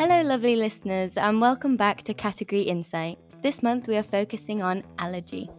Hello, 0.00 0.22
lovely 0.22 0.56
listeners, 0.56 1.18
and 1.18 1.42
welcome 1.42 1.76
back 1.76 2.00
to 2.04 2.14
Category 2.14 2.62
Insight. 2.62 3.18
This 3.42 3.62
month 3.62 3.86
we 3.86 3.98
are 3.98 4.02
focusing 4.02 4.62
on 4.62 4.82
allergy. 4.98 5.50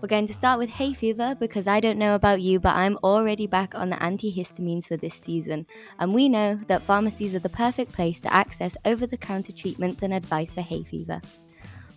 We're 0.00 0.08
going 0.08 0.26
to 0.28 0.32
start 0.32 0.58
with 0.58 0.70
hay 0.70 0.94
fever 0.94 1.36
because 1.38 1.66
I 1.66 1.78
don't 1.78 1.98
know 1.98 2.14
about 2.14 2.40
you, 2.40 2.58
but 2.58 2.74
I'm 2.74 2.96
already 3.04 3.46
back 3.46 3.74
on 3.74 3.90
the 3.90 3.96
antihistamines 3.96 4.86
for 4.86 4.96
this 4.96 5.16
season. 5.16 5.66
And 5.98 6.14
we 6.14 6.30
know 6.30 6.58
that 6.68 6.82
pharmacies 6.82 7.34
are 7.34 7.40
the 7.40 7.50
perfect 7.50 7.92
place 7.92 8.18
to 8.20 8.32
access 8.32 8.78
over 8.86 9.06
the 9.06 9.18
counter 9.18 9.52
treatments 9.52 10.00
and 10.00 10.14
advice 10.14 10.54
for 10.54 10.62
hay 10.62 10.84
fever. 10.84 11.20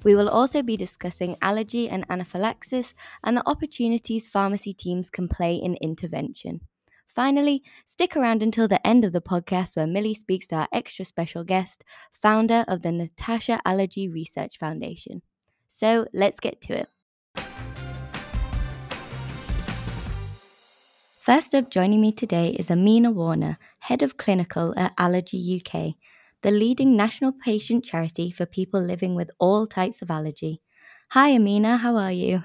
We 0.04 0.16
will 0.16 0.28
also 0.28 0.64
be 0.64 0.76
discussing 0.76 1.38
allergy 1.42 1.88
and 1.88 2.06
anaphylaxis 2.10 2.94
and 3.24 3.38
the 3.38 3.50
opportunities 3.50 4.28
pharmacy 4.28 4.74
teams 4.74 5.10
can 5.10 5.30
play 5.30 5.56
in 5.56 5.76
intervention. 5.76 6.60
Finally, 7.16 7.64
stick 7.86 8.18
around 8.18 8.44
until 8.44 8.68
the 8.68 8.86
end 8.86 9.06
of 9.06 9.14
the 9.14 9.22
podcast 9.22 9.78
where 9.78 9.88
Millie 9.88 10.14
speaks 10.14 10.48
to 10.48 10.56
our 10.56 10.68
extra 10.74 11.06
special 11.06 11.46
guest, 11.46 11.86
founder 12.12 12.66
of 12.68 12.82
the 12.82 12.92
Natasha 12.92 13.62
Allergy 13.64 14.10
Research 14.10 14.58
Foundation. 14.58 15.22
So 15.70 16.08
let's 16.14 16.42
get 16.42 16.60
to 16.64 16.82
it. 16.82 16.90
First 21.22 21.56
up, 21.56 21.72
joining 21.72 22.02
me 22.02 22.12
today 22.12 22.50
is 22.50 22.68
Amena 22.70 23.12
Warner, 23.12 23.60
Head 23.80 24.02
of 24.02 24.18
Clinical 24.18 24.78
at 24.78 24.92
Allergy 24.98 25.64
UK, 25.64 25.96
the 26.42 26.52
leading 26.52 26.98
national 26.98 27.32
patient 27.32 27.86
charity 27.86 28.30
for 28.30 28.46
people 28.46 28.82
living 28.82 29.16
with 29.16 29.32
all 29.40 29.66
types 29.68 30.02
of 30.02 30.12
allergy. 30.12 30.62
Hi, 31.12 31.30
Amena, 31.30 31.78
how 31.78 31.96
are 31.96 32.12
you? 32.12 32.44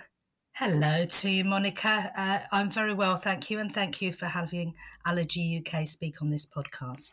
Hello 0.60 1.06
to 1.06 1.30
you, 1.30 1.42
Monica. 1.42 2.12
Uh, 2.14 2.40
I'm 2.52 2.68
very 2.68 2.92
well, 2.92 3.16
thank 3.16 3.48
you, 3.48 3.58
and 3.58 3.72
thank 3.72 4.02
you 4.02 4.12
for 4.12 4.26
having 4.26 4.74
Allergy 5.06 5.56
UK 5.56 5.86
speak 5.86 6.20
on 6.20 6.28
this 6.28 6.44
podcast. 6.44 7.12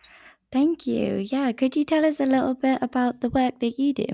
Thank 0.51 0.85
you. 0.85 1.15
Yeah, 1.15 1.53
could 1.53 1.73
you 1.77 1.85
tell 1.85 2.03
us 2.03 2.19
a 2.19 2.25
little 2.25 2.55
bit 2.55 2.79
about 2.81 3.21
the 3.21 3.29
work 3.29 3.61
that 3.61 3.79
you 3.79 3.93
do? 3.93 4.07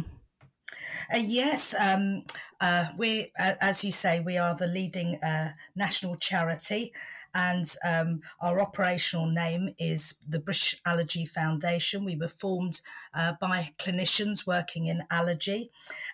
Uh, 1.11 1.17
yes, 1.17 1.73
um, 1.79 2.25
uh, 2.61 2.89
we, 2.95 3.31
uh, 3.39 3.53
as 3.59 3.83
you 3.83 3.91
say, 3.91 4.19
we 4.19 4.37
are 4.37 4.53
the 4.53 4.67
leading 4.67 5.15
uh, 5.23 5.53
national 5.75 6.15
charity 6.17 6.93
and 7.35 7.75
um, 7.83 8.21
our 8.41 8.61
operational 8.61 9.25
name 9.25 9.73
is 9.79 10.15
the 10.27 10.39
British 10.39 10.79
Allergy 10.85 11.25
Foundation. 11.25 12.05
We 12.05 12.15
were 12.15 12.27
formed 12.27 12.81
uh, 13.13 13.33
by 13.41 13.71
clinicians 13.79 14.45
working 14.45 14.87
in 14.87 15.03
allergy, 15.09 15.71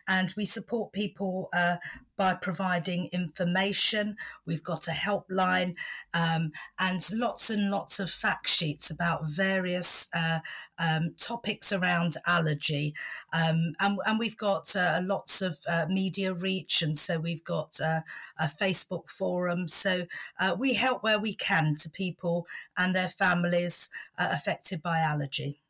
and 0.07 0.33
we 0.37 0.45
support 0.45 0.93
people 0.93 1.49
uh, 1.53 1.77
by 2.19 2.33
providing 2.33 3.07
information. 3.13 4.17
We've 4.45 4.61
got 4.61 4.89
a 4.89 4.91
helpline 4.91 5.75
um, 6.13 6.51
and 6.77 7.01
lots 7.13 7.49
and 7.49 7.71
lots 7.71 7.97
of 7.97 8.11
fact 8.11 8.49
sheets 8.49 8.91
about 8.91 9.25
various 9.25 10.09
uh, 10.13 10.39
um, 10.77 11.13
topics 11.17 11.71
around 11.71 12.17
allergy. 12.27 12.93
Um, 13.31 13.73
and, 13.79 13.99
and, 14.05 14.19
we've 14.19 14.35
got 14.35 14.75
uh, 14.75 14.99
lots 15.01 15.41
of 15.41 15.59
uh, 15.65 15.85
media 15.89 16.33
reach, 16.33 16.81
and 16.81 16.97
so 16.97 17.19
we've 17.19 17.45
got 17.45 17.79
uh, 17.79 18.01
a 18.37 18.47
Facebook 18.47 19.09
forum. 19.09 19.69
So 19.69 20.05
uh, 20.41 20.57
we 20.59 20.73
help 20.73 21.03
where 21.03 21.19
we 21.19 21.33
can 21.33 21.75
to 21.75 21.89
people 21.89 22.47
and 22.77 22.93
their 22.93 23.09
families 23.09 23.89
uh, 24.17 24.27
affected 24.29 24.81
by 24.81 24.99
allergy. 24.99 25.61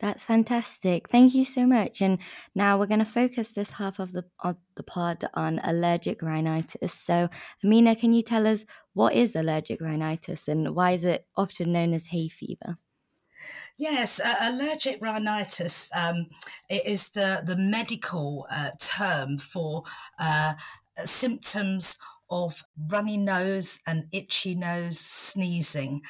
That's 0.00 0.22
fantastic. 0.22 1.08
Thank 1.08 1.34
you 1.34 1.44
so 1.44 1.66
much. 1.66 2.00
And 2.00 2.18
now 2.54 2.78
we're 2.78 2.86
going 2.86 3.00
to 3.00 3.04
focus 3.04 3.50
this 3.50 3.72
half 3.72 3.98
of 3.98 4.12
the 4.12 4.24
of 4.44 4.56
the 4.76 4.84
pod 4.84 5.24
on 5.34 5.60
allergic 5.64 6.22
rhinitis. 6.22 6.92
So, 6.92 7.28
Amena, 7.64 7.96
can 7.96 8.12
you 8.12 8.22
tell 8.22 8.46
us 8.46 8.64
what 8.94 9.14
is 9.14 9.34
allergic 9.34 9.80
rhinitis 9.80 10.46
and 10.46 10.76
why 10.76 10.92
is 10.92 11.02
it 11.02 11.26
often 11.36 11.72
known 11.72 11.94
as 11.94 12.06
hay 12.06 12.28
fever? 12.28 12.78
Yes, 13.76 14.20
uh, 14.20 14.34
allergic 14.40 15.00
rhinitis 15.00 15.90
um, 15.94 16.26
is 16.68 17.10
the 17.10 17.42
the 17.44 17.56
medical 17.56 18.46
uh, 18.50 18.70
term 18.78 19.38
for 19.38 19.82
uh, 20.20 20.54
symptoms 21.04 21.98
of 22.30 22.62
runny 22.90 23.16
nose 23.16 23.80
and 23.86 24.04
itchy 24.12 24.54
nose, 24.54 24.98
sneezing, 24.98 26.02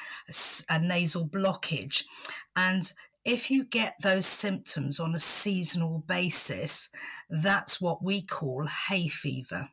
a 0.69 0.79
nasal 0.79 1.27
blockage. 1.27 2.03
And 2.55 2.91
if 3.25 3.51
you 3.51 3.65
get 3.65 3.95
those 4.01 4.25
symptoms 4.25 4.99
on 4.99 5.13
a 5.13 5.19
seasonal 5.19 6.03
basis, 6.07 6.89
that's 7.29 7.81
what 7.81 8.03
we 8.03 8.21
call 8.21 8.65
hay 8.65 9.07
fever. 9.07 9.69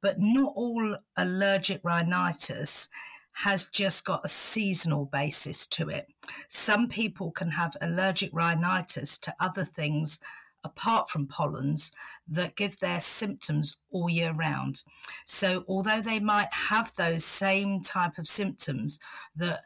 But 0.00 0.20
not 0.20 0.52
all 0.54 0.96
allergic 1.16 1.80
rhinitis 1.82 2.88
has 3.32 3.66
just 3.66 4.04
got 4.04 4.24
a 4.24 4.28
seasonal 4.28 5.04
basis 5.06 5.66
to 5.66 5.90
it. 5.90 6.06
Some 6.48 6.88
people 6.88 7.30
can 7.32 7.50
have 7.50 7.76
allergic 7.80 8.30
rhinitis 8.32 9.18
to 9.18 9.34
other 9.38 9.64
things 9.64 10.20
apart 10.64 11.10
from 11.10 11.26
pollens 11.26 11.92
that 12.28 12.56
give 12.56 12.80
their 12.80 13.00
symptoms 13.00 13.76
all 13.90 14.08
year 14.08 14.32
round. 14.32 14.82
So, 15.24 15.64
although 15.68 16.00
they 16.00 16.18
might 16.18 16.52
have 16.52 16.92
those 16.96 17.24
same 17.24 17.82
type 17.82 18.18
of 18.18 18.26
symptoms 18.26 18.98
that 19.36 19.60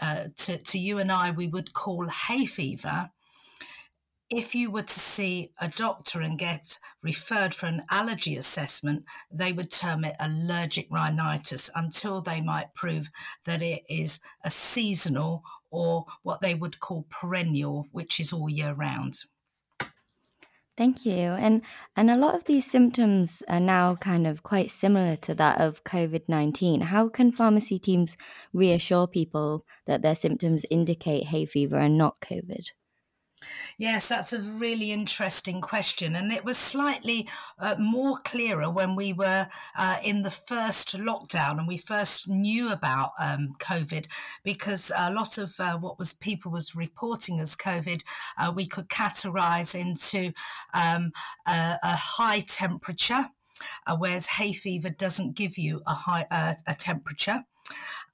uh, 0.00 0.24
to, 0.36 0.58
to 0.58 0.78
you 0.78 0.98
and 0.98 1.10
I 1.10 1.30
we 1.30 1.46
would 1.48 1.72
call 1.72 2.08
hay 2.08 2.46
fever, 2.46 3.10
if 4.28 4.54
you 4.54 4.70
were 4.70 4.82
to 4.82 5.00
see 5.00 5.52
a 5.60 5.68
doctor 5.68 6.20
and 6.20 6.38
get 6.38 6.78
referred 7.02 7.54
for 7.54 7.66
an 7.66 7.84
allergy 7.90 8.36
assessment, 8.36 9.04
they 9.30 9.52
would 9.52 9.70
term 9.70 10.04
it 10.04 10.16
allergic 10.18 10.88
rhinitis 10.90 11.70
until 11.76 12.20
they 12.20 12.40
might 12.40 12.74
prove 12.74 13.08
that 13.44 13.62
it 13.62 13.82
is 13.88 14.20
a 14.44 14.50
seasonal 14.50 15.42
or 15.70 16.06
what 16.22 16.40
they 16.40 16.54
would 16.54 16.80
call 16.80 17.06
perennial, 17.08 17.86
which 17.92 18.18
is 18.18 18.32
all 18.32 18.48
year 18.48 18.74
round. 18.74 19.20
Thank 20.76 21.04
you. 21.06 21.12
And 21.32 21.62
and 21.96 22.10
a 22.10 22.16
lot 22.16 22.34
of 22.34 22.44
these 22.44 22.70
symptoms 22.70 23.42
are 23.48 23.60
now 23.60 23.94
kind 23.96 24.26
of 24.26 24.42
quite 24.42 24.70
similar 24.70 25.16
to 25.16 25.34
that 25.34 25.60
of 25.60 25.84
COVID-19. 25.84 26.82
How 26.84 27.08
can 27.08 27.30
pharmacy 27.32 27.78
teams 27.78 28.16
reassure 28.52 29.06
people 29.06 29.66
that 29.86 30.00
their 30.02 30.16
symptoms 30.16 30.64
indicate 30.70 31.24
hay 31.24 31.44
fever 31.46 31.76
and 31.76 31.98
not 31.98 32.20
COVID? 32.20 32.70
Yes, 33.78 34.08
that's 34.08 34.32
a 34.32 34.40
really 34.40 34.92
interesting 34.92 35.60
question. 35.60 36.16
And 36.16 36.32
it 36.32 36.44
was 36.44 36.56
slightly 36.56 37.28
uh, 37.58 37.74
more 37.78 38.18
clearer 38.24 38.70
when 38.70 38.96
we 38.96 39.12
were 39.12 39.48
uh, 39.76 39.96
in 40.02 40.22
the 40.22 40.30
first 40.30 40.96
lockdown 40.96 41.58
and 41.58 41.68
we 41.68 41.76
first 41.76 42.28
knew 42.28 42.70
about 42.70 43.10
um, 43.18 43.54
COVID 43.58 44.06
because 44.44 44.90
a 44.96 45.12
lot 45.12 45.38
of 45.38 45.58
uh, 45.60 45.76
what 45.78 45.98
was 45.98 46.14
people 46.14 46.50
was 46.50 46.74
reporting 46.74 47.38
as 47.40 47.56
COVID, 47.56 48.02
uh, 48.38 48.52
we 48.54 48.66
could 48.66 48.88
categorize 48.88 49.78
into 49.78 50.32
um, 50.72 51.12
a, 51.46 51.76
a 51.82 51.96
high 51.96 52.40
temperature. 52.40 53.28
Uh, 53.86 53.96
whereas 53.96 54.26
hay 54.26 54.52
fever 54.52 54.90
doesn't 54.90 55.34
give 55.34 55.56
you 55.56 55.80
a 55.86 55.94
high 55.94 56.26
uh, 56.30 56.52
a 56.66 56.74
temperature. 56.74 57.42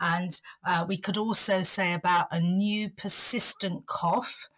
And 0.01 0.33
uh, 0.67 0.85
we 0.89 0.97
could 0.97 1.17
also 1.17 1.63
say 1.63 1.95
about 1.95 2.27
a 2.31 2.41
new 2.41 2.91
persistent 2.91 3.87
cough, 3.87 4.49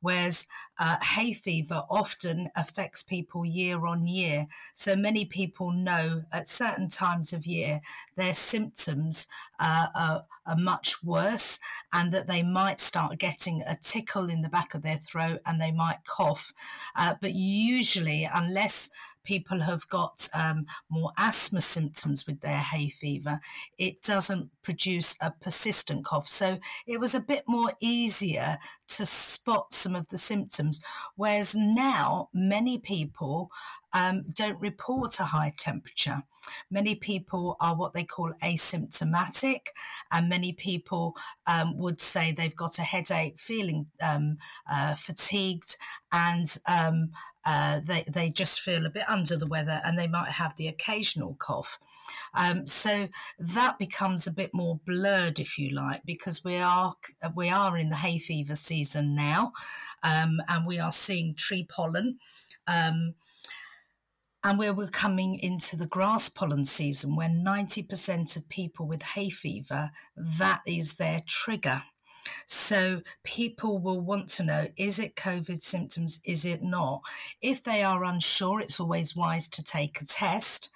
whereas 0.00 0.46
uh, 0.78 0.96
hay 1.00 1.32
fever 1.32 1.82
often 1.88 2.50
affects 2.56 3.02
people 3.02 3.44
year 3.44 3.86
on 3.86 4.06
year. 4.06 4.46
So 4.74 4.96
many 4.96 5.24
people 5.24 5.70
know 5.70 6.24
at 6.32 6.48
certain 6.48 6.88
times 6.88 7.32
of 7.32 7.46
year 7.46 7.80
their 8.16 8.34
symptoms 8.34 9.28
uh, 9.60 9.86
are, 9.94 10.24
are 10.46 10.56
much 10.56 11.04
worse 11.04 11.60
and 11.92 12.12
that 12.12 12.26
they 12.26 12.42
might 12.42 12.80
start 12.80 13.18
getting 13.18 13.62
a 13.62 13.76
tickle 13.76 14.28
in 14.28 14.42
the 14.42 14.48
back 14.48 14.74
of 14.74 14.82
their 14.82 14.96
throat 14.96 15.40
and 15.46 15.60
they 15.60 15.70
might 15.72 16.04
cough. 16.04 16.52
Uh, 16.96 17.14
but 17.20 17.32
usually, 17.34 18.28
unless 18.32 18.90
people 19.24 19.60
have 19.60 19.88
got 19.88 20.28
um, 20.34 20.66
more 20.88 21.12
asthma 21.18 21.60
symptoms 21.60 22.26
with 22.26 22.40
their 22.40 22.58
hay 22.58 22.88
fever, 22.88 23.40
it 23.78 24.02
doesn't 24.02 24.50
produce 24.62 25.16
a 25.20 25.30
persistent 25.30 26.04
cough. 26.04 26.28
So 26.28 26.58
it 26.86 26.98
was 26.98 27.14
a 27.14 27.20
bit 27.20 27.44
more 27.46 27.72
easier 27.80 28.58
to 28.88 29.06
spot 29.06 29.72
some 29.72 29.94
of 29.94 30.08
the 30.08 30.18
symptoms. 30.18 30.82
Whereas 31.16 31.54
now, 31.54 32.28
many 32.32 32.78
people 32.78 33.50
um, 33.92 34.24
don't 34.34 34.60
report 34.60 35.20
a 35.20 35.24
high 35.24 35.52
temperature. 35.56 36.22
Many 36.70 36.94
people 36.94 37.56
are 37.60 37.76
what 37.76 37.94
they 37.94 38.04
call 38.04 38.32
asymptomatic, 38.42 39.68
and 40.10 40.28
many 40.28 40.52
people 40.52 41.16
um, 41.46 41.76
would 41.78 42.00
say 42.00 42.32
they've 42.32 42.56
got 42.56 42.78
a 42.78 42.82
headache, 42.82 43.38
feeling 43.38 43.86
um, 44.00 44.38
uh, 44.70 44.94
fatigued, 44.94 45.76
and 46.10 46.58
um, 46.66 47.10
uh, 47.44 47.80
they, 47.84 48.04
they 48.12 48.30
just 48.30 48.60
feel 48.60 48.86
a 48.86 48.90
bit 48.90 49.08
under 49.08 49.36
the 49.36 49.46
weather 49.46 49.80
and 49.84 49.98
they 49.98 50.06
might 50.06 50.30
have 50.30 50.56
the 50.56 50.68
occasional 50.68 51.34
cough. 51.34 51.78
Um, 52.34 52.66
so 52.66 53.08
that 53.38 53.78
becomes 53.78 54.26
a 54.26 54.32
bit 54.32 54.50
more 54.52 54.80
blurred, 54.84 55.38
if 55.38 55.58
you 55.58 55.70
like, 55.70 56.02
because 56.04 56.44
we 56.44 56.56
are 56.56 56.94
we 57.34 57.48
are 57.48 57.76
in 57.76 57.88
the 57.88 57.96
hay 57.96 58.18
fever 58.18 58.54
season 58.54 59.14
now, 59.14 59.52
um, 60.02 60.40
and 60.48 60.66
we 60.66 60.78
are 60.78 60.92
seeing 60.92 61.34
tree 61.34 61.66
pollen. 61.68 62.18
Um, 62.66 63.14
and 64.44 64.58
where 64.58 64.72
we're 64.72 64.88
coming 64.88 65.38
into 65.38 65.76
the 65.76 65.86
grass 65.86 66.28
pollen 66.28 66.64
season, 66.64 67.14
when 67.14 67.44
90% 67.44 68.36
of 68.36 68.48
people 68.48 68.86
with 68.86 69.02
hay 69.02 69.30
fever, 69.30 69.90
that 70.16 70.60
is 70.66 70.96
their 70.96 71.20
trigger. 71.26 71.82
So 72.46 73.02
people 73.24 73.78
will 73.78 74.00
want 74.00 74.28
to 74.30 74.44
know 74.44 74.68
is 74.76 74.98
it 74.98 75.16
COVID 75.16 75.60
symptoms? 75.60 76.20
Is 76.24 76.44
it 76.44 76.62
not? 76.62 77.02
If 77.40 77.62
they 77.62 77.82
are 77.82 78.04
unsure, 78.04 78.60
it's 78.60 78.80
always 78.80 79.16
wise 79.16 79.48
to 79.50 79.62
take 79.62 80.00
a 80.00 80.04
test. 80.04 80.70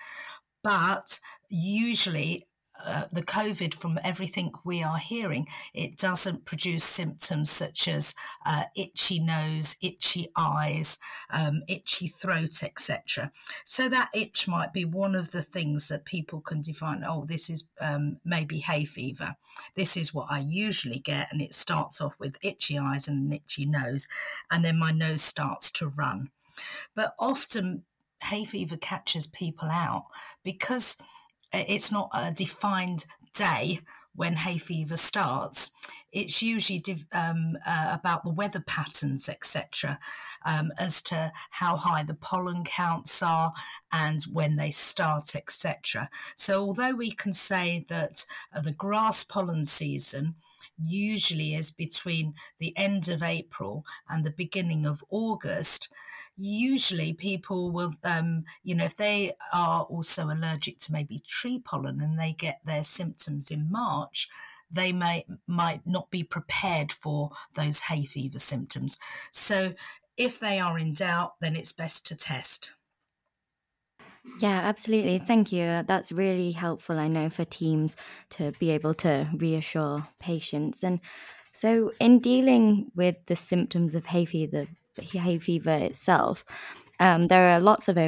But 0.62 1.20
usually 1.48 2.45
uh, 2.86 3.06
the 3.10 3.22
COVID, 3.22 3.74
from 3.74 3.98
everything 4.04 4.52
we 4.64 4.82
are 4.82 4.98
hearing, 4.98 5.46
it 5.74 5.96
doesn't 5.96 6.44
produce 6.44 6.84
symptoms 6.84 7.50
such 7.50 7.88
as 7.88 8.14
uh, 8.44 8.64
itchy 8.76 9.18
nose, 9.18 9.76
itchy 9.82 10.28
eyes, 10.36 10.98
um, 11.30 11.62
itchy 11.68 12.06
throat, 12.06 12.62
etc. 12.62 13.32
So 13.64 13.88
that 13.88 14.10
itch 14.14 14.46
might 14.46 14.72
be 14.72 14.84
one 14.84 15.14
of 15.14 15.32
the 15.32 15.42
things 15.42 15.88
that 15.88 16.04
people 16.04 16.40
can 16.40 16.62
define. 16.62 17.04
Oh, 17.06 17.24
this 17.26 17.50
is 17.50 17.64
um, 17.80 18.18
maybe 18.24 18.58
hay 18.58 18.84
fever. 18.84 19.36
This 19.74 19.96
is 19.96 20.14
what 20.14 20.28
I 20.30 20.38
usually 20.38 21.00
get, 21.00 21.28
and 21.32 21.42
it 21.42 21.54
starts 21.54 22.00
off 22.00 22.14
with 22.20 22.38
itchy 22.42 22.78
eyes 22.78 23.08
and 23.08 23.26
an 23.26 23.32
itchy 23.32 23.66
nose, 23.66 24.06
and 24.50 24.64
then 24.64 24.78
my 24.78 24.92
nose 24.92 25.22
starts 25.22 25.70
to 25.72 25.88
run. 25.88 26.30
But 26.94 27.14
often 27.18 27.84
hay 28.22 28.44
fever 28.44 28.76
catches 28.76 29.26
people 29.26 29.68
out 29.68 30.06
because 30.42 30.96
it's 31.52 31.92
not 31.92 32.10
a 32.12 32.32
defined 32.32 33.06
day 33.34 33.80
when 34.16 34.34
hay 34.34 34.58
fever 34.58 34.96
starts. 34.96 35.70
It's 36.10 36.42
usually 36.42 36.78
div- 36.80 37.06
um, 37.12 37.58
uh, 37.66 37.90
about 37.92 38.24
the 38.24 38.30
weather 38.30 38.60
patterns, 38.60 39.28
etc., 39.28 39.98
um, 40.44 40.72
as 40.78 41.02
to 41.02 41.32
how 41.50 41.76
high 41.76 42.02
the 42.02 42.14
pollen 42.14 42.64
counts 42.64 43.22
are 43.22 43.52
and 43.92 44.22
when 44.32 44.56
they 44.56 44.70
start, 44.70 45.36
etc. 45.36 46.08
So, 46.34 46.62
although 46.62 46.94
we 46.94 47.10
can 47.10 47.32
say 47.32 47.84
that 47.88 48.24
uh, 48.54 48.62
the 48.62 48.72
grass 48.72 49.22
pollen 49.22 49.66
season 49.66 50.36
usually 50.82 51.54
is 51.54 51.70
between 51.70 52.34
the 52.58 52.76
end 52.76 53.08
of 53.08 53.22
April 53.22 53.84
and 54.08 54.24
the 54.24 54.30
beginning 54.30 54.86
of 54.86 55.04
August, 55.10 55.88
usually 56.36 57.12
people 57.12 57.70
will, 57.70 57.94
um, 58.04 58.44
you 58.62 58.74
know, 58.74 58.84
if 58.84 58.96
they 58.96 59.32
are 59.52 59.82
also 59.84 60.26
allergic 60.26 60.78
to 60.80 60.92
maybe 60.92 61.18
tree 61.18 61.58
pollen 61.58 62.00
and 62.00 62.18
they 62.18 62.32
get 62.32 62.60
their 62.64 62.84
symptoms 62.84 63.50
in 63.50 63.70
March, 63.70 64.28
they 64.70 64.92
may 64.92 65.24
might 65.46 65.86
not 65.86 66.10
be 66.10 66.22
prepared 66.22 66.92
for 66.92 67.30
those 67.54 67.80
hay 67.82 68.04
fever 68.04 68.38
symptoms. 68.38 68.98
So 69.30 69.74
if 70.16 70.40
they 70.40 70.58
are 70.58 70.78
in 70.78 70.92
doubt, 70.92 71.34
then 71.40 71.56
it's 71.56 71.72
best 71.72 72.06
to 72.06 72.16
test. 72.16 72.72
Yeah, 74.40 74.60
absolutely. 74.64 75.18
Thank 75.18 75.52
you. 75.52 75.84
That's 75.86 76.10
really 76.10 76.50
helpful, 76.52 76.98
I 76.98 77.08
know, 77.08 77.30
for 77.30 77.44
teams 77.44 77.96
to 78.30 78.52
be 78.58 78.70
able 78.70 78.92
to 78.94 79.28
reassure 79.34 80.08
patients. 80.18 80.82
And 80.82 81.00
so, 81.52 81.92
in 82.00 82.18
dealing 82.18 82.90
with 82.94 83.16
the 83.26 83.36
symptoms 83.36 83.94
of 83.94 84.06
hay 84.06 84.24
fever, 84.24 84.66
hay 85.02 85.38
fever 85.38 85.72
itself, 85.72 86.44
um, 86.98 87.28
there 87.28 87.48
are 87.48 87.60
lots 87.60 87.88
of 87.88 87.98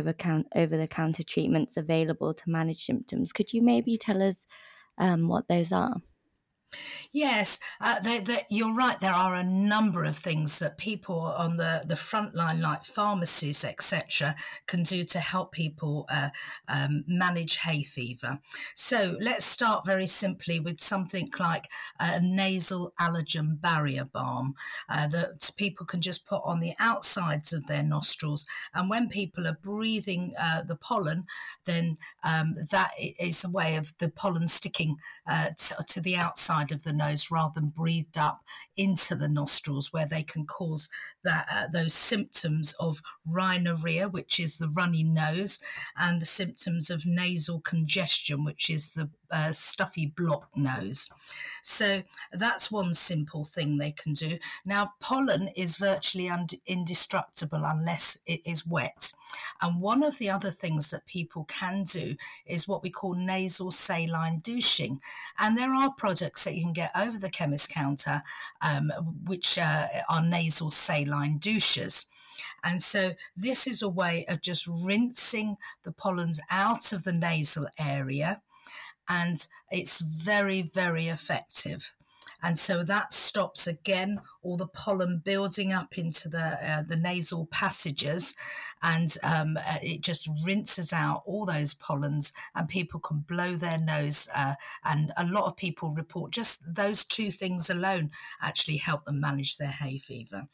over 0.55 0.77
the 0.77 0.89
counter 0.89 1.23
treatments 1.23 1.77
available 1.77 2.33
to 2.35 2.51
manage 2.51 2.85
symptoms. 2.85 3.33
Could 3.33 3.53
you 3.53 3.63
maybe 3.63 3.97
tell 3.97 4.23
us 4.23 4.47
um, 4.99 5.29
what 5.29 5.49
those 5.49 5.73
are? 5.73 5.97
Yes, 7.13 7.59
uh, 7.81 8.01
they, 8.01 8.21
they, 8.21 8.45
you're 8.51 8.75
right. 8.75 9.01
There 9.01 9.13
are 9.13 9.35
a 9.35 9.45
number 9.45 10.05
of 10.05 10.17
things 10.17 10.59
that 10.59 10.77
people 10.77 11.19
on 11.19 11.57
the, 11.57 11.83
the 11.87 11.97
front 11.97 12.35
line, 12.35 12.61
like 12.61 12.85
pharmacies, 12.85 13.65
etc., 13.65 14.37
can 14.67 14.83
do 14.83 15.05
to 15.05 15.19
help 15.19 15.53
people 15.53 16.07
uh, 16.11 16.29
um, 16.69 17.05
manage 17.07 17.57
hay 17.57 17.83
fever. 17.83 18.39
So 18.75 19.17
let's 19.21 19.47
start 19.47 19.87
very 19.87 20.07
simply 20.07 20.61
with 20.61 20.81
something 20.81 21.31
like 21.39 21.69
a 21.99 22.21
nasal 22.21 22.93
allergen 23.01 23.61
barrier 23.61 24.05
balm 24.05 24.55
uh, 24.89 25.07
that 25.09 25.51
people 25.57 25.87
can 25.87 26.03
just 26.03 26.27
put 26.27 26.43
on 26.45 26.61
the 26.61 26.75
outsides 26.79 27.53
of 27.53 27.67
their 27.67 27.83
nostrils. 27.83 28.47
And 28.75 28.91
when 28.91 29.09
people 29.09 29.47
are 29.47 29.59
breathing 29.63 30.35
uh, 30.39 30.63
the 30.63 30.77
pollen, 30.77 31.25
then 31.65 31.97
um, 32.23 32.57
that 32.71 32.91
is 32.99 33.45
a 33.45 33.51
way 33.51 33.77
of 33.77 33.95
the 33.99 34.11
pollen 34.11 34.49
sticking 34.49 34.97
uh, 35.27 35.51
to 35.87 36.01
the 36.01 36.17
outside 36.17 36.58
side 36.59 36.73
of 36.73 36.85
the 36.85 36.93
nose 36.93 37.31
rather 37.31 37.53
than 37.55 37.69
breathed 37.69 38.19
up 38.19 38.41
into 38.77 39.15
the 39.15 39.29
nostrils, 39.29 39.93
where 39.93 40.07
they 40.07 40.23
can 40.23 40.47
cause 40.47 40.89
that 41.25 41.47
uh, 41.51 41.67
those 41.73 41.95
symptoms 41.95 42.75
of 42.81 43.01
rhinorrhea, 43.27 44.09
which 44.09 44.41
is 44.41 44.59
the 44.59 44.69
runny 44.69 45.03
nose, 45.03 45.61
and 45.97 46.21
the 46.21 46.27
symptoms 46.27 46.91
of 46.91 47.07
nasal 47.07 47.61
congestion, 47.61 48.45
which 48.45 48.71
is 48.71 48.93
the 48.93 49.11
uh, 49.31 49.53
stuffy 49.53 50.07
block 50.07 50.49
nose. 50.57 51.11
So 51.63 52.03
that's 52.33 52.71
one 52.71 52.95
simple 52.95 53.45
thing 53.45 53.77
they 53.77 53.93
can 53.93 54.15
do. 54.15 54.39
Now, 54.65 54.95
pollen 55.01 55.49
is 55.49 55.77
virtually 55.77 56.29
und- 56.29 56.55
indestructible 56.67 57.63
unless 57.65 58.19
it 58.27 58.41
is 58.45 58.67
wet. 58.67 59.13
And 59.61 59.81
one 59.81 60.03
of 60.03 60.19
the 60.19 60.31
other 60.31 60.51
things 60.51 60.91
that 60.91 61.07
people 61.07 61.45
can 61.45 61.85
do 61.85 62.17
is 62.47 62.69
what 62.69 62.83
we 62.83 62.91
call 62.91 63.15
nasal 63.15 63.71
saline 63.71 64.41
douching. 64.41 65.01
And 65.39 65.57
there 65.57 65.75
are 65.75 65.93
products 65.93 66.45
that 66.45 66.55
you 66.55 66.65
can 66.65 66.73
get 66.73 66.93
over 66.97 67.19
the 67.19 67.31
chemist 67.31 67.71
counter, 67.71 68.23
um, 68.63 68.91
which 69.25 69.59
uh, 69.59 69.87
are 70.09 70.23
nasal 70.23 70.71
saline 70.71 71.39
douches. 71.39 72.07
And 72.65 72.83
so 72.83 73.15
this 73.37 73.67
is 73.67 73.83
a 73.83 73.89
way 73.89 74.25
of 74.27 74.41
just 74.41 74.67
rinsing 74.67 75.57
the 75.85 75.93
pollens 75.93 76.41
out 76.51 76.93
of 76.93 77.05
the 77.05 77.13
nasal 77.13 77.69
area 77.79 78.43
and 79.09 79.47
it's 79.71 80.01
very, 80.01 80.63
very 80.63 81.09
effective. 81.09 81.93
And 82.41 82.57
so 82.57 82.85
that 82.85 83.13
stops 83.13 83.67
again 83.67 84.21
all 84.43 84.57
the 84.57 84.69
pollen 84.69 85.21
building 85.25 85.73
up 85.73 85.99
into 85.99 86.29
the 86.29 86.71
uh, 86.71 86.83
the 86.83 86.97
nasal 86.97 87.47
passages, 87.47 88.37
and 88.81 89.17
um, 89.25 89.57
uh, 89.57 89.79
it 89.83 90.03
just 90.03 90.29
rinses 90.45 90.93
out 90.93 91.25
all 91.27 91.45
those 91.45 91.75
pollens, 91.75 92.33
and 92.55 92.69
people 92.69 93.01
can 93.01 93.25
blow 93.27 93.57
their 93.57 93.79
nose. 93.79 94.29
Uh, 94.33 94.55
and 94.85 95.13
a 95.17 95.27
lot 95.27 95.47
of 95.47 95.57
people 95.57 95.91
report 95.91 96.31
just 96.31 96.61
those 96.65 97.05
two 97.05 97.33
things 97.33 97.71
alone 97.71 98.13
actually 98.41 98.77
help 98.77 99.05
them 99.05 99.21
manage 99.21 99.57
their 99.57 99.73
hay 99.73 99.99
fever. 99.99 100.47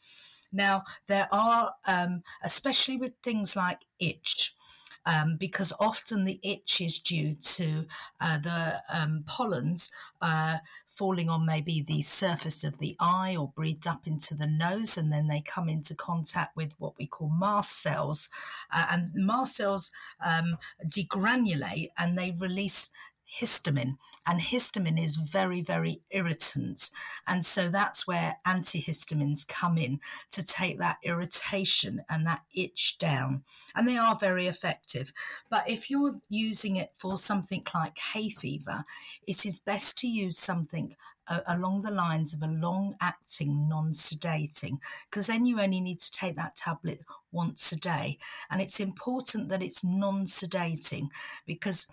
Now 0.51 0.85
there 1.05 1.27
are, 1.31 1.75
um, 1.85 2.23
especially 2.43 2.97
with 2.97 3.13
things 3.21 3.55
like 3.55 3.81
itch 3.99 4.55
um, 5.05 5.37
because 5.37 5.73
often 5.79 6.23
the 6.23 6.39
itch 6.43 6.81
is 6.81 6.99
due 6.99 7.35
to 7.35 7.85
uh, 8.19 8.37
the 8.39 8.81
um, 8.93 9.23
pollens 9.27 9.91
uh, 10.21 10.57
falling 10.95 11.29
on 11.29 11.45
maybe 11.45 11.81
the 11.81 12.01
surface 12.01 12.63
of 12.63 12.77
the 12.77 12.95
eye 12.99 13.35
or 13.35 13.51
breathed 13.53 13.85
up 13.85 14.07
into 14.07 14.33
the 14.33 14.47
nose, 14.47 14.97
and 14.97 15.11
then 15.11 15.27
they 15.27 15.41
come 15.41 15.67
into 15.67 15.93
contact 15.93 16.55
with 16.55 16.73
what 16.77 16.97
we 16.97 17.05
call 17.05 17.29
mast 17.29 17.81
cells. 17.81 18.29
Uh, 18.71 18.85
and 18.91 19.11
mast 19.13 19.57
cells 19.57 19.91
um, 20.25 20.57
degranulate 20.87 21.89
and 21.97 22.17
they 22.17 22.31
release 22.39 22.91
histamine, 23.39 23.97
and 24.25 24.39
histamine 24.39 25.01
is 25.01 25.15
very, 25.15 25.61
very 25.61 26.01
irritant. 26.11 26.89
And 27.27 27.45
so 27.45 27.69
that's 27.69 28.07
where 28.07 28.37
antihistamines 28.47 29.47
come 29.47 29.77
in 29.77 29.99
to 30.31 30.43
take 30.43 30.79
that 30.79 30.97
irritation 31.03 32.03
and 32.09 32.25
that 32.25 32.41
itch 32.53 32.97
down. 32.97 33.43
And 33.75 33.87
they 33.87 33.97
are 33.97 34.15
very 34.15 34.47
effective. 34.47 35.13
But 35.49 35.69
if 35.69 35.89
you're 35.89 36.19
using 36.29 36.75
it 36.77 36.91
for 36.95 37.17
something 37.17 37.63
like 37.73 37.97
hay 38.13 38.29
fever, 38.29 38.83
it 39.27 39.45
is 39.45 39.59
best 39.59 39.97
to 39.99 40.07
use 40.07 40.37
something 40.37 40.95
uh, 41.27 41.39
along 41.47 41.81
the 41.81 41.91
lines 41.91 42.33
of 42.33 42.43
a 42.43 42.47
long 42.47 42.95
acting 43.01 43.67
non 43.67 43.91
sedating, 43.91 44.77
because 45.09 45.27
then 45.27 45.45
you 45.45 45.59
only 45.59 45.81
need 45.81 45.99
to 45.99 46.11
take 46.11 46.35
that 46.35 46.55
tablet 46.55 46.99
once 47.31 47.71
a 47.71 47.75
day. 47.75 48.17
And 48.49 48.61
it's 48.61 48.79
important 48.79 49.49
that 49.49 49.63
it's 49.63 49.83
non 49.83 50.25
sedating 50.25 51.09
because 51.45 51.87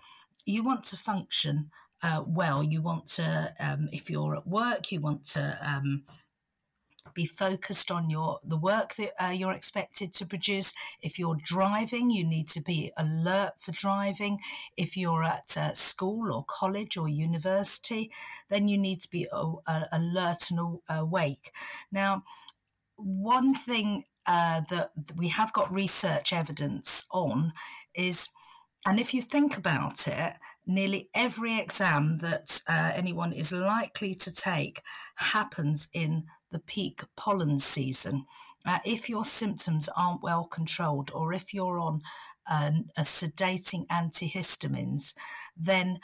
you 0.45 0.63
want 0.63 0.83
to 0.85 0.97
function 0.97 1.71
uh, 2.01 2.23
well. 2.25 2.63
You 2.63 2.81
want 2.81 3.07
to, 3.07 3.53
um, 3.59 3.89
if 3.91 4.09
you're 4.09 4.35
at 4.35 4.47
work, 4.47 4.91
you 4.91 4.99
want 4.99 5.23
to 5.31 5.57
um, 5.61 6.03
be 7.13 7.25
focused 7.25 7.91
on 7.91 8.09
your 8.09 8.39
the 8.43 8.57
work 8.57 8.95
that 8.95 9.11
uh, 9.23 9.29
you're 9.29 9.51
expected 9.51 10.13
to 10.13 10.25
produce. 10.25 10.73
If 11.01 11.19
you're 11.19 11.37
driving, 11.43 12.09
you 12.09 12.23
need 12.23 12.47
to 12.49 12.61
be 12.61 12.91
alert 12.97 13.53
for 13.59 13.71
driving. 13.71 14.39
If 14.77 14.97
you're 14.97 15.23
at 15.23 15.55
uh, 15.57 15.73
school 15.73 16.33
or 16.33 16.45
college 16.47 16.97
or 16.97 17.07
university, 17.07 18.11
then 18.49 18.67
you 18.67 18.77
need 18.77 19.01
to 19.01 19.09
be 19.09 19.27
uh, 19.31 19.83
alert 19.91 20.49
and 20.49 20.79
awake. 20.89 21.51
Now, 21.91 22.23
one 22.95 23.53
thing 23.53 24.05
uh, 24.25 24.61
that 24.69 24.91
we 25.15 25.27
have 25.29 25.51
got 25.53 25.73
research 25.73 26.31
evidence 26.33 27.05
on 27.11 27.53
is 27.93 28.29
and 28.85 28.99
if 28.99 29.13
you 29.13 29.21
think 29.21 29.57
about 29.57 30.07
it, 30.07 30.33
nearly 30.65 31.09
every 31.13 31.59
exam 31.59 32.17
that 32.19 32.61
uh, 32.67 32.91
anyone 32.95 33.33
is 33.33 33.51
likely 33.51 34.13
to 34.13 34.31
take 34.31 34.81
happens 35.15 35.89
in 35.93 36.25
the 36.51 36.59
peak 36.59 37.03
pollen 37.15 37.59
season. 37.59 38.25
Uh, 38.65 38.79
if 38.85 39.09
your 39.09 39.25
symptoms 39.25 39.89
aren't 39.95 40.23
well 40.23 40.45
controlled, 40.45 41.11
or 41.13 41.33
if 41.33 41.53
you're 41.53 41.79
on 41.79 42.01
a 42.49 43.01
sedating 43.01 43.87
antihistamines, 43.87 45.13
then 45.55 45.99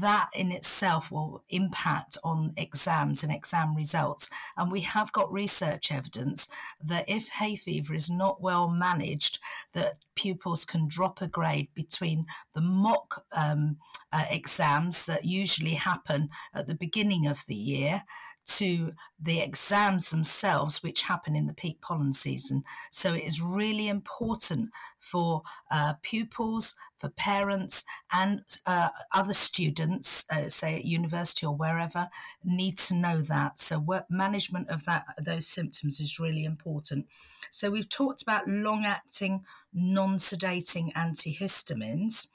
that 0.00 0.30
in 0.34 0.50
itself 0.50 1.10
will 1.10 1.42
impact 1.50 2.16
on 2.24 2.52
exams 2.56 3.22
and 3.22 3.32
exam 3.32 3.74
results. 3.74 4.30
And 4.56 4.72
we 4.72 4.80
have 4.80 5.12
got 5.12 5.32
research 5.32 5.92
evidence 5.92 6.48
that 6.82 7.04
if 7.06 7.28
hay 7.28 7.56
fever 7.56 7.94
is 7.94 8.08
not 8.08 8.40
well 8.40 8.68
managed, 8.68 9.38
that 9.72 9.98
pupils 10.14 10.64
can 10.64 10.88
drop 10.88 11.20
a 11.20 11.26
grade 11.26 11.68
between 11.74 12.26
the 12.54 12.60
mock 12.60 13.24
um, 13.32 13.76
uh, 14.12 14.24
exams 14.30 15.06
that 15.06 15.24
usually 15.24 15.74
happen 15.74 16.30
at 16.54 16.66
the 16.66 16.74
beginning 16.74 17.26
of 17.26 17.44
the 17.46 17.54
year 17.54 18.02
to 18.46 18.92
the 19.20 19.40
exams 19.40 20.10
themselves, 20.10 20.82
which 20.82 21.02
happen 21.02 21.34
in 21.34 21.46
the 21.46 21.52
peak 21.52 21.80
pollen 21.80 22.12
season. 22.12 22.62
So 22.90 23.14
it 23.14 23.24
is 23.24 23.40
really 23.40 23.88
important 23.88 24.70
for 24.98 25.42
uh, 25.70 25.94
pupils, 26.02 26.74
for 26.96 27.08
parents, 27.10 27.84
and 28.12 28.42
uh, 28.66 28.90
other 29.12 29.34
students, 29.34 30.24
uh, 30.30 30.48
say 30.48 30.76
at 30.76 30.84
university 30.84 31.46
or 31.46 31.54
wherever, 31.54 32.08
need 32.44 32.78
to 32.78 32.94
know 32.94 33.20
that. 33.22 33.58
So 33.58 33.78
work 33.78 34.06
management 34.10 34.68
of 34.70 34.84
that 34.84 35.04
those 35.20 35.46
symptoms 35.46 36.00
is 36.00 36.18
really 36.20 36.44
important. 36.44 37.06
So 37.50 37.70
we've 37.70 37.88
talked 37.88 38.22
about 38.22 38.48
long-acting, 38.48 39.44
non-sedating 39.72 40.92
antihistamines 40.94 42.28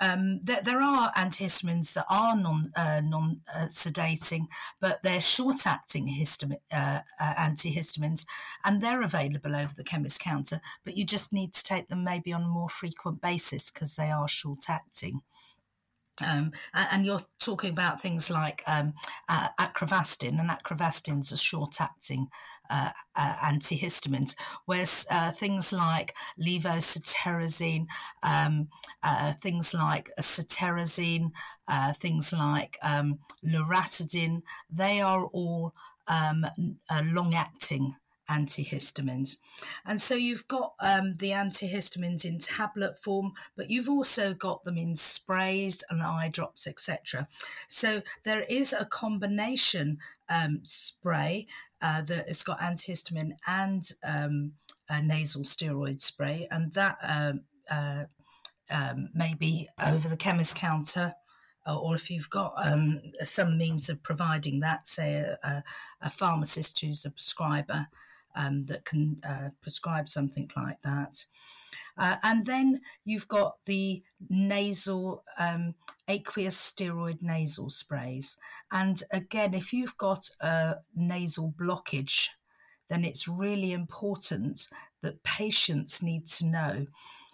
um, 0.00 0.40
there, 0.42 0.62
there, 0.62 0.80
are 0.80 1.12
antihistamines 1.12 1.94
that 1.94 2.06
are 2.08 2.36
non 2.36 2.70
uh, 2.76 3.00
non 3.04 3.40
uh, 3.54 3.66
sedating, 3.66 4.46
but 4.80 5.02
they're 5.02 5.20
short 5.20 5.66
acting 5.66 6.06
histam- 6.06 6.58
uh, 6.72 7.00
uh, 7.20 7.34
antihistamines, 7.34 8.24
and 8.64 8.80
they're 8.80 9.02
available 9.02 9.56
over 9.56 9.74
the 9.74 9.84
chemist 9.84 10.20
counter. 10.20 10.60
But 10.84 10.96
you 10.96 11.04
just 11.04 11.32
need 11.32 11.52
to 11.54 11.64
take 11.64 11.88
them 11.88 12.04
maybe 12.04 12.32
on 12.32 12.42
a 12.42 12.48
more 12.48 12.68
frequent 12.68 13.20
basis 13.20 13.70
because 13.70 13.96
they 13.96 14.10
are 14.10 14.28
short 14.28 14.68
acting. 14.68 15.22
Um, 16.24 16.52
and 16.74 17.04
you're 17.04 17.20
talking 17.40 17.70
about 17.70 18.00
things 18.00 18.30
like 18.30 18.62
um, 18.66 18.94
uh, 19.28 19.48
acrivastine, 19.60 20.38
and 20.40 20.50
acrivastine's 20.50 21.32
a 21.32 21.36
short-acting 21.36 22.28
uh, 22.70 22.90
uh, 23.16 23.34
antihistamines, 23.44 24.34
whereas 24.66 25.06
uh, 25.10 25.30
things 25.32 25.72
like 25.72 26.14
levocetirizine, 26.40 27.86
um, 28.22 28.68
uh, 29.02 29.32
things 29.40 29.74
like 29.74 30.10
cetirizine, 30.20 31.30
uh, 31.68 31.92
things 31.92 32.32
like 32.32 32.78
um, 32.82 33.18
loratadine, 33.44 34.42
they 34.70 35.00
are 35.00 35.26
all 35.26 35.74
um, 36.08 36.46
long-acting 37.04 37.94
antihistamines. 38.30 39.36
And 39.84 40.00
so 40.00 40.14
you've 40.14 40.48
got 40.48 40.74
um, 40.80 41.16
the 41.16 41.30
antihistamines 41.30 42.24
in 42.24 42.38
tablet 42.38 42.98
form, 43.02 43.32
but 43.56 43.70
you've 43.70 43.88
also 43.88 44.34
got 44.34 44.64
them 44.64 44.76
in 44.76 44.96
sprays 44.96 45.82
and 45.90 46.02
eye 46.02 46.28
drops, 46.28 46.66
etc. 46.66 47.28
So 47.66 48.02
there 48.24 48.42
is 48.42 48.72
a 48.72 48.84
combination 48.84 49.98
um, 50.28 50.60
spray 50.62 51.46
uh, 51.80 52.02
that 52.02 52.28
has 52.28 52.42
got 52.42 52.60
antihistamine 52.60 53.32
and 53.46 53.88
um, 54.04 54.52
a 54.88 55.02
nasal 55.02 55.42
steroid 55.42 56.00
spray, 56.00 56.46
and 56.50 56.72
that 56.72 56.98
um, 57.02 57.40
uh, 57.70 58.04
um, 58.70 59.08
may 59.14 59.34
be 59.34 59.68
over 59.78 60.08
the 60.08 60.16
chemist 60.16 60.56
counter 60.56 61.14
or 61.66 61.94
if 61.94 62.10
you've 62.10 62.30
got 62.30 62.54
um, 62.56 63.00
some 63.22 63.56
means 63.56 63.88
of 63.88 64.02
providing 64.02 64.60
that, 64.60 64.86
say 64.86 65.14
a, 65.14 65.62
a, 66.00 66.10
pharmacist 66.10 66.80
who's 66.80 67.04
a 67.04 67.10
prescriber 67.10 67.86
um, 68.34 68.64
that 68.64 68.84
can 68.84 69.20
uh, 69.28 69.50
prescribe 69.60 70.08
something 70.08 70.50
like 70.56 70.80
that. 70.82 71.24
Uh, 71.98 72.16
and 72.22 72.46
then 72.46 72.80
you've 73.04 73.28
got 73.28 73.56
the 73.66 74.02
nasal 74.30 75.24
um, 75.38 75.74
aqueous 76.08 76.56
steroid 76.56 77.22
nasal 77.22 77.68
sprays. 77.68 78.38
And 78.70 79.02
again, 79.12 79.54
if 79.54 79.72
you've 79.72 79.96
got 79.98 80.30
a 80.40 80.76
nasal 80.94 81.52
blockage, 81.58 82.28
then 82.88 83.04
it's 83.04 83.28
really 83.28 83.72
important 83.72 84.68
that 85.02 85.22
patients 85.22 86.02
need 86.02 86.26
to 86.26 86.46
know 86.46 86.86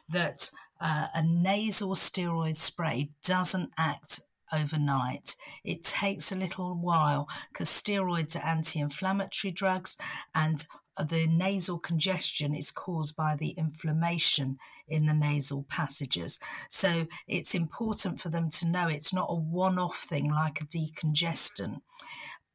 that 0.09 0.51
uh, 0.81 1.09
a 1.15 1.23
nasal 1.23 1.95
steroid 1.95 2.57
spray 2.57 3.09
doesn't 3.25 3.71
act 3.77 4.21
overnight. 4.53 5.37
It 5.65 5.83
takes 5.83 6.33
a 6.33 6.37
little 6.37 6.75
while 6.75 7.29
because 7.53 7.69
steroids 7.69 8.37
are 8.37 8.47
anti 8.47 8.81
inflammatory 8.81 9.53
drugs, 9.53 9.97
and 10.35 10.65
the 11.05 11.27
nasal 11.27 11.79
congestion 11.79 12.55
is 12.55 12.71
caused 12.71 13.17
by 13.17 13.37
the 13.37 13.51
inflammation 13.51 14.59
in 14.89 15.07
the 15.07 15.15
nasal 15.15 15.65
passages. 15.69 16.39
So 16.69 17.07
it's 17.27 17.55
important 17.55 18.21
for 18.21 18.29
them 18.29 18.51
to 18.51 18.67
know 18.67 18.89
it's 18.89 19.13
not 19.13 19.29
a 19.31 19.35
one 19.35 19.79
off 19.79 19.99
thing 19.99 20.31
like 20.31 20.61
a 20.61 20.65
decongestant. 20.65 21.81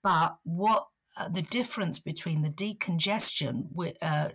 But 0.02 0.38
what 0.44 0.88
uh, 1.16 1.30
the 1.30 1.44
difference 1.44 2.00
between 2.00 2.42
the 2.42 2.50
decongestion, 2.50 3.68
uh, 4.02 4.30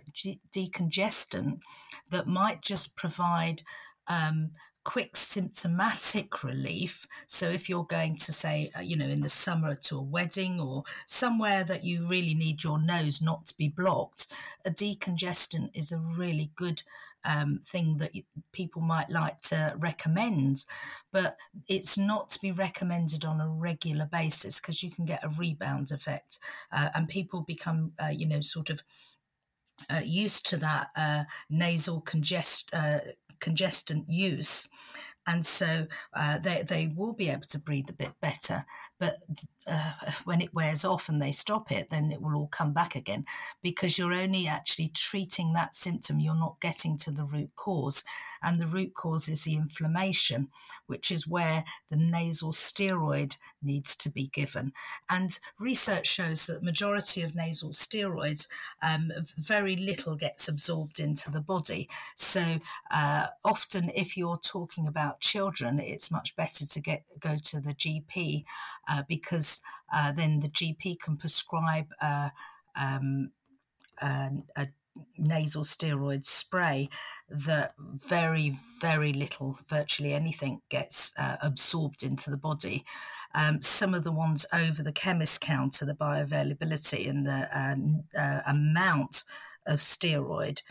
decongestant 0.55 1.59
that 2.09 2.25
might 2.25 2.61
just 2.61 2.95
provide 2.95 3.63
um, 4.07 4.51
quick 4.83 5.15
symptomatic 5.15 6.43
relief. 6.43 7.07
So, 7.27 7.49
if 7.49 7.69
you're 7.69 7.85
going 7.85 8.17
to 8.17 8.31
say, 8.33 8.71
uh, 8.77 8.81
you 8.81 8.95
know, 8.95 9.07
in 9.07 9.21
the 9.21 9.29
summer 9.29 9.75
to 9.75 9.97
a 9.97 10.01
wedding 10.01 10.59
or 10.59 10.83
somewhere 11.05 11.63
that 11.63 11.83
you 11.83 12.05
really 12.05 12.33
need 12.33 12.63
your 12.63 12.79
nose 12.79 13.21
not 13.21 13.45
to 13.47 13.57
be 13.57 13.67
blocked, 13.67 14.27
a 14.65 14.71
decongestant 14.71 15.69
is 15.73 15.91
a 15.91 15.97
really 15.97 16.51
good 16.55 16.83
um, 17.25 17.59
thing 17.65 17.97
that 17.97 18.11
people 18.51 18.81
might 18.81 19.09
like 19.09 19.41
to 19.41 19.73
recommend, 19.77 20.65
but 21.11 21.37
it's 21.67 21.97
not 21.97 22.29
to 22.29 22.39
be 22.39 22.51
recommended 22.51 23.25
on 23.25 23.41
a 23.41 23.49
regular 23.49 24.05
basis 24.05 24.59
because 24.59 24.83
you 24.83 24.89
can 24.89 25.05
get 25.05 25.23
a 25.23 25.29
rebound 25.29 25.91
effect 25.91 26.39
uh, 26.71 26.89
and 26.95 27.09
people 27.09 27.41
become, 27.41 27.91
uh, 28.01 28.07
you 28.07 28.27
know, 28.27 28.41
sort 28.41 28.69
of 28.69 28.83
uh, 29.89 30.01
used 30.03 30.45
to 30.49 30.57
that 30.57 30.87
uh, 30.95 31.23
nasal 31.49 32.01
congest, 32.01 32.69
uh, 32.73 32.99
congestant 33.39 34.09
use. 34.09 34.67
And 35.27 35.45
so 35.45 35.85
uh, 36.13 36.39
they, 36.39 36.63
they 36.63 36.91
will 36.95 37.13
be 37.13 37.29
able 37.29 37.47
to 37.49 37.59
breathe 37.59 37.89
a 37.89 37.93
bit 37.93 38.13
better. 38.21 38.65
But 38.99 39.17
uh, 39.69 40.11
when 40.25 40.41
it 40.41 40.53
wears 40.53 40.83
off 40.83 41.09
and 41.09 41.21
they 41.21 41.31
stop 41.31 41.71
it, 41.71 41.89
then 41.89 42.11
it 42.11 42.21
will 42.21 42.35
all 42.35 42.47
come 42.47 42.73
back 42.73 42.95
again 42.95 43.25
because 43.61 43.97
you're 43.97 44.13
only 44.13 44.47
actually 44.47 44.89
treating 44.89 45.53
that 45.53 45.75
symptom. 45.75 46.19
You're 46.19 46.35
not 46.35 46.59
getting 46.59 46.97
to 46.97 47.11
the 47.11 47.23
root 47.23 47.51
cause. 47.55 48.03
And 48.41 48.59
the 48.59 48.67
root 48.67 48.93
cause 48.93 49.27
is 49.27 49.43
the 49.43 49.55
inflammation, 49.55 50.49
which 50.87 51.11
is 51.11 51.27
where 51.27 51.65
the 51.89 51.97
nasal 51.97 52.51
steroid 52.51 53.35
needs 53.61 53.95
to 53.97 54.09
be 54.09 54.27
given. 54.27 54.71
And 55.09 55.37
research 55.59 56.07
shows 56.07 56.45
that 56.45 56.63
majority 56.63 57.21
of 57.21 57.35
nasal 57.35 57.71
steroids, 57.71 58.47
um, 58.81 59.11
very 59.37 59.75
little 59.75 60.15
gets 60.15 60.47
absorbed 60.47 60.99
into 60.99 61.29
the 61.29 61.41
body. 61.41 61.89
So 62.15 62.59
uh, 62.91 63.27
often, 63.43 63.91
if 63.95 64.15
you're 64.15 64.39
talking 64.39 64.87
about 64.87 65.19
children, 65.19 65.79
it's 65.79 66.11
much 66.11 66.35
better 66.35 66.65
to 66.65 66.79
get 66.79 67.03
go 67.19 67.35
to 67.35 67.59
the 67.59 67.73
GP 67.73 68.45
uh, 68.87 69.03
because 69.07 69.58
uh, 69.93 70.11
then 70.11 70.39
the 70.39 70.49
GP 70.49 70.99
can 70.99 71.17
prescribe 71.17 71.87
uh, 72.01 72.29
um, 72.75 73.31
a, 74.01 74.31
a 74.55 74.67
nasal 75.17 75.63
steroid 75.63 76.25
spray 76.25 76.89
that 77.29 77.73
very, 77.77 78.57
very 78.81 79.13
little, 79.13 79.59
virtually 79.67 80.13
anything 80.13 80.61
gets 80.69 81.13
uh, 81.17 81.37
absorbed 81.41 82.03
into 82.03 82.29
the 82.29 82.37
body. 82.37 82.83
Um, 83.35 83.61
some 83.61 83.93
of 83.93 84.03
the 84.03 84.11
ones 84.11 84.45
over 84.51 84.81
the 84.81 84.91
chemist 84.91 85.41
counter, 85.41 85.85
the 85.85 85.93
bioavailability 85.93 87.07
and 87.09 87.25
the 87.25 87.57
uh, 87.57 87.75
uh, 88.19 88.41
amount 88.47 89.23
of 89.67 89.77
steroid 89.77 90.61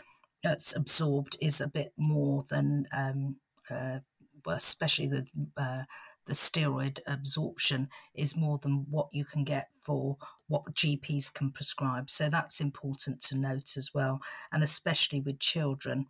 that's 0.43 0.75
absorbed 0.75 1.37
is 1.41 1.61
a 1.61 1.67
bit 1.67 1.93
more 1.97 2.43
than, 2.49 2.87
um, 2.91 3.37
uh, 3.69 3.99
especially 4.47 5.07
the 5.07 5.27
uh, 5.57 5.83
the 6.29 6.35
steroid 6.35 6.99
absorption 7.07 7.89
is 8.13 8.37
more 8.37 8.59
than 8.59 8.85
what 8.91 9.07
you 9.11 9.25
can 9.25 9.43
get 9.43 9.69
for 9.81 10.15
what 10.47 10.63
GPs 10.75 11.33
can 11.33 11.51
prescribe. 11.51 12.07
So 12.07 12.29
that's 12.29 12.61
important 12.61 13.19
to 13.23 13.37
note 13.37 13.75
as 13.77 13.95
well, 13.95 14.21
and 14.51 14.61
especially 14.61 15.21
with 15.21 15.39
children. 15.39 16.05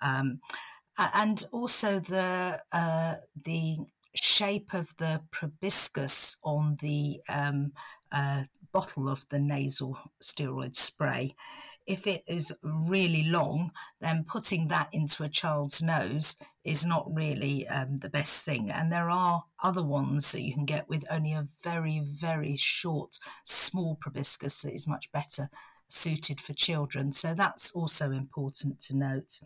Um, 0.00 0.40
and 0.98 1.44
also 1.52 2.00
the 2.00 2.60
uh, 2.72 3.14
the 3.44 3.76
shape 4.14 4.74
of 4.74 4.94
the 4.96 5.22
proboscis 5.30 6.36
on 6.42 6.76
the 6.82 7.20
um, 7.28 7.72
uh, 8.10 8.42
bottle 8.72 9.08
of 9.08 9.24
the 9.28 9.38
nasal 9.38 9.96
steroid 10.20 10.74
spray 10.74 11.34
if 11.86 12.06
it 12.06 12.22
is 12.26 12.52
really 12.62 13.24
long, 13.24 13.72
then 14.00 14.24
putting 14.24 14.68
that 14.68 14.88
into 14.92 15.24
a 15.24 15.28
child's 15.28 15.82
nose 15.82 16.36
is 16.64 16.86
not 16.86 17.12
really 17.12 17.66
um, 17.68 17.96
the 17.96 18.08
best 18.08 18.44
thing. 18.44 18.70
And 18.70 18.92
there 18.92 19.10
are 19.10 19.44
other 19.62 19.82
ones 19.82 20.32
that 20.32 20.42
you 20.42 20.54
can 20.54 20.64
get 20.64 20.88
with 20.88 21.04
only 21.10 21.32
a 21.32 21.46
very, 21.62 22.00
very 22.00 22.56
short, 22.56 23.18
small 23.44 23.96
proboscis 23.96 24.62
that 24.62 24.74
is 24.74 24.86
much 24.86 25.10
better 25.12 25.50
suited 25.88 26.40
for 26.40 26.52
children. 26.52 27.12
So 27.12 27.34
that's 27.34 27.70
also 27.72 28.10
important 28.10 28.80
to 28.82 28.96
note. 28.96 29.40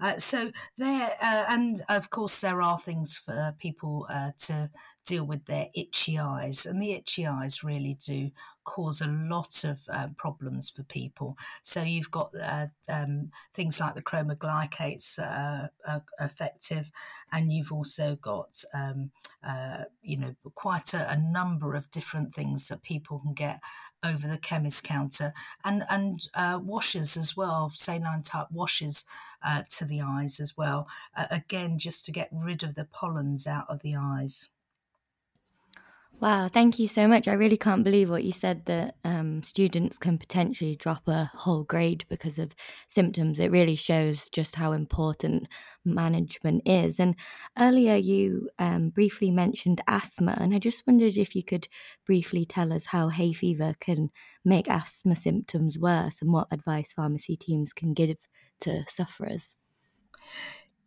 Uh, 0.00 0.18
so 0.18 0.50
there, 0.76 1.10
uh, 1.22 1.44
and 1.48 1.82
of 1.88 2.10
course, 2.10 2.40
there 2.40 2.60
are 2.60 2.78
things 2.78 3.16
for 3.16 3.54
people 3.58 4.06
uh, 4.10 4.32
to 4.38 4.70
deal 5.06 5.24
with 5.24 5.44
their 5.46 5.68
itchy 5.74 6.18
eyes, 6.18 6.66
and 6.66 6.82
the 6.82 6.92
itchy 6.92 7.26
eyes 7.26 7.64
really 7.64 7.94
do 8.04 8.30
cause 8.64 9.00
a 9.00 9.06
lot 9.06 9.64
of 9.64 9.80
uh, 9.88 10.08
problems 10.18 10.68
for 10.68 10.82
people. 10.82 11.36
So 11.62 11.82
you've 11.82 12.10
got 12.10 12.32
uh, 12.40 12.66
um, 12.88 13.30
things 13.54 13.80
like 13.80 13.94
the 13.94 14.02
cromoglycates 14.02 15.18
are 15.18 15.70
effective, 16.20 16.90
and 17.32 17.52
you've 17.52 17.72
also 17.72 18.16
got 18.16 18.62
um, 18.74 19.10
you 20.02 20.16
know 20.16 20.34
quite 20.54 20.94
a, 20.94 21.10
a 21.10 21.16
number 21.16 21.74
of 21.74 21.90
different 21.90 22.34
things 22.34 22.68
that 22.68 22.82
people 22.82 23.18
can 23.18 23.34
get 23.34 23.60
over 24.04 24.28
the 24.28 24.38
chemist 24.38 24.84
counter 24.84 25.32
and 25.64 25.84
and 25.90 26.28
uh, 26.34 26.58
washes 26.62 27.16
as 27.16 27.36
well 27.36 27.70
saline 27.74 28.22
type 28.22 28.46
washes 28.50 29.04
uh, 29.44 29.62
to 29.70 29.84
the 29.86 30.00
eyes 30.00 30.40
as 30.40 30.56
well 30.56 30.86
uh, 31.16 31.26
again 31.30 31.78
just 31.78 32.04
to 32.04 32.12
get 32.12 32.28
rid 32.32 32.62
of 32.62 32.74
the 32.74 32.84
pollens 32.84 33.46
out 33.46 33.66
of 33.68 33.80
the 33.80 33.94
eyes 33.96 34.50
Wow, 36.18 36.48
thank 36.48 36.78
you 36.78 36.86
so 36.86 37.06
much. 37.06 37.28
I 37.28 37.34
really 37.34 37.58
can't 37.58 37.84
believe 37.84 38.08
what 38.08 38.24
you 38.24 38.32
said 38.32 38.64
that 38.64 38.96
um, 39.04 39.42
students 39.42 39.98
can 39.98 40.16
potentially 40.16 40.74
drop 40.74 41.06
a 41.08 41.30
whole 41.34 41.62
grade 41.62 42.06
because 42.08 42.38
of 42.38 42.54
symptoms. 42.88 43.38
It 43.38 43.50
really 43.50 43.76
shows 43.76 44.30
just 44.30 44.54
how 44.54 44.72
important 44.72 45.46
management 45.84 46.62
is. 46.64 46.98
And 46.98 47.16
earlier 47.58 47.96
you 47.96 48.48
um, 48.58 48.88
briefly 48.88 49.30
mentioned 49.30 49.82
asthma, 49.86 50.38
and 50.40 50.54
I 50.54 50.58
just 50.58 50.86
wondered 50.86 51.18
if 51.18 51.36
you 51.36 51.42
could 51.42 51.68
briefly 52.06 52.46
tell 52.46 52.72
us 52.72 52.86
how 52.86 53.10
hay 53.10 53.34
fever 53.34 53.74
can 53.78 54.08
make 54.42 54.68
asthma 54.68 55.16
symptoms 55.16 55.78
worse 55.78 56.22
and 56.22 56.32
what 56.32 56.48
advice 56.50 56.94
pharmacy 56.94 57.36
teams 57.36 57.74
can 57.74 57.92
give 57.92 58.16
to 58.60 58.84
sufferers. 58.88 59.56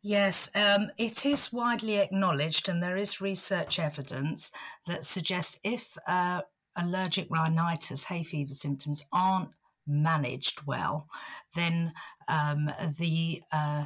Yes, 0.02 0.50
um, 0.56 0.92
it 0.98 1.26
is 1.26 1.52
widely 1.52 1.98
acknowledged, 1.98 2.70
and 2.70 2.82
there 2.82 2.96
is 2.96 3.20
research 3.20 3.80
evidence 3.80 4.52
that 4.88 5.04
suggests 5.04 5.60
if 5.64 5.98
uh, 6.08 6.42
allergic 6.76 7.30
rhinitis, 7.30 8.06
hay 8.06 8.24
fever 8.24 8.54
symptoms 8.54 9.06
aren't 9.12 9.50
managed 9.86 10.66
well, 10.66 11.10
then 11.54 11.92
um, 12.30 12.72
the, 12.98 13.42
uh, 13.52 13.86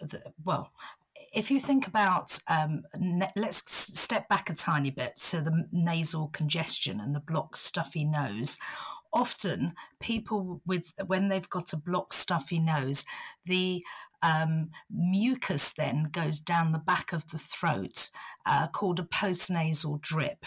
the, 0.00 0.22
well, 0.44 0.70
if 1.32 1.50
you 1.50 1.60
think 1.60 1.86
about, 1.86 2.38
um, 2.48 2.82
ne- 2.98 3.32
let's 3.34 3.62
step 3.72 4.28
back 4.28 4.50
a 4.50 4.54
tiny 4.54 4.90
bit. 4.90 5.18
So 5.18 5.40
the 5.40 5.66
nasal 5.72 6.28
congestion 6.28 7.00
and 7.00 7.14
the 7.14 7.20
blocked, 7.20 7.56
stuffy 7.56 8.04
nose. 8.04 8.58
Often, 9.14 9.74
people 10.00 10.60
with 10.66 10.92
when 11.06 11.28
they've 11.28 11.48
got 11.48 11.72
a 11.72 11.76
blocked, 11.76 12.14
stuffy 12.14 12.58
nose, 12.58 13.04
the 13.44 13.82
um, 14.22 14.70
mucus 14.90 15.72
then 15.72 16.08
goes 16.12 16.40
down 16.40 16.72
the 16.72 16.78
back 16.78 17.12
of 17.12 17.30
the 17.30 17.38
throat, 17.38 18.08
uh, 18.46 18.68
called 18.68 19.00
a 19.00 19.04
postnasal 19.04 20.00
drip. 20.00 20.46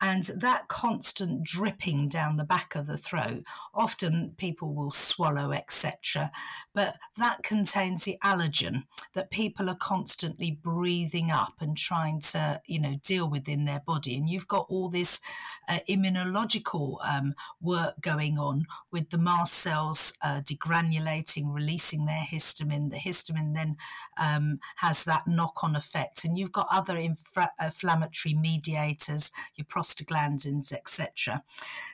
And 0.00 0.24
that 0.36 0.68
constant 0.68 1.44
dripping 1.44 2.08
down 2.08 2.36
the 2.36 2.44
back 2.44 2.74
of 2.74 2.86
the 2.86 2.96
throat, 2.96 3.44
often 3.72 4.34
people 4.36 4.74
will 4.74 4.90
swallow, 4.90 5.52
etc. 5.52 6.30
But 6.74 6.96
that 7.16 7.42
contains 7.42 8.04
the 8.04 8.18
allergen 8.22 8.84
that 9.14 9.30
people 9.30 9.70
are 9.70 9.76
constantly 9.76 10.50
breathing 10.50 11.30
up 11.30 11.54
and 11.60 11.76
trying 11.76 12.20
to, 12.20 12.60
you 12.66 12.80
know, 12.80 12.96
deal 13.02 13.30
with 13.30 13.48
in 13.48 13.64
their 13.64 13.80
body. 13.86 14.16
And 14.16 14.28
you've 14.28 14.48
got 14.48 14.66
all 14.68 14.88
this 14.88 15.20
uh, 15.68 15.78
immunological 15.88 16.98
um, 17.08 17.34
work 17.62 17.94
going 18.00 18.38
on 18.38 18.66
with 18.90 19.10
the 19.10 19.18
mast 19.18 19.54
cells 19.54 20.14
uh, 20.22 20.40
degranulating, 20.40 21.54
releasing 21.54 22.04
their 22.04 22.24
histamine. 22.30 22.90
The 22.90 22.96
histamine 22.96 23.54
then 23.54 23.76
um, 24.20 24.58
has 24.76 25.04
that 25.04 25.26
knock 25.26 25.62
on 25.62 25.76
effect. 25.76 26.24
And 26.24 26.36
you've 26.36 26.52
got 26.52 26.68
other 26.70 26.96
infra- 26.96 27.52
inflammatory 27.62 28.34
mediators, 28.34 29.30
your 29.54 29.66
prostaglandins, 29.84 30.72
etc. 30.72 31.42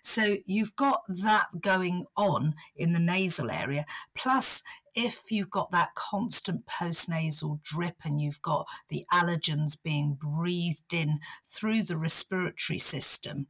So 0.03 0.39
you've 0.45 0.77
got 0.77 1.03
that 1.09 1.61
going 1.61 2.07
on 2.17 2.55
in 2.77 2.93
the 2.93 2.99
nasal 2.99 3.51
area. 3.51 3.87
Plus, 4.15 4.63
if 4.95 5.31
you've 5.31 5.51
got 5.51 5.71
that 5.71 5.95
constant 5.95 6.67
postnasal 6.67 7.63
drip 7.63 7.97
and 8.05 8.21
you've 8.21 8.43
got 8.43 8.67
the 8.89 9.05
allergens 9.13 9.81
being 9.81 10.15
breathed 10.15 10.93
in 10.93 11.21
through 11.45 11.83
the 11.83 11.97
respiratory 11.97 12.79
system, 12.79 13.47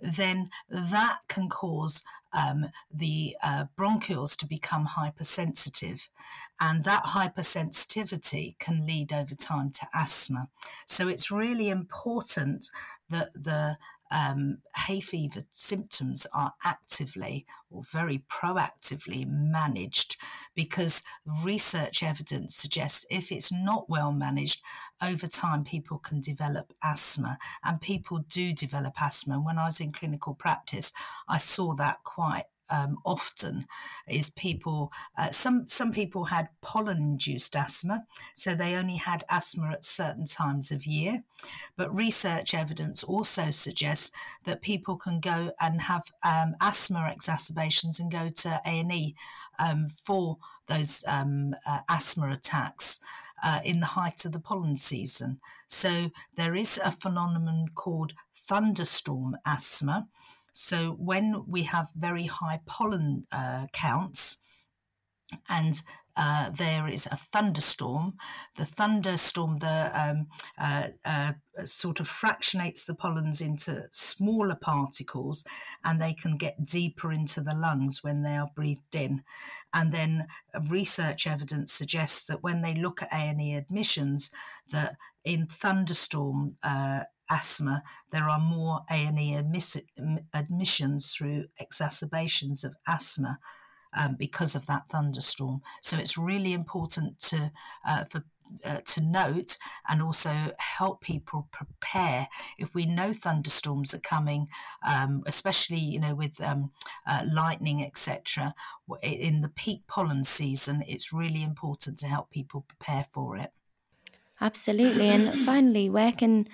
then 0.00 0.50
that 0.68 1.18
can 1.28 1.48
cause 1.48 2.04
um, 2.32 2.66
the 2.92 3.36
uh, 3.42 3.64
bronchioles 3.76 4.36
to 4.36 4.46
become 4.46 4.84
hypersensitive. 4.84 6.08
And 6.60 6.84
that 6.84 7.04
hypersensitivity 7.04 8.58
can 8.58 8.86
lead 8.86 9.12
over 9.12 9.34
time 9.34 9.70
to 9.72 9.88
asthma. 9.94 10.48
So 10.86 11.08
it's 11.08 11.30
really 11.30 11.68
important 11.68 12.70
that 13.10 13.32
the 13.34 13.78
um, 14.10 14.58
hay 14.74 15.00
fever 15.00 15.40
symptoms 15.50 16.26
are 16.32 16.54
actively 16.64 17.46
or 17.70 17.82
very 17.82 18.24
proactively 18.30 19.26
managed 19.26 20.16
because 20.54 21.02
research 21.44 22.02
evidence 22.02 22.54
suggests 22.54 23.04
if 23.10 23.30
it's 23.30 23.52
not 23.52 23.90
well 23.90 24.12
managed, 24.12 24.62
over 25.02 25.26
time 25.26 25.64
people 25.64 25.98
can 25.98 26.20
develop 26.20 26.72
asthma 26.82 27.38
and 27.62 27.80
people 27.80 28.18
do 28.28 28.52
develop 28.52 28.94
asthma. 29.00 29.34
And 29.34 29.44
when 29.44 29.58
I 29.58 29.66
was 29.66 29.80
in 29.80 29.92
clinical 29.92 30.34
practice, 30.34 30.92
I 31.28 31.38
saw 31.38 31.74
that 31.74 31.98
quite 32.04 32.44
um, 32.70 32.98
often 33.04 33.66
is 34.08 34.30
people 34.30 34.92
uh, 35.16 35.30
some 35.30 35.66
some 35.66 35.92
people 35.92 36.24
had 36.24 36.48
pollen 36.60 36.98
induced 36.98 37.56
asthma 37.56 38.04
so 38.34 38.54
they 38.54 38.74
only 38.74 38.96
had 38.96 39.24
asthma 39.28 39.70
at 39.70 39.84
certain 39.84 40.26
times 40.26 40.70
of 40.70 40.86
year 40.86 41.22
but 41.76 41.94
research 41.94 42.54
evidence 42.54 43.02
also 43.02 43.50
suggests 43.50 44.10
that 44.44 44.62
people 44.62 44.96
can 44.96 45.20
go 45.20 45.52
and 45.60 45.80
have 45.82 46.10
um, 46.22 46.54
asthma 46.60 47.10
exacerbations 47.12 48.00
and 48.00 48.10
go 48.10 48.28
to 48.28 48.60
A&E 48.66 49.14
um, 49.58 49.88
for 49.88 50.38
those 50.66 51.04
um, 51.06 51.54
uh, 51.66 51.80
asthma 51.88 52.30
attacks 52.30 53.00
uh, 53.42 53.60
in 53.64 53.80
the 53.80 53.86
height 53.86 54.24
of 54.24 54.32
the 54.32 54.40
pollen 54.40 54.76
season. 54.76 55.40
So 55.66 56.10
there 56.34 56.54
is 56.54 56.80
a 56.82 56.90
phenomenon 56.90 57.68
called 57.74 58.14
thunderstorm 58.34 59.36
asthma, 59.44 60.08
so 60.58 60.90
when 60.98 61.44
we 61.46 61.62
have 61.62 61.88
very 61.94 62.26
high 62.26 62.60
pollen 62.66 63.24
uh, 63.30 63.66
counts, 63.72 64.38
and 65.48 65.80
uh, 66.16 66.50
there 66.50 66.88
is 66.88 67.06
a 67.06 67.16
thunderstorm. 67.16 68.14
The 68.56 68.64
thunderstorm, 68.64 69.58
the 69.58 69.92
um, 69.94 70.26
uh, 70.58 70.88
uh, 71.04 71.34
sort 71.64 72.00
of 72.00 72.08
fractionates 72.08 72.86
the 72.86 72.94
pollens 72.94 73.40
into 73.40 73.86
smaller 73.92 74.56
particles, 74.56 75.44
and 75.84 76.02
they 76.02 76.12
can 76.12 76.36
get 76.36 76.66
deeper 76.66 77.12
into 77.12 77.40
the 77.40 77.54
lungs 77.54 78.02
when 78.02 78.22
they 78.22 78.34
are 78.34 78.50
breathed 78.56 78.96
in. 78.96 79.22
And 79.72 79.92
then 79.92 80.26
research 80.68 81.28
evidence 81.28 81.72
suggests 81.72 82.26
that 82.26 82.42
when 82.42 82.62
they 82.62 82.74
look 82.74 83.00
at 83.00 83.12
A 83.12 83.16
and 83.16 83.40
E 83.40 83.54
admissions, 83.54 84.32
that 84.72 84.96
in 85.24 85.46
thunderstorm 85.46 86.56
uh, 86.64 87.04
asthma, 87.30 87.82
there 88.10 88.28
are 88.28 88.38
more 88.38 88.80
A&E 88.90 89.34
admissions 90.34 91.12
through 91.12 91.46
exacerbations 91.58 92.64
of 92.64 92.74
asthma 92.86 93.38
um, 93.96 94.16
because 94.18 94.54
of 94.54 94.66
that 94.66 94.88
thunderstorm. 94.88 95.62
So 95.82 95.98
it's 95.98 96.18
really 96.18 96.52
important 96.52 97.18
to 97.20 97.52
uh, 97.86 98.04
for 98.04 98.24
uh, 98.64 98.80
to 98.82 99.02
note 99.02 99.58
and 99.88 100.00
also 100.00 100.52
help 100.58 101.02
people 101.02 101.48
prepare 101.52 102.28
if 102.56 102.74
we 102.74 102.86
know 102.86 103.12
thunderstorms 103.12 103.92
are 103.92 104.00
coming, 104.00 104.48
um, 104.86 105.22
especially 105.26 105.78
you 105.78 106.00
know 106.00 106.14
with 106.14 106.40
um, 106.40 106.70
uh, 107.06 107.24
lightning 107.30 107.82
etc. 107.84 108.54
In 109.02 109.42
the 109.42 109.50
peak 109.50 109.82
pollen 109.86 110.24
season, 110.24 110.82
it's 110.86 111.12
really 111.12 111.42
important 111.42 111.98
to 111.98 112.06
help 112.06 112.30
people 112.30 112.64
prepare 112.66 113.06
for 113.12 113.36
it. 113.36 113.52
Absolutely, 114.40 115.08
and 115.08 115.38
finally, 115.44 115.90
where 115.90 116.12
can 116.12 116.48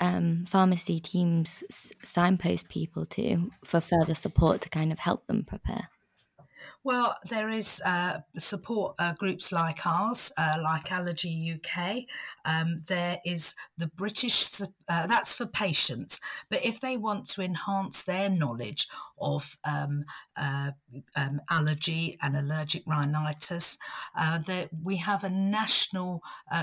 um, 0.00 0.44
pharmacy 0.46 1.00
teams 1.00 1.62
signpost 2.02 2.68
people 2.68 3.04
to 3.06 3.50
for 3.64 3.80
further 3.80 4.14
support 4.14 4.60
to 4.62 4.68
kind 4.68 4.92
of 4.92 4.98
help 4.98 5.26
them 5.26 5.44
prepare? 5.44 5.88
Well, 6.82 7.16
there 7.28 7.48
is 7.48 7.80
uh, 7.84 8.20
support 8.38 8.94
uh, 8.98 9.14
groups 9.14 9.52
like 9.52 9.86
ours, 9.86 10.32
uh, 10.36 10.58
like 10.62 10.92
Allergy 10.92 11.54
UK. 11.54 12.04
Um, 12.44 12.82
there 12.88 13.20
is 13.24 13.54
the 13.78 13.88
British, 13.88 14.60
uh, 14.60 15.06
that's 15.06 15.34
for 15.34 15.46
patients. 15.46 16.20
But 16.50 16.64
if 16.64 16.80
they 16.80 16.96
want 16.96 17.26
to 17.30 17.42
enhance 17.42 18.04
their 18.04 18.28
knowledge 18.28 18.88
of 19.18 19.56
um, 19.64 20.04
uh, 20.36 20.72
um, 21.16 21.40
allergy 21.48 22.18
and 22.20 22.36
allergic 22.36 22.82
rhinitis, 22.86 23.78
uh, 24.16 24.38
that 24.38 24.68
we 24.82 24.96
have 24.96 25.24
a 25.24 25.30
national 25.30 26.22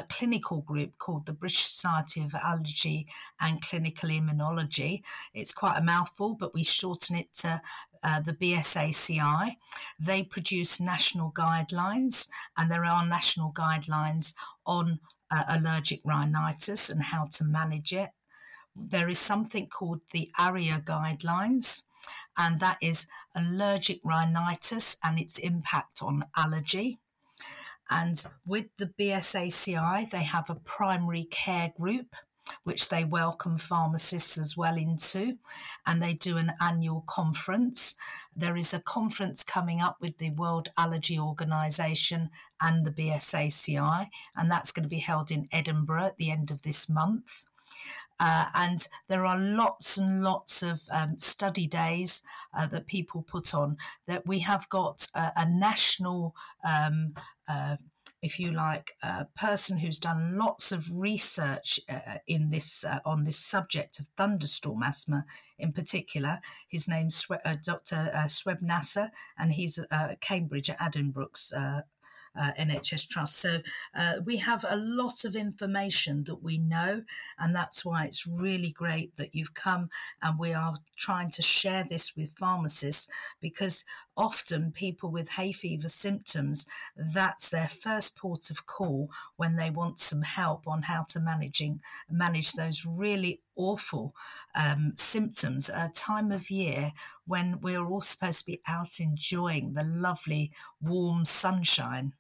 clinical 0.10 0.62
group 0.62 0.98
called 0.98 1.26
the 1.26 1.34
British 1.34 1.66
Society 1.66 2.22
of 2.22 2.36
Allergy 2.36 3.08
and 3.40 3.62
Clinical 3.62 4.10
Immunology. 4.10 5.02
It's 5.34 5.54
quite 5.54 5.78
a 5.78 5.84
mouthful, 5.84 6.36
but 6.36 6.54
we 6.54 6.64
shorten 6.64 7.16
it 7.16 7.34
to 7.36 7.62
uh, 8.04 8.20
the 8.20 8.34
BSACI. 8.34 9.56
They 10.00 10.24
produce 10.24 10.80
national 10.80 11.32
guidelines, 11.32 12.28
and 12.58 12.72
there 12.72 12.86
are 12.86 13.06
national 13.06 13.54
guidelines 13.54 14.34
on 14.66 15.00
uh, 15.30 15.44
allergic 15.48 16.02
rhinitis 16.04 16.90
and 16.90 17.04
how 17.04 17.26
to 17.26 17.44
manage 17.44 17.94
it. 17.94 18.10
There 18.76 19.10
is 19.10 19.20
something 19.20 19.68
called 19.68 20.02
the 20.12 20.32
ARIA 20.38 20.82
guidelines, 20.84 21.84
and 22.38 22.60
that 22.60 22.78
is 22.82 23.08
allergic 23.36 24.00
rhinitis 24.04 24.98
and 25.04 25.20
its 25.20 25.38
impact 25.38 26.02
on 26.02 26.26
allergy. 26.36 27.00
And 27.90 28.24
with 28.46 28.68
the 28.78 28.88
BSACI, 28.98 30.10
they 30.10 30.24
have 30.24 30.50
a 30.50 30.56
primary 30.56 31.26
care 31.26 31.74
group 31.78 32.16
which 32.64 32.90
they 32.90 33.04
welcome 33.04 33.58
pharmacists 33.58 34.38
as 34.38 34.56
well 34.56 34.78
into, 34.78 35.38
and 35.86 36.02
they 36.02 36.14
do 36.14 36.38
an 36.38 36.54
annual 36.62 37.04
conference. 37.08 37.96
There 38.36 38.56
is 38.56 38.74
a 38.74 38.82
conference 38.82 39.44
coming 39.44 39.82
up 39.82 39.98
with 40.00 40.18
the 40.18 40.32
World 40.32 40.70
Allergy 40.78 41.18
Organization 41.18 42.30
and 42.62 42.86
the 42.86 42.92
BSACI, 42.92 44.08
and 44.36 44.52
that's 44.52 44.72
going 44.72 44.84
to 44.84 44.90
be 44.90 45.00
held 45.00 45.32
in 45.32 45.48
Edinburgh 45.52 46.06
at 46.06 46.18
the 46.18 46.32
end 46.32 46.52
of 46.52 46.62
this 46.62 46.90
month. 46.90 47.46
Uh, 48.20 48.46
and 48.54 48.88
there 49.08 49.26
are 49.26 49.40
lots 49.40 49.98
and 49.98 50.24
lots 50.24 50.62
of 50.62 50.84
um, 50.92 51.20
study 51.20 51.66
days 51.66 52.22
uh, 52.56 52.68
that 52.68 52.86
people 52.86 53.24
put 53.24 53.56
on. 53.56 53.78
That 54.06 54.28
we 54.28 54.40
have 54.40 54.70
got 54.70 55.08
a, 55.16 55.32
a 55.38 55.50
national 55.50 56.36
um, 56.64 57.16
uh, 57.50 57.78
if 58.22 58.40
you 58.40 58.52
like, 58.52 58.96
a 59.02 59.26
person 59.36 59.80
who's 59.80 59.98
done 59.98 60.38
lots 60.38 60.72
of 60.72 60.86
research 60.92 61.80
uh, 61.90 62.18
in 62.28 62.52
this 62.52 62.86
uh, 62.86 63.00
on 63.04 63.24
this 63.24 63.38
subject 63.38 64.00
of 64.00 64.08
thunderstorm 64.16 64.84
asthma 64.84 65.26
in 65.58 65.74
particular. 65.74 66.40
His 66.68 66.88
name's 66.88 67.26
uh, 67.30 67.56
Dr. 67.64 68.12
Uh, 68.14 68.26
Shuaib 68.26 68.62
Nasser, 68.62 69.12
and 69.38 69.54
he's 69.54 69.80
uh, 69.92 70.16
Cambridge 70.22 70.70
at 70.70 70.80
Addenbrooke's 70.80 71.54
NHS 72.38 73.10
Trust. 73.10 73.38
So 73.38 73.62
we 74.24 74.38
have 74.38 74.64
a 74.70 74.78
lot 74.78 75.26
of 75.26 75.36
information 75.36 76.24
that 76.26 76.44
we 76.44 76.58
know, 76.58 77.04
and 77.40 77.56
that's 77.56 77.84
why 77.84 78.06
it's 78.06 78.28
really 78.28 78.72
great 78.72 79.16
that 79.18 79.36
you've 79.36 79.54
come 79.54 79.90
and 80.22 80.40
we 80.40 80.54
are 80.54 80.76
trying 80.96 81.32
to 81.32 81.42
share 81.42 81.84
this 81.84 82.16
with 82.16 82.38
pharmacists 82.38 83.10
because 83.42 83.84
often 84.18 84.72
people 84.72 85.10
with 85.10 85.30
hay 85.30 85.52
fever 85.52 85.88
symptoms 85.88 86.66
that's 86.96 87.50
their 87.50 87.68
first 87.68 88.18
port 88.18 88.50
of 88.50 88.66
call 88.66 89.10
when 89.38 89.56
they 89.56 89.70
want 89.70 90.00
some 90.00 90.22
help 90.22 90.68
on 90.68 90.82
how 90.82 91.04
to 91.04 91.20
managing 91.20 91.80
manage 92.10 92.54
those 92.54 92.86
really 92.86 93.42
awful 93.56 94.14
um, 94.56 94.94
symptoms 94.96 95.70
a 95.70 95.90
time 95.94 96.32
of 96.32 96.50
year 96.50 96.92
when 97.26 97.60
we're 97.62 97.86
all 97.86 98.02
supposed 98.02 98.40
to 98.40 98.46
be 98.46 98.62
out 98.68 99.00
enjoying 99.00 99.74
the 99.74 99.84
lovely 99.84 100.52
warm 100.82 101.26
sunshine 101.26 102.14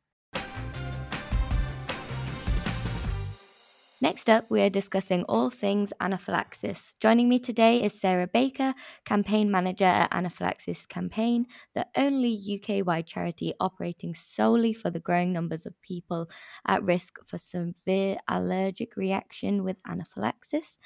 Next 4.01 4.31
up, 4.31 4.49
we 4.49 4.61
are 4.63 4.69
discussing 4.69 5.23
all 5.25 5.51
things 5.51 5.93
anaphylaxis. 6.01 6.95
Joining 6.99 7.29
me 7.29 7.37
today 7.37 7.83
is 7.83 7.97
Sarah 7.99 8.27
Baker, 8.27 8.73
campaign 9.05 9.51
manager 9.51 9.85
at 9.85 10.11
Anaphylaxis 10.11 10.87
Campaign, 10.87 11.45
the 11.75 11.87
only 11.95 12.29
UK 12.29 12.81
wide 12.81 13.05
charity 13.05 13.53
operating 13.59 14.15
solely 14.15 14.73
for 14.73 14.89
the 14.89 14.99
growing 14.99 15.31
numbers 15.31 15.67
of 15.67 15.79
people 15.83 16.31
at 16.65 16.83
risk 16.83 17.19
for 17.27 17.37
severe 17.37 18.17
allergic 18.27 18.97
reaction 18.97 19.63
with 19.63 19.77
anaphylaxis, 19.87 20.79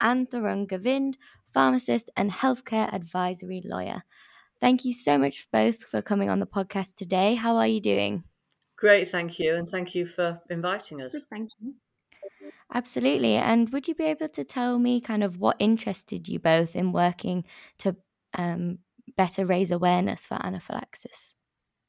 and 0.00 0.30
Thorrun 0.30 0.66
Govind, 0.66 1.18
pharmacist 1.52 2.08
and 2.16 2.30
healthcare 2.30 2.90
advisory 2.92 3.60
lawyer. 3.62 4.02
Thank 4.60 4.84
you 4.86 4.94
so 4.94 5.18
much 5.18 5.48
both 5.52 5.84
for 5.84 6.02
coming 6.02 6.30
on 6.30 6.40
the 6.40 6.46
podcast 6.46 6.96
today. 6.96 7.34
How 7.34 7.56
are 7.56 7.68
you 7.68 7.80
doing? 7.80 8.24
Great, 8.76 9.08
thank 9.08 9.38
you, 9.38 9.54
and 9.54 9.66
thank 9.66 9.94
you 9.94 10.04
for 10.04 10.42
inviting 10.50 11.00
us. 11.00 11.14
Good, 11.14 11.28
thank 11.30 11.50
you. 11.60 11.76
Absolutely. 12.72 13.36
And 13.36 13.70
would 13.70 13.86
you 13.88 13.94
be 13.94 14.04
able 14.04 14.28
to 14.30 14.44
tell 14.44 14.78
me 14.78 15.00
kind 15.00 15.22
of 15.22 15.38
what 15.38 15.56
interested 15.58 16.28
you 16.28 16.38
both 16.38 16.74
in 16.74 16.92
working 16.92 17.44
to 17.78 17.96
um, 18.34 18.78
better 19.16 19.44
raise 19.44 19.70
awareness 19.70 20.26
for 20.26 20.38
anaphylaxis? 20.44 21.34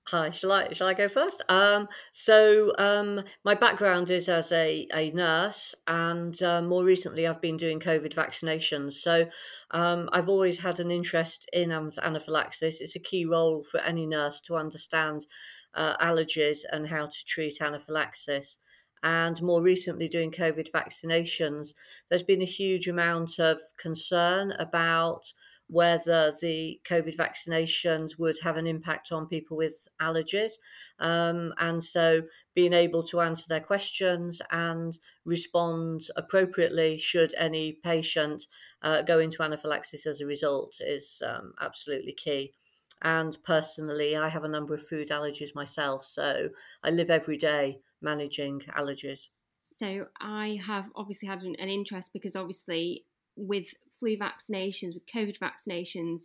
Hi, 0.07 0.31
shall 0.31 0.51
I 0.51 0.73
shall 0.73 0.87
I 0.87 0.93
go 0.93 1.07
first? 1.07 1.41
Um, 1.47 1.87
so 2.11 2.73
um, 2.77 3.23
my 3.45 3.53
background 3.55 4.09
is 4.09 4.27
as 4.27 4.51
a, 4.51 4.85
a 4.93 5.11
nurse, 5.11 5.73
and 5.87 6.39
uh, 6.43 6.61
more 6.61 6.83
recently 6.83 7.25
I've 7.25 7.39
been 7.39 7.55
doing 7.55 7.79
COVID 7.79 8.13
vaccinations. 8.13 8.93
So 8.93 9.29
um, 9.71 10.09
I've 10.11 10.27
always 10.27 10.59
had 10.59 10.81
an 10.81 10.91
interest 10.91 11.49
in 11.53 11.71
anaphylaxis. 11.71 12.81
It's 12.81 12.97
a 12.97 12.99
key 12.99 13.23
role 13.23 13.63
for 13.63 13.79
any 13.79 14.05
nurse 14.05 14.41
to 14.41 14.57
understand 14.57 15.25
uh, 15.73 15.95
allergies 15.97 16.65
and 16.69 16.85
how 16.85 17.05
to 17.05 17.25
treat 17.25 17.61
anaphylaxis 17.61 18.57
and 19.03 19.41
more 19.41 19.61
recently 19.61 20.07
doing 20.07 20.31
COVID 20.31 20.71
vaccinations, 20.71 21.73
there's 22.09 22.23
been 22.23 22.41
a 22.41 22.45
huge 22.45 22.87
amount 22.87 23.37
of 23.37 23.59
concern 23.77 24.53
about 24.53 25.31
whether 25.67 26.33
the 26.41 26.79
COVID 26.85 27.15
vaccinations 27.17 28.19
would 28.19 28.37
have 28.43 28.57
an 28.57 28.67
impact 28.67 29.11
on 29.11 29.27
people 29.27 29.57
with 29.57 29.87
allergies. 30.01 30.53
Um, 30.99 31.53
and 31.57 31.83
so 31.83 32.23
being 32.53 32.73
able 32.73 33.03
to 33.03 33.21
answer 33.21 33.45
their 33.49 33.59
questions 33.59 34.41
and 34.51 34.97
respond 35.25 36.07
appropriately 36.15 36.97
should 36.97 37.33
any 37.37 37.73
patient 37.83 38.43
uh, 38.83 39.01
go 39.01 39.19
into 39.19 39.41
anaphylaxis 39.41 40.05
as 40.05 40.21
a 40.21 40.25
result 40.25 40.75
is 40.79 41.21
um, 41.25 41.53
absolutely 41.59 42.13
key. 42.13 42.53
And 43.01 43.35
personally, 43.43 44.15
I 44.15 44.29
have 44.29 44.45
a 44.45 44.49
number 44.49 44.73
of 44.73 44.85
food 44.85 45.09
allergies 45.09 45.55
myself, 45.55 46.05
so 46.05 46.49
I 46.83 46.89
live 46.89 47.09
every 47.09 47.37
day 47.37 47.79
managing 48.03 48.61
allergies? 48.77 49.27
So 49.71 50.05
I 50.21 50.59
have 50.65 50.89
obviously 50.95 51.27
had 51.27 51.41
an, 51.43 51.55
an 51.59 51.69
interest 51.69 52.11
because 52.13 52.35
obviously 52.35 53.05
with 53.35 53.65
flu 53.99 54.17
vaccinations, 54.17 54.93
with 54.93 55.05
COVID 55.13 55.39
vaccinations, 55.39 56.23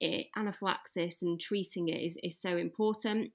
it, 0.00 0.26
anaphylaxis 0.36 1.22
and 1.22 1.40
treating 1.40 1.88
it 1.88 2.00
is, 2.02 2.18
is 2.22 2.40
so 2.40 2.56
important. 2.56 3.32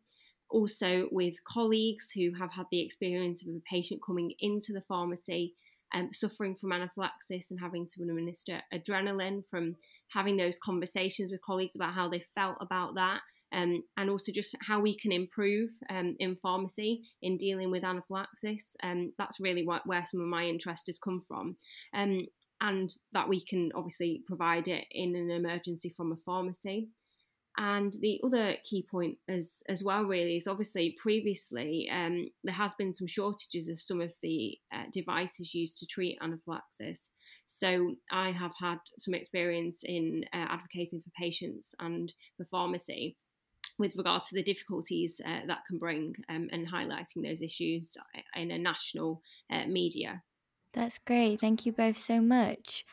Also, 0.50 1.08
with 1.12 1.44
colleagues 1.46 2.12
who 2.12 2.32
have 2.34 2.52
had 2.52 2.66
the 2.72 2.82
experience 2.82 3.42
of 3.42 3.56
a 3.56 3.60
patient 3.70 4.02
coming 4.06 4.34
into 4.40 4.72
the 4.72 4.82
pharmacy 4.82 5.54
um, 5.94 6.12
suffering 6.12 6.56
from 6.56 6.72
anaphylaxis 6.72 7.52
and 7.52 7.60
having 7.60 7.86
to 7.86 8.02
administer 8.02 8.62
adrenaline 8.74 9.44
from 9.50 9.76
having 10.10 10.38
those 10.38 10.60
conversations 10.60 11.32
with 11.32 11.42
colleagues 11.42 11.76
about 11.76 11.94
how 11.94 12.10
they 12.10 12.24
felt 12.36 12.58
about 12.62 12.96
that 12.96 13.22
um, 13.54 13.84
and 13.98 14.10
also 14.10 14.32
just 14.32 14.56
how 14.62 14.80
we 14.80 14.98
can 14.98 15.12
improve 15.12 15.70
um, 15.90 16.16
in 16.20 16.36
pharmacy 16.36 17.04
in 17.22 17.38
dealing 17.38 17.72
with 17.72 17.84
anaphylaxis. 17.84 18.76
Um, 18.84 19.14
that's 19.18 19.40
really 19.40 19.66
where 19.66 20.06
some 20.06 20.22
of 20.22 20.28
my 20.28 20.44
interest 20.44 20.84
has 20.88 21.00
come 21.00 21.22
from. 21.28 21.56
Um, 21.94 22.26
and 22.62 22.96
that 23.12 23.28
we 23.28 23.44
can 23.44 23.72
obviously 23.76 24.24
provide 24.26 24.68
it 24.68 24.86
in 24.92 25.16
an 25.16 25.30
emergency 25.30 25.94
from 25.96 26.12
a 26.12 26.18
pharmacy. 26.18 26.88
And 27.58 27.94
the 28.02 28.20
other 28.26 28.56
key 28.64 28.88
point 28.90 29.18
as 29.30 29.62
as 29.70 29.84
well 29.84 30.06
really 30.06 30.38
is 30.38 30.48
obviously 30.48 30.96
previously 31.00 31.88
um, 31.92 32.30
there 32.44 32.54
has 32.56 32.74
been 32.74 32.96
some 32.96 33.06
shortages 33.06 33.70
of 33.70 33.80
some 33.80 34.02
of 34.02 34.12
the 34.24 34.58
uh, 34.74 34.86
devices 34.92 35.54
used 35.54 35.78
to 35.80 35.86
treat 35.86 36.18
anaphylaxis. 36.22 37.12
So 37.46 37.96
I 38.12 38.32
have 38.32 38.54
had 38.60 38.80
some 38.98 39.14
experience 39.14 39.84
in 39.84 40.26
uh, 40.34 40.48
advocating 40.50 41.02
for 41.02 41.12
patients 41.12 41.76
and 41.80 42.12
for 42.38 42.46
pharmacy 42.46 43.18
with 43.78 43.96
regards 43.96 44.28
to 44.28 44.36
the 44.36 44.44
difficulties 44.44 45.20
uh, 45.26 45.42
that 45.48 45.66
can 45.68 45.78
bring 45.78 46.16
um, 46.30 46.48
and 46.52 46.72
highlighting 46.72 47.24
those 47.24 47.42
issues 47.42 47.98
in 48.36 48.52
a 48.52 48.58
national 48.58 49.22
uh, 49.52 49.66
media. 49.66 50.22
That's 50.74 51.00
great. 51.00 51.40
Thank 51.40 51.66
you 51.66 51.72
both 51.72 51.98
so 51.98 52.22
much. 52.22 52.86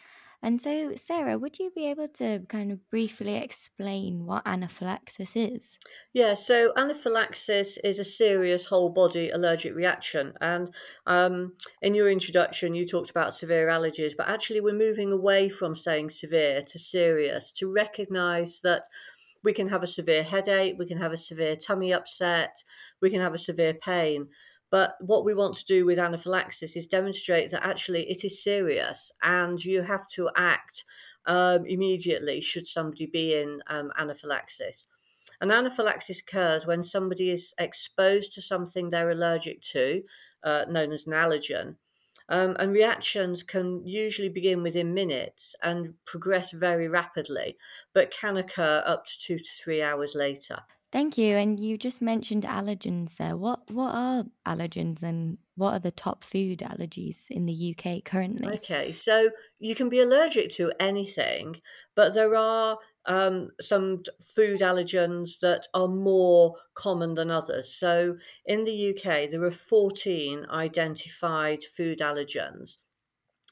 And 0.42 0.60
so, 0.60 0.94
Sarah, 0.96 1.38
would 1.38 1.58
you 1.58 1.70
be 1.74 1.86
able 1.88 2.08
to 2.14 2.40
kind 2.48 2.72
of 2.72 2.88
briefly 2.88 3.36
explain 3.36 4.24
what 4.24 4.42
anaphylaxis 4.46 5.36
is? 5.36 5.78
Yeah, 6.14 6.32
so 6.32 6.72
anaphylaxis 6.78 7.76
is 7.84 7.98
a 7.98 8.04
serious 8.04 8.64
whole 8.64 8.88
body 8.88 9.28
allergic 9.28 9.74
reaction. 9.74 10.32
And 10.40 10.70
um, 11.06 11.52
in 11.82 11.94
your 11.94 12.08
introduction, 12.08 12.74
you 12.74 12.86
talked 12.86 13.10
about 13.10 13.34
severe 13.34 13.68
allergies, 13.68 14.12
but 14.16 14.30
actually, 14.30 14.62
we're 14.62 14.72
moving 14.72 15.12
away 15.12 15.50
from 15.50 15.74
saying 15.74 16.08
severe 16.08 16.62
to 16.62 16.78
serious 16.78 17.52
to 17.52 17.70
recognize 17.70 18.60
that 18.60 18.84
we 19.42 19.52
can 19.52 19.68
have 19.68 19.82
a 19.82 19.86
severe 19.88 20.22
headache, 20.22 20.76
we 20.78 20.86
can 20.86 20.98
have 20.98 21.12
a 21.12 21.16
severe 21.16 21.56
tummy 21.56 21.92
upset, 21.92 22.62
we 23.00 23.10
can 23.10 23.20
have 23.20 23.34
a 23.34 23.38
severe 23.38 23.74
pain. 23.74 24.28
But 24.70 24.94
what 25.00 25.24
we 25.24 25.34
want 25.34 25.56
to 25.56 25.64
do 25.64 25.84
with 25.84 25.98
anaphylaxis 25.98 26.76
is 26.76 26.86
demonstrate 26.86 27.50
that 27.50 27.66
actually 27.66 28.08
it 28.08 28.24
is 28.24 28.42
serious 28.42 29.10
and 29.22 29.62
you 29.64 29.82
have 29.82 30.06
to 30.14 30.30
act 30.36 30.84
um, 31.26 31.66
immediately 31.66 32.40
should 32.40 32.66
somebody 32.66 33.06
be 33.06 33.34
in 33.34 33.60
um, 33.66 33.90
anaphylaxis. 33.98 34.86
And 35.40 35.50
anaphylaxis 35.50 36.20
occurs 36.20 36.66
when 36.66 36.82
somebody 36.82 37.30
is 37.30 37.54
exposed 37.58 38.32
to 38.34 38.42
something 38.42 38.90
they're 38.90 39.10
allergic 39.10 39.62
to, 39.72 40.02
uh, 40.44 40.66
known 40.68 40.92
as 40.92 41.06
an 41.06 41.14
allergen. 41.14 41.76
Um, 42.30 42.56
and 42.60 42.72
reactions 42.72 43.42
can 43.42 43.84
usually 43.84 44.28
begin 44.28 44.62
within 44.62 44.94
minutes 44.94 45.56
and 45.62 45.94
progress 46.06 46.52
very 46.52 46.88
rapidly, 46.88 47.56
but 47.92 48.12
can 48.12 48.36
occur 48.36 48.82
up 48.86 49.04
to 49.06 49.18
two 49.18 49.38
to 49.38 49.50
three 49.62 49.82
hours 49.82 50.14
later. 50.14 50.60
Thank 50.92 51.16
you. 51.18 51.36
And 51.36 51.58
you 51.60 51.78
just 51.78 52.02
mentioned 52.02 52.42
allergens 52.42 53.16
there. 53.16 53.36
What 53.36 53.60
what 53.70 53.94
are 53.94 54.24
allergens 54.46 55.02
and 55.02 55.38
what 55.56 55.72
are 55.72 55.78
the 55.78 55.92
top 55.92 56.24
food 56.24 56.60
allergies 56.60 57.26
in 57.30 57.46
the 57.46 57.76
UK 57.76 58.04
currently? 58.04 58.54
Okay, 58.54 58.90
so 58.90 59.30
you 59.60 59.74
can 59.76 59.88
be 59.88 60.00
allergic 60.00 60.50
to 60.52 60.72
anything, 60.80 61.60
but 61.94 62.14
there 62.14 62.34
are 62.34 62.78
um, 63.06 63.50
some 63.60 64.02
food 64.34 64.60
allergens 64.60 65.38
that 65.40 65.66
are 65.74 65.88
more 65.88 66.56
common 66.74 67.14
than 67.14 67.30
others. 67.30 67.72
So 67.72 68.16
in 68.44 68.64
the 68.64 68.90
UK, 68.90 69.30
there 69.30 69.44
are 69.44 69.50
14 69.50 70.46
identified 70.50 71.62
food 71.62 71.98
allergens. 71.98 72.78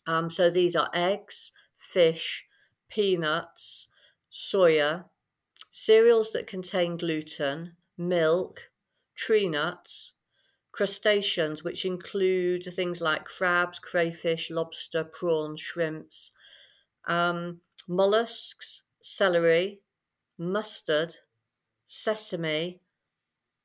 Um, 0.06 0.30
so 0.30 0.50
these 0.50 0.76
are 0.76 0.90
eggs, 0.94 1.52
fish, 1.76 2.44
peanuts, 2.88 3.88
soya, 4.32 5.04
cereals 5.70 6.30
that 6.32 6.46
contain 6.46 6.96
gluten, 6.96 7.76
milk, 7.96 8.70
tree 9.16 9.48
nuts, 9.48 10.14
crustaceans, 10.72 11.64
which 11.64 11.84
include 11.84 12.62
things 12.64 13.00
like 13.00 13.24
crabs, 13.24 13.78
crayfish, 13.78 14.50
lobster, 14.50 15.04
prawns, 15.04 15.60
shrimps, 15.60 16.32
um, 17.06 17.60
mollusks, 17.88 18.82
celery, 19.08 19.80
mustard, 20.38 21.16
sesame, 21.86 22.80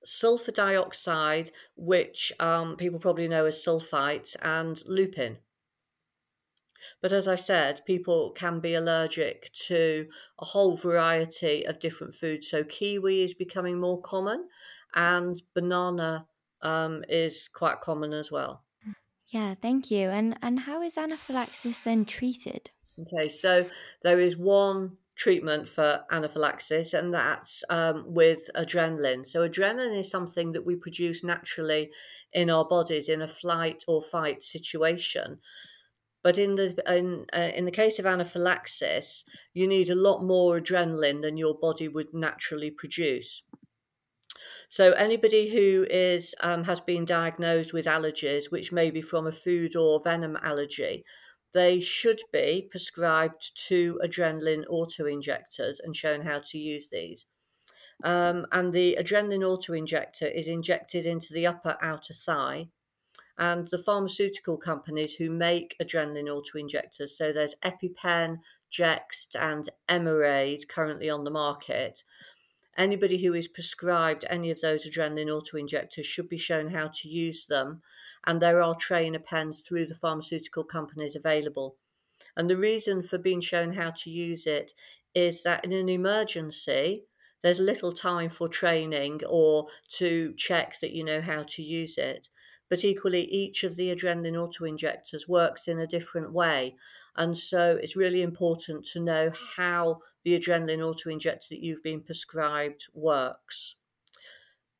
sulfur 0.06 0.52
dioxide, 0.52 1.52
which 1.76 2.34
um, 2.40 2.76
people 2.78 3.00
probably 3.00 3.28
know 3.28 3.46
as 3.46 3.64
sulfite, 3.64 4.36
and 4.42 4.82
lupin. 4.88 5.38
But 7.02 7.12
as 7.12 7.28
I 7.28 7.36
said, 7.36 7.82
people 7.86 8.32
can 8.32 8.60
be 8.60 8.76
allergic 8.76 9.52
to 9.68 10.08
a 10.40 10.46
whole 10.46 10.76
variety 10.76 11.64
of 11.66 11.80
different 11.80 12.14
foods. 12.14 12.48
So 12.50 12.64
kiwi 12.64 13.24
is 13.24 13.34
becoming 13.34 13.80
more 13.80 14.02
common, 14.02 14.50
and 14.94 15.42
banana 15.54 16.28
um, 16.62 17.04
is 17.08 17.48
quite 17.48 17.82
common 17.82 18.14
as 18.14 18.32
well. 18.32 18.64
Yeah, 19.28 19.56
thank 19.56 19.90
you. 19.90 20.10
And 20.10 20.38
and 20.42 20.60
how 20.60 20.82
is 20.82 20.98
anaphylaxis 20.98 21.84
then 21.84 22.06
treated? 22.06 22.70
Okay, 23.00 23.28
so 23.30 23.70
there 24.04 24.20
is 24.20 24.38
one 24.38 24.98
treatment 25.16 25.68
for 25.68 26.04
anaphylaxis, 26.12 26.94
and 26.94 27.14
that's 27.14 27.64
um, 27.70 28.04
with 28.08 28.50
adrenaline. 28.56 29.26
So, 29.26 29.48
adrenaline 29.48 29.98
is 29.98 30.10
something 30.10 30.52
that 30.54 30.66
we 30.66 30.76
produce 30.76 31.24
naturally 31.24 31.92
in 32.32 32.50
our 32.50 32.66
bodies 32.66 33.10
in 33.10 33.22
a 33.22 33.28
flight 33.28 33.84
or 33.88 34.02
fight 34.02 34.44
situation. 34.44 35.40
But 36.24 36.38
in 36.38 36.56
the 36.56 36.82
in, 36.88 37.26
uh, 37.34 37.52
in 37.54 37.66
the 37.66 37.72
case 37.72 38.00
of 38.00 38.06
anaphylaxis, 38.06 39.26
you 39.54 39.68
need 39.68 39.90
a 39.90 39.96
lot 39.96 40.24
more 40.24 40.60
adrenaline 40.60 41.22
than 41.22 41.38
your 41.38 41.56
body 41.56 41.88
would 41.88 42.14
naturally 42.14 42.72
produce. 42.72 43.44
So 44.70 44.94
anybody 44.94 45.50
who 45.50 45.86
is 45.90 46.34
um, 46.42 46.64
has 46.64 46.80
been 46.80 47.06
diagnosed 47.06 47.74
with 47.74 47.86
allergies, 47.86 48.52
which 48.52 48.72
may 48.72 48.90
be 48.90 49.02
from 49.02 49.28
a 49.28 49.32
food 49.32 49.76
or 49.76 50.02
venom 50.02 50.38
allergy, 50.42 51.04
they 51.54 51.80
should 51.80 52.22
be 52.32 52.68
prescribed 52.70 53.52
two 53.56 54.00
adrenaline 54.04 54.64
auto 54.70 55.06
injectors 55.06 55.80
and 55.80 55.96
shown 55.96 56.22
how 56.22 56.40
to 56.40 56.58
use 56.58 56.90
these. 56.90 57.26
Um, 58.04 58.48
and 58.52 58.74
the 58.74 58.98
adrenaline 59.00 59.48
auto 59.48 59.74
injector 59.74 60.28
is 60.28 60.48
injected 60.48 61.06
into 61.06 61.34
the 61.34 61.48
upper 61.48 61.78
outer 61.82 62.14
thigh 62.14 62.70
and 63.38 63.68
the 63.68 63.78
pharmaceutical 63.78 64.58
companies 64.58 65.16
who 65.16 65.30
make 65.30 65.76
adrenaline 65.82 66.30
auto 66.30 66.58
injectors, 66.58 67.18
So 67.18 67.32
there's 67.32 67.56
EpiPen, 67.64 68.40
Jext, 68.72 69.36
and 69.40 69.70
Emerade 69.90 70.68
currently 70.68 71.10
on 71.10 71.24
the 71.24 71.32
market. 71.32 72.04
Anybody 72.78 73.24
who 73.24 73.34
is 73.34 73.48
prescribed 73.48 74.26
any 74.30 74.52
of 74.52 74.62
those 74.62 74.88
adrenaline 74.88 75.34
auto 75.34 75.58
injectors 75.58 76.06
should 76.06 76.30
be 76.30 76.38
shown 76.38 76.70
how 76.70 76.90
to 76.90 77.08
use 77.08 77.46
them, 77.46 77.82
and 78.26 78.42
there 78.42 78.62
are 78.62 78.76
trainer 78.76 79.20
pens 79.20 79.62
through 79.62 79.86
the 79.86 79.96
pharmaceutical 79.96 80.64
companies 80.64 81.16
available. 81.16 81.76
And 82.36 82.50
the 82.50 82.58
reason 82.58 83.02
for 83.02 83.18
being 83.18 83.42
shown 83.42 83.74
how 83.74 83.92
to 83.92 84.10
use 84.10 84.48
it 84.48 84.74
is 85.14 85.44
that 85.44 85.64
in 85.64 85.74
an 85.74 85.90
emergency, 85.90 87.06
there's 87.42 87.60
little 87.60 87.92
time 87.92 88.30
for 88.30 88.48
training 88.48 89.22
or 89.28 89.68
to 89.98 90.34
check 90.36 90.80
that 90.80 90.92
you 90.92 91.04
know 91.04 91.22
how 91.22 91.44
to 91.44 91.62
use 91.62 91.98
it 91.98 92.30
but 92.74 92.84
equally 92.84 93.26
each 93.26 93.64
of 93.64 93.76
the 93.76 93.96
adrenaline 93.96 94.36
auto-injectors 94.36 95.28
works 95.28 95.68
in 95.68 95.78
a 95.78 95.86
different 95.86 96.34
way. 96.34 96.76
And 97.16 97.38
so 97.38 97.78
it's 97.80 97.96
really 97.96 98.24
important 98.24 98.84
to 98.86 99.00
know 99.00 99.32
how 99.56 100.00
the 100.24 100.40
adrenaline 100.40 100.84
auto-injector 100.84 101.50
that 101.52 101.64
you've 101.64 101.84
been 101.84 102.02
prescribed 102.02 102.88
works. 102.96 103.76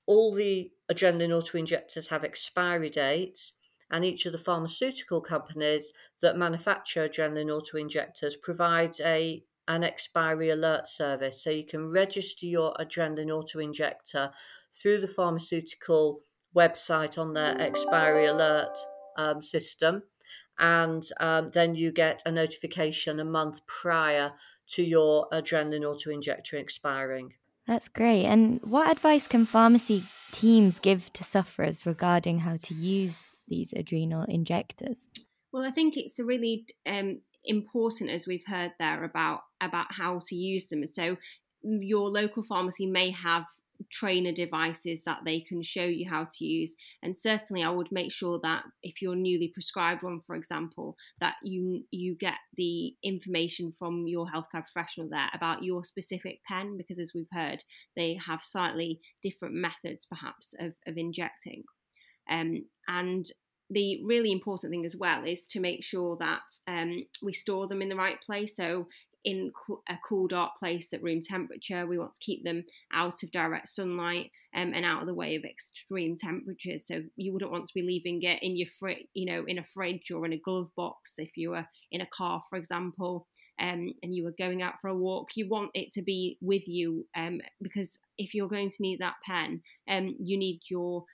All 0.08 0.34
the 0.34 0.72
adrenaline 0.94 1.36
auto-injectors 1.36 2.08
have 2.08 2.24
expiry 2.24 2.90
dates, 2.90 3.54
and 3.92 4.06
each 4.06 4.26
of 4.26 4.32
the 4.32 4.38
pharmaceutical 4.38 5.22
companies 5.22 5.94
that 6.22 6.38
manufacture 6.38 7.08
adrenaline 7.08 7.54
auto-injectors 7.54 8.36
provides 8.38 9.00
a 9.02 9.44
an 9.68 9.84
expiry 9.84 10.50
alert 10.50 10.88
service. 10.88 11.42
So 11.42 11.50
you 11.50 11.66
can 11.66 11.90
register 11.90 12.46
your 12.46 12.74
adrenaline 12.80 13.32
auto-injector 13.32 14.32
through 14.74 15.00
the 15.00 15.08
pharmaceutical 15.08 16.22
website 16.54 17.18
on 17.18 17.34
their 17.34 17.60
expiry 17.62 18.26
alert 18.26 18.78
um, 19.18 19.42
system. 19.42 20.04
And 20.60 21.04
um, 21.20 21.52
then 21.54 21.76
you 21.76 21.92
get 21.92 22.22
a 22.26 22.32
notification 22.32 23.20
a 23.20 23.26
month 23.26 23.66
prior 23.66 24.34
to 24.68 24.84
your 24.84 25.28
adrenaline 25.32 25.86
auto 25.86 26.12
injector 26.12 26.58
expiring. 26.58 27.34
That's 27.68 27.88
great. 27.88 28.26
And 28.26 28.60
what 28.64 28.92
advice 28.92 29.28
can 29.28 29.46
pharmacy 29.46 30.04
teams 30.32 30.80
give 30.80 31.14
to 31.14 31.24
sufferers 31.24 31.86
regarding 31.86 32.40
how 32.40 32.58
to 32.64 32.74
use 32.74 33.32
these 33.48 33.74
adrenal 33.74 34.24
injectors? 34.24 35.08
Well, 35.52 35.64
I 35.64 35.72
think 35.72 35.96
it's 35.96 36.20
a 36.20 36.26
really 36.26 36.66
um, 36.86 37.22
important, 37.46 38.10
as 38.10 38.28
we've 38.28 38.46
heard 38.48 38.74
there, 38.80 39.04
about 39.04 39.42
about 39.62 39.88
how 39.92 40.20
to 40.28 40.36
use 40.36 40.68
them. 40.68 40.86
So 40.88 41.18
your 41.62 42.10
local 42.10 42.44
pharmacy 42.44 42.86
may 42.86 43.12
have 43.12 43.46
trainer 43.92 44.32
devices 44.32 45.04
that 45.04 45.20
they 45.26 45.40
can 45.40 45.62
show 45.62 45.86
you 45.86 46.10
how 46.10 46.26
to 46.26 46.46
use 46.46 46.76
and 47.02 47.18
certainly 47.18 47.64
i 47.64 47.70
would 47.70 47.92
make 47.92 48.12
sure 48.12 48.40
that 48.42 48.64
if 48.82 49.02
you're 49.02 49.16
newly 49.16 49.48
prescribed 49.48 50.04
one 50.04 50.20
for 50.26 50.36
example 50.36 50.96
that 51.20 51.36
you 51.44 51.84
you 51.92 52.16
get 52.16 52.38
the 52.56 52.94
information 53.04 53.72
from 53.72 54.08
your 54.08 54.26
healthcare 54.28 54.64
professional 54.64 55.10
there 55.10 55.30
about 55.34 55.64
your 55.64 55.84
specific 55.84 56.40
pen 56.48 56.78
because 56.78 57.00
as 57.00 57.14
we've 57.14 57.28
heard 57.32 57.64
they 57.96 58.16
have 58.16 58.42
slightly 58.42 59.00
different 59.22 59.54
methods 59.54 60.06
perhaps 60.06 60.54
of, 60.60 60.74
of 60.88 60.98
injecting 60.98 61.64
um, 62.30 62.64
and 62.88 63.30
the 63.70 64.02
really 64.06 64.32
important 64.32 64.72
thing 64.72 64.86
as 64.86 64.96
well 64.96 65.24
is 65.24 65.48
to 65.48 65.60
make 65.60 65.84
sure 65.84 66.18
that 66.18 66.42
um, 66.68 67.06
we 67.22 67.34
store 67.34 67.68
them 67.68 67.82
in 67.82 67.90
the 67.90 67.96
right 67.96 68.22
place. 68.22 68.56
So 68.56 68.88
in 69.24 69.52
a 69.90 69.98
cool, 70.08 70.28
dark 70.28 70.56
place 70.58 70.94
at 70.94 71.04
room 71.04 71.22
temperature. 71.22 71.86
We 71.86 71.98
want 71.98 72.14
to 72.14 72.20
keep 72.20 72.44
them 72.44 72.64
out 72.92 73.24
of 73.24 73.32
direct 73.32 73.70
sunlight 73.70 74.32
um, 74.56 74.74
and 74.74 74.86
out 74.86 75.02
of 75.02 75.08
the 75.08 75.14
way 75.14 75.36
of 75.36 75.44
extreme 75.44 76.16
temperatures. 76.18 76.86
So 76.88 77.02
you 77.16 77.34
wouldn't 77.34 77.52
want 77.52 77.68
to 77.68 77.74
be 77.74 77.82
leaving 77.82 78.22
it 78.24 78.40
in 78.42 78.56
your 78.58 78.68
fridge, 78.68 79.08
you 79.14 79.26
know, 79.26 79.44
in 79.46 79.60
a 79.60 79.64
fridge 79.64 80.12
or 80.12 80.26
in 80.26 80.34
a 80.34 80.38
glove 80.38 80.70
box 80.76 81.16
if 81.18 81.38
you 81.38 81.52
were 81.52 81.66
in 81.92 82.02
a 82.02 82.08
car, 82.08 82.44
for 82.50 82.58
example. 82.58 83.28
Um, 83.60 83.94
and 84.02 84.16
you 84.16 84.24
were 84.24 84.34
going 84.38 84.64
out 84.64 84.82
for 84.82 84.88
a 84.88 84.96
walk, 84.96 85.30
you 85.36 85.48
want 85.48 85.70
it 85.76 85.92
to 85.92 86.02
be 86.02 86.40
with 86.42 86.68
you 86.68 87.06
um, 87.16 87.40
because 87.62 88.00
if 88.18 88.34
you're 88.34 88.48
going 88.48 88.72
to 88.72 88.82
need 88.82 89.00
that 89.00 89.16
pen, 89.24 89.62
um, 89.88 90.16
you 90.20 90.38
need 90.38 90.62
your 90.72 91.06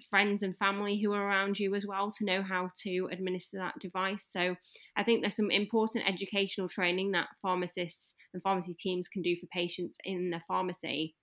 friends 0.00 0.42
and 0.42 0.56
family 0.56 0.98
who 0.98 1.12
are 1.12 1.26
around 1.26 1.58
you 1.58 1.74
as 1.74 1.86
well 1.86 2.10
to 2.10 2.24
know 2.24 2.42
how 2.42 2.70
to 2.82 3.08
administer 3.10 3.58
that 3.58 3.78
device. 3.78 4.24
So 4.24 4.56
I 4.96 5.02
think 5.02 5.20
there's 5.20 5.36
some 5.36 5.50
important 5.50 6.08
educational 6.08 6.68
training 6.68 7.12
that 7.12 7.28
pharmacists 7.40 8.14
and 8.32 8.42
pharmacy 8.42 8.74
teams 8.74 9.08
can 9.08 9.22
do 9.22 9.36
for 9.36 9.46
patients 9.46 9.98
in 10.04 10.30
the 10.30 10.40
pharmacy, 10.46 11.14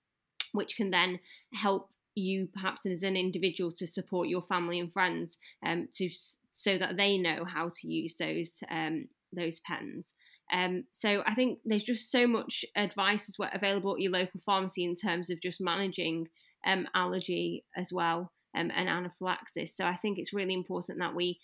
which 0.54 0.76
can 0.76 0.92
then 0.92 1.20
help 1.54 1.90
you 2.16 2.48
perhaps 2.54 2.86
as 2.86 3.04
an 3.04 3.16
individual 3.16 3.72
to 3.72 3.88
support 3.88 4.28
your 4.28 4.44
family 4.44 4.80
and 4.80 4.94
friends 4.94 5.38
um, 5.66 5.88
to 5.94 6.10
so 6.52 6.78
that 6.78 6.96
they 6.96 7.18
know 7.18 7.44
how 7.44 7.72
to 7.74 7.88
use 7.88 8.16
those 8.18 8.64
um, 8.70 9.08
those 9.32 9.60
pens. 9.62 10.14
Um, 10.52 10.84
so 10.92 11.24
I 11.26 11.34
think 11.34 11.60
there's 11.66 11.84
just 11.84 12.12
so 12.12 12.28
much 12.28 12.66
advice 12.76 13.30
as 13.30 13.40
well 13.40 13.50
available 13.54 13.96
at 13.96 14.02
your 14.02 14.12
local 14.12 14.40
pharmacy 14.40 14.84
in 14.84 14.94
terms 14.94 15.30
of 15.30 15.42
just 15.42 15.60
managing 15.60 16.28
um, 16.66 16.88
allergy 16.94 17.66
as 17.76 17.92
well 17.92 18.32
um, 18.56 18.72
and 18.74 18.89
anaphylaxis. 18.89 19.76
So 19.76 19.86
I 19.86 19.96
think 19.96 20.18
it's 20.18 20.34
really 20.34 20.54
important 20.54 21.00
that 21.00 21.16
we 21.16 21.39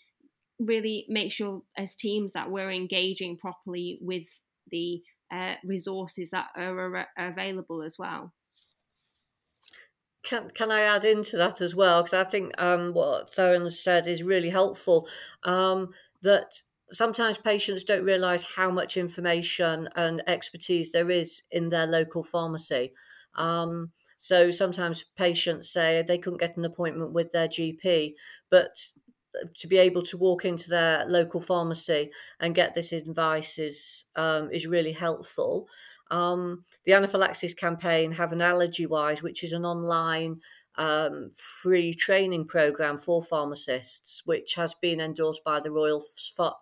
really 0.59 1.05
make 1.07 1.31
sure 1.31 1.61
as 1.77 1.95
teams 1.95 2.33
that 2.33 2.51
we're 2.51 2.71
engaging 2.71 3.37
properly 3.37 3.97
with 4.01 4.27
the 4.71 5.01
uh, 5.31 5.55
resources 5.63 6.31
that 6.31 6.47
are, 6.55 6.97
are 6.97 7.07
available 7.17 7.81
as 7.81 7.97
well. 7.97 8.33
can 10.23 10.49
can 10.51 10.71
I 10.71 10.81
add 10.81 11.05
into 11.05 11.37
that 11.37 11.61
as 11.61 11.75
well? 11.75 12.03
Because 12.03 12.13
I 12.13 12.29
think 12.29 12.53
um, 12.61 12.93
what 12.93 13.31
Thorrun 13.31 13.71
said 13.71 14.07
is 14.07 14.23
really 14.23 14.49
helpful. 14.49 15.07
Um, 15.43 15.89
that 16.21 16.61
sometimes 16.89 17.37
patients 17.37 17.83
don't 17.83 18.03
realise 18.03 18.43
how 18.55 18.69
much 18.71 18.97
information 18.97 19.87
and 19.95 20.21
expertise 20.27 20.91
there 20.91 21.09
is 21.09 21.43
in 21.51 21.69
their 21.69 21.87
local 21.87 22.23
pharmacy. 22.23 22.93
Um, 23.35 23.91
so 24.21 24.51
sometimes 24.51 25.05
patients 25.15 25.69
say 25.69 26.03
they 26.03 26.17
couldn't 26.17 26.41
get 26.41 26.57
an 26.57 26.65
appointment 26.65 27.13
with 27.13 27.31
their 27.31 27.47
GP, 27.47 28.15
but 28.49 28.75
to 29.55 29.65
be 29.65 29.77
able 29.77 30.01
to 30.03 30.17
walk 30.17 30.43
into 30.43 30.69
their 30.69 31.05
local 31.07 31.39
pharmacy 31.39 32.11
and 32.41 32.53
get 32.53 32.75
this 32.75 32.91
advice 32.91 33.57
is 33.57 34.03
um, 34.17 34.51
is 34.51 34.67
really 34.67 34.91
helpful. 34.91 35.69
Um, 36.11 36.65
the 36.85 36.91
anaphylaxis 36.91 37.53
campaign 37.53 38.11
have 38.11 38.33
an 38.33 38.41
allergy 38.41 38.85
wise, 38.85 39.23
which 39.23 39.41
is 39.41 39.53
an 39.53 39.63
online 39.63 40.41
um, 40.75 41.31
free 41.33 41.93
training 41.93 42.45
program 42.45 42.97
for 42.97 43.23
pharmacists, 43.23 44.23
which 44.25 44.55
has 44.55 44.73
been 44.73 44.99
endorsed 44.99 45.45
by 45.45 45.61
the 45.61 45.71
Royal 45.71 46.03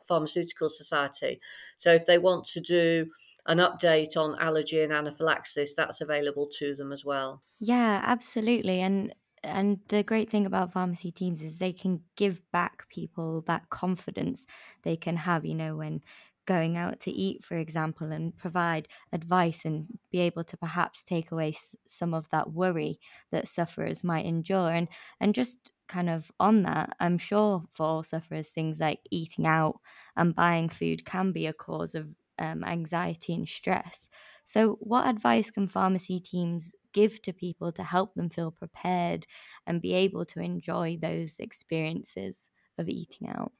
Pharmaceutical 0.07 0.69
Society. 0.69 1.41
So 1.75 1.91
if 1.91 2.05
they 2.05 2.19
want 2.19 2.45
to 2.49 2.61
do 2.61 3.07
an 3.47 3.57
update 3.59 4.15
on 4.17 4.39
allergy 4.39 4.81
and 4.81 4.93
anaphylaxis, 4.93 5.73
that's 5.73 6.01
available 6.01 6.47
to 6.59 6.75
them 6.75 6.91
as 6.91 7.03
well. 7.05 7.43
Yeah, 7.59 8.01
absolutely. 8.03 8.81
And 8.81 9.15
and 9.43 9.79
the 9.87 10.03
great 10.03 10.29
thing 10.29 10.45
about 10.45 10.73
pharmacy 10.73 11.11
teams 11.11 11.41
is 11.41 11.57
they 11.57 11.71
can 11.73 12.03
give 12.15 12.41
back 12.51 12.89
people 12.89 13.41
that 13.41 13.69
confidence 13.69 14.45
they 14.83 14.97
can 14.97 15.15
have, 15.15 15.45
you 15.45 15.55
know, 15.55 15.77
when 15.77 16.01
going 16.45 16.77
out 16.77 16.99
to 17.01 17.11
eat, 17.11 17.43
for 17.43 17.55
example, 17.57 18.11
and 18.11 18.35
provide 18.37 18.87
advice 19.11 19.63
and 19.65 19.87
be 20.11 20.19
able 20.19 20.43
to 20.45 20.57
perhaps 20.57 21.03
take 21.03 21.31
away 21.31 21.49
s- 21.49 21.75
some 21.85 22.13
of 22.13 22.29
that 22.29 22.51
worry 22.51 22.99
that 23.31 23.47
sufferers 23.47 24.03
might 24.03 24.25
endure. 24.25 24.69
And 24.71 24.87
and 25.19 25.33
just 25.35 25.71
kind 25.87 26.09
of 26.09 26.31
on 26.39 26.63
that, 26.63 26.95
I'm 26.99 27.17
sure 27.17 27.63
for 27.73 28.03
sufferers, 28.03 28.49
things 28.49 28.79
like 28.79 29.01
eating 29.11 29.45
out 29.47 29.79
and 30.15 30.35
buying 30.35 30.69
food 30.69 31.05
can 31.05 31.31
be 31.31 31.45
a 31.47 31.53
cause 31.53 31.95
of 31.95 32.15
um, 32.39 32.63
anxiety 32.63 33.33
and 33.33 33.47
stress. 33.47 34.09
So, 34.43 34.77
what 34.79 35.07
advice 35.07 35.51
can 35.51 35.67
pharmacy 35.67 36.19
teams 36.19 36.73
give 36.93 37.21
to 37.23 37.33
people 37.33 37.71
to 37.73 37.83
help 37.83 38.15
them 38.15 38.29
feel 38.29 38.51
prepared 38.51 39.27
and 39.65 39.81
be 39.81 39.93
able 39.93 40.25
to 40.25 40.39
enjoy 40.39 40.97
those 41.01 41.35
experiences 41.39 42.49
of 42.77 42.89
eating 42.89 43.27
out? 43.27 43.51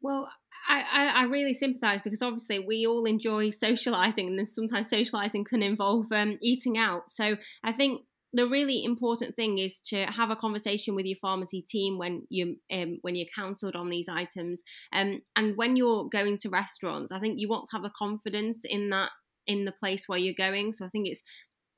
Well, 0.00 0.28
I, 0.68 1.10
I, 1.14 1.24
really 1.24 1.52
sympathise 1.52 2.00
because 2.02 2.22
obviously 2.22 2.58
we 2.58 2.86
all 2.86 3.04
enjoy 3.04 3.48
socialising, 3.48 4.28
and 4.28 4.48
sometimes 4.48 4.90
socialising 4.90 5.44
can 5.44 5.62
involve 5.62 6.10
um, 6.12 6.38
eating 6.42 6.78
out. 6.78 7.10
So 7.10 7.36
I 7.62 7.72
think 7.72 8.02
the 8.34 8.48
really 8.48 8.84
important 8.84 9.36
thing 9.36 9.58
is 9.58 9.80
to 9.80 10.06
have 10.06 10.30
a 10.30 10.36
conversation 10.36 10.96
with 10.96 11.06
your 11.06 11.16
pharmacy 11.22 11.62
team 11.62 11.98
when 11.98 12.26
you 12.28 12.56
um, 12.72 12.98
when 13.02 13.14
you're 13.14 13.28
counselled 13.34 13.76
on 13.76 13.88
these 13.88 14.08
items, 14.08 14.62
um, 14.92 15.22
and 15.36 15.56
when 15.56 15.76
you're 15.76 16.08
going 16.08 16.36
to 16.38 16.48
restaurants. 16.48 17.12
I 17.12 17.20
think 17.20 17.38
you 17.38 17.48
want 17.48 17.66
to 17.70 17.76
have 17.76 17.84
a 17.84 17.92
confidence 17.96 18.64
in 18.64 18.90
that 18.90 19.10
in 19.46 19.64
the 19.64 19.72
place 19.72 20.08
where 20.08 20.18
you're 20.18 20.34
going. 20.36 20.72
So 20.72 20.84
I 20.84 20.88
think 20.88 21.06
it's 21.06 21.22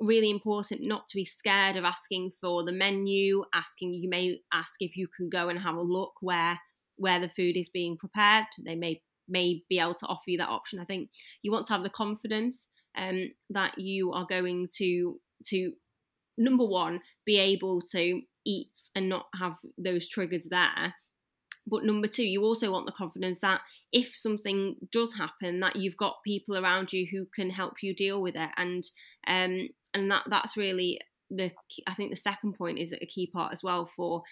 really 0.01 0.31
important 0.31 0.81
not 0.83 1.07
to 1.09 1.17
be 1.17 1.25
scared 1.25 1.77
of 1.77 1.85
asking 1.85 2.31
for 2.41 2.65
the 2.65 2.73
menu 2.73 3.45
asking 3.55 3.95
you 3.95 4.09
may 4.09 4.39
ask 4.53 4.75
if 4.81 4.95
you 4.97 5.09
can 5.09 5.29
go 5.29 5.49
and 5.49 5.59
have 5.59 5.75
a 5.75 5.81
look 5.81 6.13
where 6.21 6.61
where 6.97 7.19
the 7.19 7.31
food 7.31 7.57
is 7.57 7.71
being 7.71 7.97
prepared 7.97 8.45
they 8.67 8.75
may 8.75 9.01
may 9.27 9.63
be 9.71 9.79
able 9.79 9.95
to 9.95 10.05
offer 10.05 10.25
you 10.27 10.37
that 10.37 10.51
option 10.51 10.79
i 10.79 10.85
think 10.85 11.09
you 11.41 11.51
want 11.51 11.65
to 11.65 11.73
have 11.73 11.83
the 11.83 11.89
confidence 11.89 12.69
um, 12.99 13.31
that 13.49 13.79
you 13.79 14.13
are 14.13 14.27
going 14.29 14.69
to 14.77 15.19
to 15.47 15.73
number 16.37 16.65
one 16.65 17.01
be 17.25 17.39
able 17.39 17.81
to 17.81 18.23
eat 18.45 18.91
and 18.95 19.09
not 19.09 19.27
have 19.39 19.55
those 19.77 20.09
triggers 20.09 20.47
there. 20.47 20.95
But 21.67 21.85
number 21.85 22.07
two 22.07 22.25
you 22.25 22.45
also 22.45 22.71
want 22.71 22.87
the 22.87 22.93
confidence 22.93 23.41
that 23.41 23.61
if 23.93 24.15
something 24.15 24.77
does 24.93 25.15
happen 25.15 25.61
that 25.61 25.77
you've 25.77 25.97
got 25.97 26.23
people 26.25 26.57
around 26.57 26.93
you 26.93 27.07
who 27.11 27.27
can 27.35 27.51
help 27.51 27.75
you 27.83 27.95
deal 27.95 28.23
with 28.23 28.37
it. 28.37 28.51
And 28.57 28.85
um 29.27 29.69
and 29.95 30.11
that 30.11 30.25
that's 30.29 30.57
really 30.57 31.01
the 31.31 31.51
I 31.87 31.95
think 31.95 32.11
the 32.11 32.17
second 32.17 32.55
point 32.55 32.79
is 32.79 32.93
a 32.93 33.07
key 33.07 33.27
part 33.27 33.53
as 33.53 33.63
well 33.63 33.87
for 33.87 34.23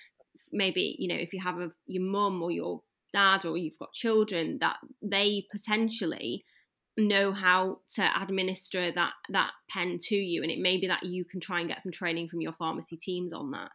maybe 0.52 0.96
you 0.98 1.08
know 1.08 1.16
if 1.16 1.32
you 1.32 1.40
have 1.42 1.58
a 1.58 1.70
your 1.86 2.02
mum 2.02 2.42
or 2.42 2.50
your 2.50 2.82
dad 3.12 3.44
or 3.44 3.56
you've 3.56 3.78
got 3.78 3.92
children 3.92 4.58
that 4.60 4.76
they 5.00 5.46
potentially 5.50 6.44
know 6.96 7.32
how 7.32 7.78
to 7.88 8.08
administer 8.20 8.92
that 8.92 9.12
that 9.30 9.50
pen 9.68 9.98
to 10.00 10.14
you 10.14 10.42
and 10.42 10.50
it 10.50 10.60
may 10.60 10.78
be 10.78 10.86
that 10.86 11.02
you 11.02 11.24
can 11.24 11.40
try 11.40 11.60
and 11.60 11.68
get 11.68 11.82
some 11.82 11.90
training 11.90 12.28
from 12.28 12.40
your 12.40 12.52
pharmacy 12.52 12.96
teams 12.96 13.32
on 13.32 13.50
that 13.50 13.70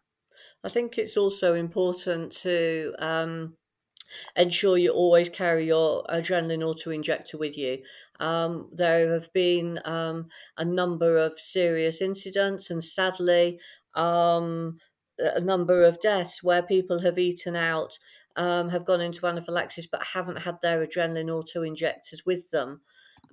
i 0.63 0.69
think 0.69 0.97
it's 0.97 1.17
also 1.17 1.53
important 1.53 2.31
to 2.31 2.93
um, 2.99 3.53
ensure 4.35 4.77
you 4.77 4.91
always 4.91 5.29
carry 5.29 5.65
your 5.65 6.03
adrenaline 6.09 6.65
auto 6.65 6.91
injector 6.91 7.37
with 7.37 7.57
you. 7.57 7.79
Um, 8.19 8.69
there 8.73 9.11
have 9.13 9.31
been 9.33 9.79
um, 9.85 10.27
a 10.57 10.65
number 10.65 11.17
of 11.17 11.39
serious 11.39 12.01
incidents, 12.01 12.69
and 12.69 12.83
sadly, 12.83 13.59
um, 13.95 14.77
a 15.17 15.39
number 15.39 15.83
of 15.83 16.01
deaths 16.01 16.43
where 16.43 16.63
people 16.63 17.01
have 17.01 17.17
eaten 17.17 17.55
out, 17.55 17.97
um, 18.35 18.69
have 18.69 18.85
gone 18.85 19.01
into 19.01 19.25
anaphylaxis, 19.25 19.87
but 19.87 20.07
haven't 20.13 20.41
had 20.41 20.61
their 20.61 20.85
adrenaline 20.85 21.31
auto 21.31 21.61
injectors 21.63 22.23
with 22.25 22.49
them. 22.51 22.81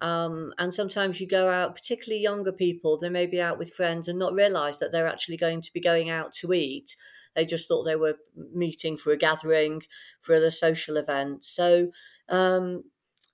Um, 0.03 0.53
and 0.59 0.73
sometimes 0.73 1.21
you 1.21 1.27
go 1.27 1.49
out, 1.49 1.75
particularly 1.75 2.23
younger 2.23 2.53
people, 2.53 2.99
they 2.99 3.09
may 3.09 3.27
be 3.27 3.41
out 3.41 3.59
with 3.59 3.75
friends 3.75 4.09
and 4.09 4.19
not 4.19 4.35
realize 4.35 4.79
that 4.79 4.93
they're 4.93 5.07
actually 5.07 5.39
going 5.39 5.63
to 5.63 5.73
be 5.73 5.81
going 5.81 6.11
out 6.11 6.33
to 6.35 6.53
eat. 6.53 6.97
They 7.35 7.45
just 7.45 7.69
thought 7.69 7.85
they 7.85 7.97
were 7.97 8.17
meeting 8.53 8.97
for 8.97 9.13
a 9.13 9.17
gathering, 9.17 9.83
for 10.21 10.35
a 10.35 10.51
social 10.51 10.97
event. 10.97 11.45
So 11.45 11.91
um, 12.29 12.85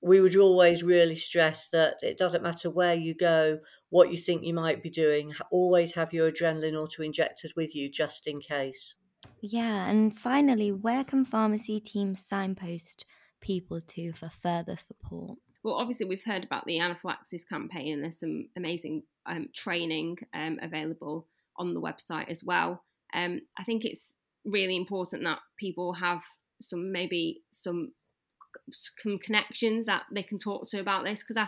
we 0.02 0.20
would 0.20 0.36
always 0.36 0.82
really 0.82 1.16
stress 1.16 1.68
that 1.68 2.02
it 2.02 2.18
doesn't 2.18 2.42
matter 2.42 2.70
where 2.70 2.94
you 2.94 3.14
go, 3.14 3.60
what 3.90 4.10
you 4.12 4.18
think 4.18 4.44
you 4.44 4.54
might 4.54 4.82
be 4.82 4.90
doing, 4.90 5.32
always 5.50 5.94
have 5.94 6.12
your 6.12 6.30
adrenaline 6.30 6.80
auto 6.80 7.02
injectors 7.02 7.54
with 7.54 7.74
you 7.74 7.88
just 7.88 8.26
in 8.26 8.40
case. 8.40 8.96
Yeah, 9.40 9.88
and 9.88 10.16
finally, 10.16 10.72
where 10.72 11.04
can 11.04 11.24
pharmacy 11.24 11.78
teams 11.80 12.24
signpost 12.24 13.04
people 13.40 13.80
to 13.80 14.12
for 14.12 14.28
further 14.28 14.76
support? 14.76 15.38
Well, 15.62 15.74
obviously, 15.74 16.06
we've 16.06 16.24
heard 16.24 16.44
about 16.44 16.66
the 16.66 16.80
anaphylaxis 16.80 17.44
campaign, 17.44 17.94
and 17.94 18.02
there's 18.02 18.20
some 18.20 18.48
amazing 18.56 19.04
um, 19.26 19.48
training 19.54 20.18
um, 20.34 20.58
available 20.60 21.28
on 21.56 21.72
the 21.72 21.80
website 21.80 22.28
as 22.28 22.42
well. 22.42 22.82
Um, 23.14 23.42
I 23.58 23.64
think 23.64 23.84
it's 23.84 24.14
really 24.44 24.76
important 24.76 25.22
that 25.24 25.38
people 25.58 25.92
have 25.92 26.22
some 26.60 26.90
maybe 26.92 27.42
some 27.50 27.92
some 28.70 29.18
connections 29.18 29.86
that 29.86 30.02
they 30.12 30.22
can 30.22 30.38
talk 30.38 30.68
to 30.68 30.80
about 30.80 31.04
this 31.04 31.22
because 31.22 31.42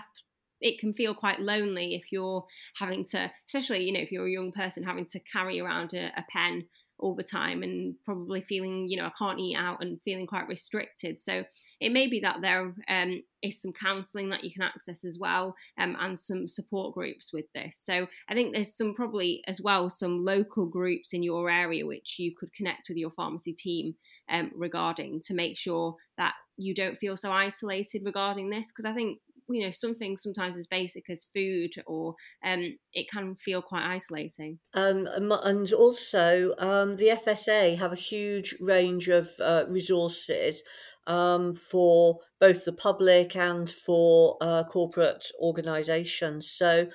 it 0.61 0.79
can 0.79 0.95
feel 0.95 1.15
quite 1.15 1.41
lonely 1.41 1.95
if 1.95 2.11
you're 2.11 2.45
having 2.77 3.05
to, 3.05 3.31
especially 3.47 3.85
you 3.85 3.93
know 3.93 4.01
if 4.01 4.13
you're 4.13 4.27
a 4.27 4.31
young 4.31 4.53
person 4.53 4.83
having 4.85 5.07
to 5.07 5.21
carry 5.21 5.61
around 5.61 5.93
a, 5.95 6.07
a 6.17 6.25
pen 6.31 6.67
all 7.05 7.15
the 7.15 7.23
time 7.23 7.63
and 7.63 7.95
probably 8.03 8.41
feeling, 8.41 8.89
you 8.89 8.97
know, 8.97 9.05
I 9.05 9.13
can't 9.19 9.39
eat 9.39 9.57
out 9.57 9.83
and 9.83 10.01
feeling 10.03 10.27
quite 10.27 10.49
restricted. 10.49 11.21
So 11.21 11.45
it 11.79 11.93
may 11.93 12.07
be 12.07 12.19
that 12.21 12.41
there 12.41 12.73
um, 12.89 13.23
is 13.43 13.61
some 13.61 13.75
counselling 13.75 14.31
that 14.31 14.43
you 14.43 14.51
can 14.51 14.63
access 14.63 15.05
as 15.05 15.19
well 15.19 15.55
um, 15.77 15.99
and 16.01 16.19
some 16.19 16.49
support 16.49 16.95
groups 16.95 17.31
with 17.31 17.45
this. 17.55 17.77
So 17.77 18.07
I 18.31 18.35
think 18.35 18.55
there's 18.55 18.75
some 18.75 18.95
probably 18.95 19.45
as 19.47 19.61
well 19.61 19.91
some 19.91 20.25
local 20.25 20.65
groups 20.65 21.13
in 21.13 21.23
your 21.23 21.51
area 21.51 21.87
which 21.87 22.19
you 22.19 22.35
could 22.35 22.55
connect 22.55 22.89
with 22.89 22.97
your 22.97 23.11
pharmacy 23.11 23.53
team 23.53 23.95
um, 24.31 24.51
regarding 24.55 25.21
to 25.27 25.35
make 25.35 25.59
sure 25.59 25.97
that 26.17 26.33
you 26.57 26.75
don't 26.75 26.97
feel 26.97 27.19
so 27.19 27.31
isolated 27.31 28.03
regarding 28.03 28.49
this 28.49 28.69
because 28.69 28.87
I 28.87 28.95
think 28.95 29.19
you 29.49 29.65
know 29.65 29.71
something 29.71 30.17
sometimes 30.17 30.57
as 30.57 30.67
basic 30.67 31.09
as 31.11 31.27
food 31.35 31.71
or 31.87 32.15
um, 32.45 32.77
it 32.93 33.11
can 33.11 33.37
feel 33.37 33.63
quite 33.63 33.85
isolating. 33.85 34.59
Um, 34.75 35.09
and 35.17 35.73
also 35.73 36.55
um, 36.59 36.97
the 36.97 37.19
fsa 37.27 37.77
have 37.77 37.93
a 37.93 37.97
huge 37.97 38.55
range 38.61 39.09
of 39.09 39.29
uh, 39.41 39.65
resources 39.69 40.63
um, 41.07 41.53
for 41.53 42.19
both 42.41 42.65
the 42.65 42.73
public 42.73 43.37
and 43.37 43.71
for 43.71 44.37
uh, 44.41 44.65
corporate 44.65 45.27
organizations. 45.41 46.51
So 46.51 46.89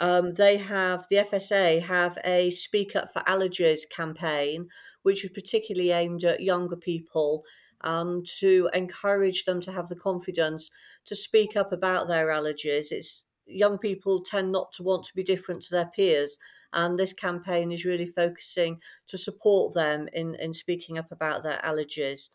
um, 0.00 0.34
they 0.34 0.56
have 0.56 1.06
the 1.08 1.16
FSA 1.16 1.82
have 1.82 2.18
a 2.24 2.50
Speak 2.50 2.96
Up 2.96 3.08
for 3.12 3.22
Allergies 3.22 3.88
campaign, 3.88 4.68
which 5.02 5.24
is 5.24 5.30
particularly 5.30 5.92
aimed 5.92 6.24
at 6.24 6.40
younger 6.40 6.76
people 6.76 7.44
um, 7.84 8.24
to 8.40 8.68
encourage 8.74 9.44
them 9.44 9.60
to 9.60 9.72
have 9.72 9.88
the 9.88 9.96
confidence 9.96 10.70
to 11.04 11.14
speak 11.14 11.56
up 11.56 11.72
about 11.72 12.08
their 12.08 12.28
allergies. 12.28 12.90
It's 12.90 13.26
young 13.46 13.78
people 13.78 14.22
tend 14.22 14.50
not 14.50 14.72
to 14.72 14.82
want 14.82 15.04
to 15.04 15.14
be 15.14 15.22
different 15.22 15.62
to 15.62 15.70
their 15.70 15.90
peers, 15.94 16.38
and 16.72 16.98
this 16.98 17.12
campaign 17.12 17.70
is 17.70 17.84
really 17.84 18.06
focusing 18.06 18.80
to 19.06 19.18
support 19.18 19.74
them 19.74 20.08
in, 20.12 20.34
in 20.36 20.52
speaking 20.52 20.98
up 20.98 21.12
about 21.12 21.44
their 21.44 21.60
allergies. 21.64 22.30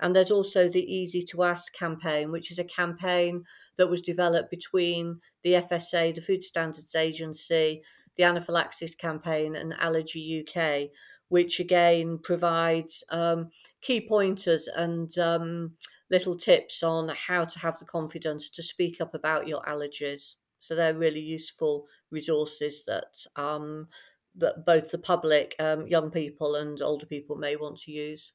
And 0.00 0.16
there's 0.16 0.32
also 0.32 0.68
the 0.68 0.92
Easy 0.92 1.22
to 1.30 1.44
Ask 1.44 1.72
campaign, 1.72 2.32
which 2.32 2.50
is 2.50 2.58
a 2.58 2.64
campaign 2.64 3.44
that 3.76 3.88
was 3.88 4.02
developed 4.02 4.50
between 4.50 5.20
the 5.44 5.52
FSA, 5.52 6.14
the 6.14 6.20
Food 6.20 6.42
Standards 6.42 6.94
Agency, 6.96 7.82
the 8.16 8.24
anaphylaxis 8.24 8.94
campaign 8.94 9.54
and 9.54 9.74
Allergy 9.78 10.44
UK, 10.44 10.90
which 11.28 11.60
again 11.60 12.18
provides 12.22 13.02
um, 13.10 13.50
key 13.80 14.06
pointers 14.06 14.68
and 14.68 15.16
um, 15.18 15.72
little 16.10 16.36
tips 16.36 16.82
on 16.82 17.08
how 17.08 17.44
to 17.44 17.58
have 17.58 17.78
the 17.78 17.84
confidence 17.84 18.50
to 18.50 18.62
speak 18.62 19.00
up 19.00 19.14
about 19.14 19.48
your 19.48 19.62
allergies. 19.62 20.34
So 20.60 20.74
they're 20.74 20.94
really 20.94 21.20
useful 21.20 21.86
resources 22.10 22.84
that 22.86 23.26
um, 23.36 23.88
that 24.36 24.64
both 24.66 24.90
the 24.90 24.98
public, 24.98 25.54
um, 25.60 25.86
young 25.86 26.10
people, 26.10 26.56
and 26.56 26.80
older 26.80 27.06
people 27.06 27.36
may 27.36 27.56
want 27.56 27.76
to 27.78 27.92
use. 27.92 28.32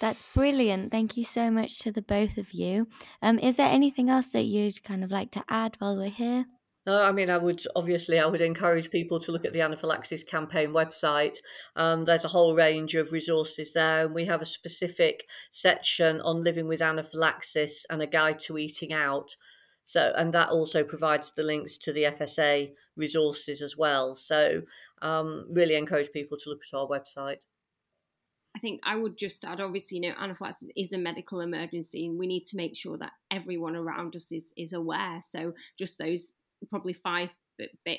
That's 0.00 0.22
brilliant. 0.34 0.90
Thank 0.90 1.16
you 1.16 1.24
so 1.24 1.50
much 1.50 1.78
to 1.80 1.92
the 1.92 2.02
both 2.02 2.36
of 2.36 2.52
you. 2.52 2.88
Um, 3.20 3.38
is 3.38 3.56
there 3.56 3.70
anything 3.70 4.10
else 4.10 4.28
that 4.28 4.44
you'd 4.44 4.82
kind 4.82 5.04
of 5.04 5.12
like 5.12 5.30
to 5.32 5.44
add 5.48 5.76
while 5.78 5.96
we're 5.96 6.08
here? 6.08 6.46
No, 6.84 7.00
I 7.00 7.12
mean, 7.12 7.30
I 7.30 7.38
would 7.38 7.62
obviously 7.76 8.18
I 8.18 8.26
would 8.26 8.40
encourage 8.40 8.90
people 8.90 9.20
to 9.20 9.30
look 9.30 9.44
at 9.44 9.52
the 9.52 9.60
anaphylaxis 9.60 10.24
campaign 10.24 10.70
website. 10.70 11.36
Um, 11.76 12.04
there's 12.04 12.24
a 12.24 12.28
whole 12.28 12.56
range 12.56 12.96
of 12.96 13.12
resources 13.12 13.72
there, 13.72 14.06
and 14.06 14.14
we 14.14 14.24
have 14.24 14.42
a 14.42 14.46
specific 14.46 15.28
section 15.52 16.20
on 16.22 16.42
living 16.42 16.66
with 16.66 16.82
anaphylaxis 16.82 17.86
and 17.88 18.02
a 18.02 18.06
guide 18.06 18.40
to 18.40 18.58
eating 18.58 18.92
out. 18.92 19.36
So, 19.84 20.12
and 20.16 20.34
that 20.34 20.50
also 20.50 20.82
provides 20.82 21.32
the 21.32 21.44
links 21.44 21.78
to 21.78 21.92
the 21.92 22.04
FSA 22.04 22.72
resources 22.96 23.62
as 23.62 23.76
well. 23.76 24.16
So, 24.16 24.62
um, 25.02 25.46
really 25.50 25.76
encourage 25.76 26.10
people 26.10 26.36
to 26.38 26.50
look 26.50 26.62
at 26.64 26.76
our 26.76 26.88
website. 26.88 27.42
I 28.56 28.58
think 28.58 28.80
I 28.84 28.96
would 28.96 29.16
just 29.16 29.44
add, 29.44 29.60
obviously, 29.60 29.98
you 29.98 30.08
know, 30.08 30.16
anaphylaxis 30.18 30.68
is 30.76 30.92
a 30.92 30.98
medical 30.98 31.40
emergency, 31.40 32.06
and 32.06 32.18
we 32.18 32.26
need 32.26 32.44
to 32.46 32.56
make 32.56 32.76
sure 32.76 32.98
that 32.98 33.12
everyone 33.30 33.76
around 33.76 34.16
us 34.16 34.32
is 34.32 34.52
is 34.56 34.72
aware. 34.72 35.20
So, 35.22 35.54
just 35.78 35.98
those 35.98 36.32
probably 36.70 36.92
five 36.92 37.30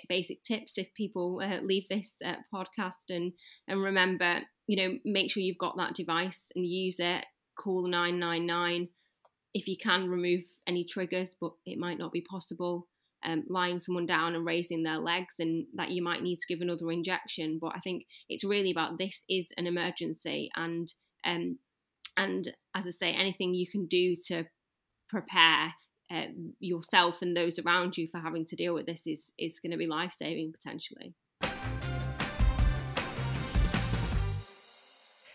basic 0.09 0.43
tips 0.43 0.77
if 0.77 0.93
people 0.93 1.41
uh, 1.43 1.61
leave 1.61 1.87
this 1.87 2.17
uh, 2.25 2.35
podcast 2.53 3.09
and 3.09 3.33
and 3.67 3.81
remember 3.81 4.39
you 4.67 4.77
know 4.77 4.97
make 5.05 5.31
sure 5.31 5.43
you've 5.43 5.57
got 5.57 5.77
that 5.77 5.95
device 5.95 6.51
and 6.55 6.65
use 6.65 6.99
it. 6.99 7.25
Call 7.57 7.87
999 7.87 8.89
if 9.53 9.67
you 9.67 9.77
can 9.77 10.09
remove 10.09 10.43
any 10.65 10.83
triggers 10.83 11.35
but 11.39 11.51
it 11.65 11.77
might 11.77 11.99
not 11.99 12.11
be 12.11 12.21
possible. 12.21 12.87
Um, 13.25 13.45
lying 13.47 13.79
someone 13.79 14.05
down 14.05 14.35
and 14.35 14.45
raising 14.45 14.83
their 14.83 14.97
legs 14.97 15.35
and 15.39 15.65
that 15.75 15.91
you 15.91 16.03
might 16.03 16.21
need 16.21 16.39
to 16.39 16.47
give 16.49 16.59
another 16.59 16.91
injection. 16.91 17.57
But 17.61 17.73
i 17.75 17.79
think 17.79 18.05
it's 18.27 18.43
really 18.43 18.71
about 18.71 18.97
this 18.97 19.23
is 19.29 19.47
an 19.57 19.67
emergency 19.67 20.49
and 20.55 20.93
um, 21.25 21.57
and 22.17 22.51
as 22.75 22.85
i 22.85 22.89
say 22.89 23.13
anything 23.13 23.53
you 23.53 23.67
can 23.67 23.85
do 23.85 24.15
to 24.27 24.43
prepare 25.09 25.73
uh, 26.13 26.27
yourself 26.59 27.21
and 27.21 27.35
those 27.35 27.59
around 27.59 27.97
you 27.97 28.07
for 28.07 28.19
having 28.19 28.45
to 28.45 28.55
deal 28.55 28.73
with 28.73 28.85
this 28.85 29.07
is 29.07 29.31
is 29.37 29.59
going 29.59 29.71
to 29.71 29.77
be 29.77 29.87
life 29.87 30.13
saving 30.13 30.51
potentially. 30.51 31.13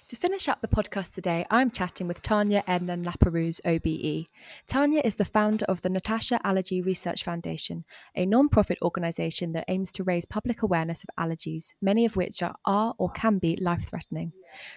To 0.09 0.17
finish 0.17 0.49
up 0.49 0.63
the 0.63 0.69
podcast 0.69 1.13
today, 1.13 1.45
I'm 1.51 1.71
chatting 1.71 2.09
with 2.09 2.23
Tanya 2.23 2.63
Ednan 2.67 3.05
Laperouse, 3.05 3.61
OBE. 3.67 4.27
Tanya 4.67 5.03
is 5.05 5.17
the 5.17 5.27
founder 5.27 5.67
of 5.67 5.83
the 5.83 5.91
Natasha 5.91 6.41
Allergy 6.45 6.81
Research 6.81 7.23
Foundation, 7.23 7.85
a 8.15 8.25
non 8.25 8.49
profit 8.49 8.79
organisation 8.81 9.53
that 9.53 9.67
aims 9.69 9.93
to 9.93 10.05
raise 10.05 10.25
public 10.25 10.63
awareness 10.63 11.05
of 11.05 11.11
allergies, 11.23 11.75
many 11.83 12.07
of 12.07 12.17
which 12.17 12.43
are, 12.43 12.55
are 12.65 12.95
or 12.97 13.11
can 13.11 13.37
be 13.37 13.57
life 13.57 13.91
threatening. 13.91 14.33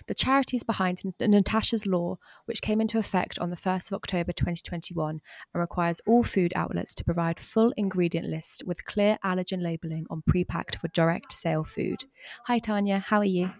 The 0.07 0.15
charity 0.15 0.57
is 0.57 0.63
behind 0.63 1.01
Natasha's 1.21 1.87
Law, 1.87 2.17
which 2.43 2.61
came 2.61 2.81
into 2.81 2.97
effect 2.97 3.39
on 3.39 3.51
the 3.51 3.55
1st 3.55 3.91
of 3.91 3.95
October 3.95 4.33
2021 4.33 5.21
and 5.53 5.61
requires 5.61 6.01
all 6.05 6.23
food 6.23 6.51
outlets 6.57 6.93
to 6.95 7.05
provide 7.05 7.39
full 7.39 7.71
ingredient 7.77 8.27
lists 8.27 8.63
with 8.65 8.83
clear 8.83 9.17
allergen 9.23 9.63
labelling 9.63 10.05
on 10.09 10.23
pre 10.27 10.43
packed 10.43 10.77
for 10.77 10.89
direct 10.89 11.31
sale 11.31 11.63
food. 11.63 12.03
Hi, 12.47 12.59
Tanya, 12.59 12.99
how 12.99 13.19
are 13.19 13.23
you? 13.23 13.51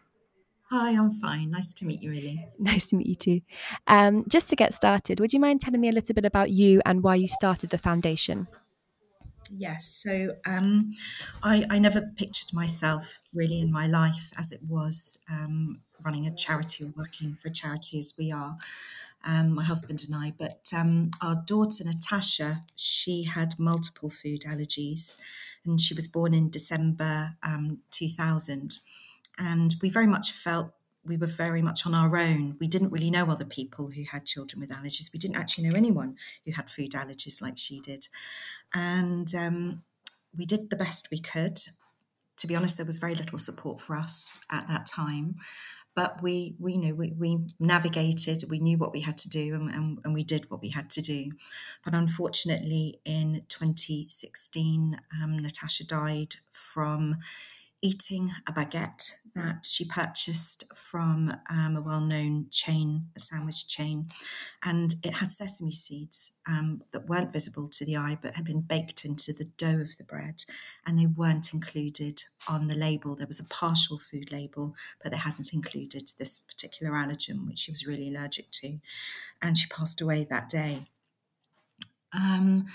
Hi, 0.71 0.91
I'm 0.91 1.11
fine. 1.19 1.51
Nice 1.51 1.73
to 1.73 1.85
meet 1.85 2.01
you, 2.01 2.13
Lily. 2.13 2.47
Nice 2.57 2.87
to 2.87 2.95
meet 2.95 3.07
you 3.07 3.15
too. 3.15 3.41
Um, 3.87 4.23
just 4.29 4.47
to 4.51 4.55
get 4.55 4.73
started, 4.73 5.19
would 5.19 5.33
you 5.33 5.39
mind 5.39 5.59
telling 5.59 5.81
me 5.81 5.89
a 5.89 5.91
little 5.91 6.15
bit 6.15 6.23
about 6.23 6.49
you 6.49 6.81
and 6.85 7.03
why 7.03 7.15
you 7.15 7.27
started 7.27 7.71
the 7.71 7.77
foundation? 7.77 8.47
Yes, 9.53 9.85
so 9.85 10.35
um, 10.45 10.91
I, 11.43 11.65
I, 11.69 11.77
never 11.77 12.01
pictured 12.15 12.53
myself 12.53 13.19
really 13.33 13.59
in 13.59 13.69
my 13.69 13.85
life 13.85 14.31
as 14.37 14.53
it 14.53 14.61
was 14.65 15.25
um, 15.29 15.81
running 16.05 16.25
a 16.25 16.33
charity 16.33 16.85
or 16.85 16.93
working 16.95 17.37
for 17.41 17.49
a 17.49 17.51
charity 17.51 17.99
as 17.99 18.13
we 18.17 18.31
are, 18.31 18.55
um, 19.25 19.55
my 19.55 19.65
husband 19.65 20.05
and 20.07 20.15
I. 20.15 20.33
But 20.39 20.71
um, 20.73 21.11
our 21.21 21.43
daughter 21.45 21.83
Natasha, 21.83 22.63
she 22.77 23.23
had 23.23 23.59
multiple 23.59 24.09
food 24.09 24.43
allergies, 24.47 25.17
and 25.65 25.81
she 25.81 25.93
was 25.93 26.07
born 26.07 26.33
in 26.33 26.49
December 26.49 27.33
um, 27.43 27.79
2000 27.91 28.79
and 29.37 29.75
we 29.81 29.89
very 29.89 30.07
much 30.07 30.31
felt 30.31 30.73
we 31.03 31.17
were 31.17 31.27
very 31.27 31.61
much 31.61 31.87
on 31.87 31.95
our 31.95 32.15
own. 32.15 32.57
We 32.59 32.67
didn't 32.67 32.91
really 32.91 33.09
know 33.09 33.29
other 33.29 33.45
people 33.45 33.89
who 33.89 34.03
had 34.03 34.25
children 34.25 34.59
with 34.59 34.71
allergies. 34.71 35.11
We 35.11 35.19
didn't 35.19 35.37
actually 35.37 35.67
know 35.67 35.75
anyone 35.75 36.15
who 36.45 36.51
had 36.51 36.69
food 36.69 36.91
allergies 36.91 37.41
like 37.41 37.57
she 37.57 37.79
did. 37.79 38.07
And 38.73 39.33
um, 39.33 39.83
we 40.37 40.45
did 40.45 40.69
the 40.69 40.75
best 40.75 41.09
we 41.11 41.19
could. 41.19 41.59
To 42.37 42.47
be 42.47 42.55
honest, 42.55 42.77
there 42.77 42.85
was 42.85 42.99
very 42.99 43.15
little 43.15 43.39
support 43.39 43.81
for 43.81 43.95
us 43.95 44.39
at 44.51 44.67
that 44.67 44.85
time. 44.85 45.35
But 45.93 46.21
we, 46.23 46.55
we 46.57 46.77
know 46.77 46.93
we, 46.93 47.11
we 47.17 47.39
navigated, 47.59 48.43
we 48.49 48.59
knew 48.59 48.77
what 48.77 48.93
we 48.93 49.01
had 49.01 49.17
to 49.19 49.29
do, 49.29 49.55
and, 49.55 49.69
and, 49.69 49.99
and 50.05 50.13
we 50.13 50.23
did 50.23 50.49
what 50.49 50.61
we 50.61 50.69
had 50.69 50.89
to 50.91 51.01
do. 51.01 51.31
But 51.83 51.93
unfortunately, 51.93 53.01
in 53.03 53.43
2016, 53.49 55.01
um, 55.21 55.39
Natasha 55.39 55.85
died 55.85 56.35
from 56.49 57.17
eating 57.81 58.31
a 58.47 58.53
baguette 58.53 59.11
that 59.33 59.65
she 59.65 59.85
purchased 59.85 60.63
from 60.75 61.33
um, 61.49 61.75
a 61.75 61.81
well 61.81 62.01
known 62.01 62.47
chain, 62.51 63.07
a 63.15 63.19
sandwich 63.19 63.67
chain. 63.67 64.09
And 64.63 64.93
it 65.03 65.15
had 65.15 65.31
sesame 65.31 65.71
seeds 65.71 66.37
um, 66.47 66.83
that 66.91 67.07
weren't 67.07 67.33
visible 67.33 67.69
to 67.69 67.85
the 67.85 67.97
eye 67.97 68.17
but 68.21 68.35
had 68.35 68.45
been 68.45 68.61
baked 68.61 69.05
into 69.05 69.33
the 69.33 69.49
dough 69.57 69.81
of 69.81 69.97
the 69.97 70.03
bread. 70.03 70.43
And 70.85 70.99
they 70.99 71.07
weren't 71.07 71.53
included 71.53 72.23
on 72.47 72.67
the 72.67 72.75
label. 72.75 73.15
There 73.15 73.27
was 73.27 73.39
a 73.39 73.53
partial 73.53 73.97
food 73.97 74.31
label, 74.31 74.75
but 75.01 75.11
they 75.11 75.17
hadn't 75.17 75.53
included 75.53 76.11
this 76.19 76.43
particular 76.47 76.93
allergen, 76.93 77.47
which 77.47 77.59
she 77.59 77.71
was 77.71 77.87
really 77.87 78.09
allergic 78.09 78.51
to. 78.51 78.79
And 79.41 79.57
she 79.57 79.67
passed 79.67 80.01
away 80.01 80.27
that 80.29 80.49
day. 80.49 80.85
Um, 82.13 82.65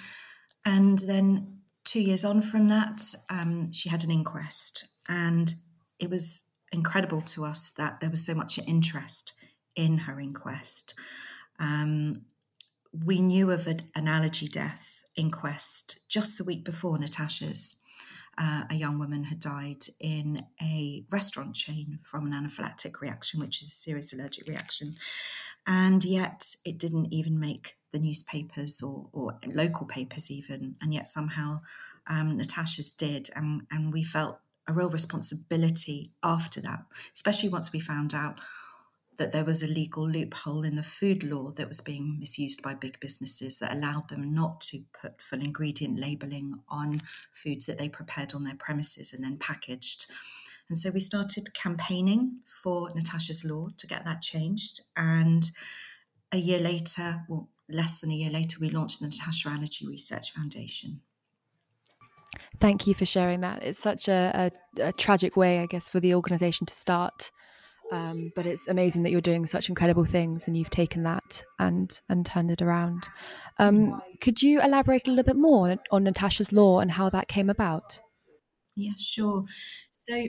and 0.64 0.98
then 1.00 1.60
two 1.84 2.00
years 2.00 2.24
on 2.24 2.40
from 2.40 2.68
that, 2.68 3.02
um, 3.30 3.72
she 3.72 3.90
had 3.90 4.02
an 4.02 4.10
inquest 4.10 4.88
and 5.08 5.54
it 5.98 6.10
was 6.10 6.52
incredible 6.72 7.20
to 7.22 7.44
us 7.44 7.70
that 7.70 8.00
there 8.00 8.10
was 8.10 8.24
so 8.24 8.34
much 8.34 8.58
interest 8.66 9.32
in 9.74 9.98
her 9.98 10.20
inquest. 10.20 10.94
Um, 11.58 12.22
we 12.92 13.20
knew 13.20 13.50
of 13.50 13.66
an 13.66 14.08
allergy 14.08 14.48
death 14.48 15.04
inquest 15.16 16.00
just 16.08 16.38
the 16.38 16.44
week 16.44 16.64
before 16.64 16.98
Natasha's. 16.98 17.82
Uh, 18.38 18.64
a 18.70 18.74
young 18.74 18.98
woman 18.98 19.24
had 19.24 19.40
died 19.40 19.82
in 19.98 20.44
a 20.60 21.04
restaurant 21.10 21.54
chain 21.54 21.98
from 22.02 22.26
an 22.26 22.32
anaphylactic 22.32 23.00
reaction, 23.00 23.40
which 23.40 23.62
is 23.62 23.68
a 23.68 23.70
serious 23.70 24.12
allergic 24.12 24.46
reaction. 24.46 24.94
And 25.66 26.04
yet 26.04 26.54
it 26.64 26.78
didn't 26.78 27.12
even 27.12 27.40
make 27.40 27.76
the 27.92 27.98
newspapers 27.98 28.82
or, 28.82 29.08
or 29.12 29.38
local 29.46 29.86
papers, 29.86 30.30
even. 30.30 30.76
And 30.82 30.92
yet 30.92 31.08
somehow 31.08 31.62
um, 32.06 32.36
Natasha's 32.36 32.92
did. 32.92 33.30
And, 33.34 33.62
and 33.70 33.90
we 33.90 34.04
felt 34.04 34.38
a 34.68 34.72
real 34.72 34.90
responsibility 34.90 36.10
after 36.22 36.60
that, 36.60 36.80
especially 37.14 37.48
once 37.48 37.72
we 37.72 37.80
found 37.80 38.14
out 38.14 38.38
that 39.18 39.32
there 39.32 39.44
was 39.44 39.62
a 39.62 39.68
legal 39.68 40.06
loophole 40.06 40.64
in 40.64 40.76
the 40.76 40.82
food 40.82 41.24
law 41.24 41.50
that 41.52 41.68
was 41.68 41.80
being 41.80 42.18
misused 42.18 42.62
by 42.62 42.74
big 42.74 43.00
businesses 43.00 43.58
that 43.58 43.72
allowed 43.72 44.08
them 44.08 44.34
not 44.34 44.60
to 44.60 44.78
put 45.00 45.22
full 45.22 45.40
ingredient 45.40 45.98
labeling 45.98 46.60
on 46.68 47.00
foods 47.32 47.66
that 47.66 47.78
they 47.78 47.88
prepared 47.88 48.34
on 48.34 48.44
their 48.44 48.56
premises 48.56 49.12
and 49.12 49.24
then 49.24 49.38
packaged. 49.38 50.10
And 50.68 50.78
so 50.78 50.90
we 50.90 51.00
started 51.00 51.54
campaigning 51.54 52.40
for 52.44 52.90
Natasha's 52.94 53.44
Law 53.44 53.68
to 53.78 53.86
get 53.86 54.04
that 54.04 54.20
changed. 54.20 54.82
And 54.96 55.48
a 56.32 56.38
year 56.38 56.58
later, 56.58 57.24
well, 57.28 57.48
less 57.68 58.00
than 58.00 58.10
a 58.10 58.14
year 58.14 58.30
later, 58.30 58.58
we 58.60 58.70
launched 58.70 59.00
the 59.00 59.06
Natasha 59.06 59.48
Allergy 59.48 59.86
Research 59.86 60.32
Foundation. 60.32 61.00
Thank 62.60 62.86
you 62.86 62.94
for 62.94 63.06
sharing 63.06 63.40
that. 63.40 63.62
It's 63.62 63.78
such 63.78 64.08
a, 64.08 64.50
a, 64.78 64.88
a 64.88 64.92
tragic 64.92 65.36
way, 65.36 65.60
I 65.60 65.66
guess, 65.66 65.88
for 65.88 66.00
the 66.00 66.14
organisation 66.14 66.66
to 66.66 66.74
start. 66.74 67.30
Um, 67.92 68.32
but 68.34 68.46
it's 68.46 68.66
amazing 68.66 69.04
that 69.04 69.10
you're 69.10 69.20
doing 69.20 69.46
such 69.46 69.68
incredible 69.68 70.04
things 70.04 70.48
and 70.48 70.56
you've 70.56 70.70
taken 70.70 71.04
that 71.04 71.44
and 71.60 72.00
and 72.08 72.26
turned 72.26 72.50
it 72.50 72.60
around. 72.60 73.08
Um, 73.58 74.00
could 74.20 74.42
you 74.42 74.60
elaborate 74.60 75.06
a 75.06 75.10
little 75.10 75.24
bit 75.24 75.36
more 75.36 75.76
on 75.92 76.04
Natasha's 76.04 76.52
law 76.52 76.80
and 76.80 76.90
how 76.90 77.08
that 77.10 77.28
came 77.28 77.48
about? 77.48 78.00
Yeah, 78.74 78.92
sure. 78.98 79.44
So 79.90 80.26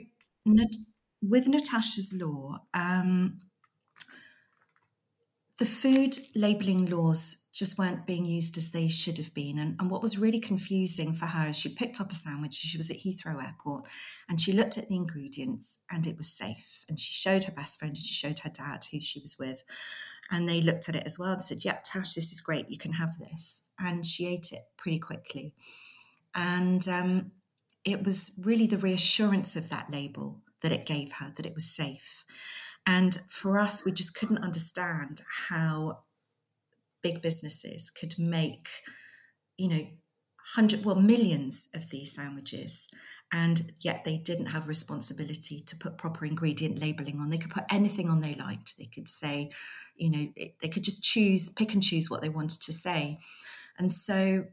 with 1.22 1.48
Natasha's 1.48 2.16
law, 2.22 2.60
um, 2.74 3.40
the 5.58 5.66
food 5.66 6.18
labelling 6.36 6.90
laws 6.90 7.48
just 7.54 7.80
weren't 7.80 8.06
being 8.06 8.26
used 8.26 8.58
as 8.58 8.72
they 8.72 8.88
should 8.88 9.18
have 9.18 9.34
been. 9.34 9.58
And, 9.58 9.76
and 9.80 9.90
what 9.90 10.04
was 10.04 10.20
really 10.20 10.40
confusing 10.40 11.14
for 11.14 11.26
her 11.26 11.48
is 11.48 11.56
she 11.56 11.70
picked 11.70 12.00
up 12.00 12.12
a 12.12 12.14
sandwich, 12.14 12.54
she 12.54 12.78
was 12.78 12.92
at 12.92 12.98
Heathrow 12.98 13.44
Airport, 13.44 13.86
and 14.30 14.40
she 14.40 14.54
looked 14.54 14.78
at 14.78 14.88
the 14.88 14.96
ingredients 14.96 15.84
and 15.90 16.06
it 16.06 16.18
was 16.18 16.30
safe. 16.30 16.86
And 16.88 17.00
she 17.00 17.12
showed 17.12 17.46
her 17.46 17.52
best 17.52 17.80
friend 17.80 17.90
and 17.90 17.98
she 17.98 18.14
showed 18.14 18.40
her 18.40 18.52
dad 18.52 18.86
who 18.92 19.00
she 19.00 19.20
was 19.20 19.38
with. 19.40 19.64
And 20.30 20.48
they 20.48 20.62
looked 20.62 20.90
at 20.90 20.96
it 20.96 21.04
as 21.06 21.18
well 21.18 21.32
and 21.32 21.44
said, 21.44 21.66
Yep, 21.66 21.84
Tash, 21.86 22.14
this 22.14 22.32
is 22.32 22.42
great, 22.42 22.70
you 22.70 22.78
can 22.78 22.94
have 22.94 23.18
this. 23.18 23.66
And 23.80 24.06
she 24.06 24.28
ate 24.28 24.52
it 24.52 24.62
pretty 24.78 25.00
quickly. 25.00 25.56
And 26.36 26.88
um, 26.88 27.32
it 27.84 28.04
was 28.04 28.40
really 28.44 28.68
the 28.68 28.78
reassurance 28.78 29.56
of 29.56 29.70
that 29.70 29.90
label 29.90 30.44
that 30.62 30.72
it 30.72 30.86
gave 30.86 31.14
her 31.14 31.34
that 31.36 31.46
it 31.46 31.56
was 31.56 31.66
safe. 31.66 32.24
And 32.88 33.14
for 33.30 33.60
us, 33.60 33.86
we 33.86 33.92
just 33.92 34.16
couldn't 34.16 34.44
understand 34.44 35.22
how 35.50 36.00
big 37.04 37.22
businesses 37.22 37.92
could 37.92 38.18
make, 38.18 38.70
you 39.58 39.68
know, 39.68 39.88
hundred, 40.56 40.86
well, 40.86 40.96
millions 40.96 41.68
of 41.76 41.90
these 41.90 42.14
sandwiches. 42.14 42.90
And 43.34 43.74
yet 43.82 44.06
they 44.06 44.18
didn't 44.18 44.48
have 44.48 44.70
responsibility 44.70 45.62
to 45.68 45.76
put 45.76 45.98
proper 45.98 46.26
ingredient 46.26 46.80
labeling 46.80 47.20
on. 47.20 47.28
They 47.30 47.38
could 47.38 47.52
put 47.52 47.66
anything 47.70 48.10
on 48.10 48.22
they 48.22 48.36
liked. 48.36 48.78
They 48.78 48.86
could 48.86 49.10
say, 49.10 49.52
you 49.98 50.10
know, 50.10 50.28
they 50.62 50.70
could 50.70 50.86
just 50.86 51.04
choose, 51.04 51.50
pick 51.50 51.74
and 51.74 51.84
choose 51.84 52.10
what 52.10 52.22
they 52.22 52.30
wanted 52.30 52.62
to 52.62 52.72
say. 52.72 53.20
And 53.78 53.92
so 53.92 54.46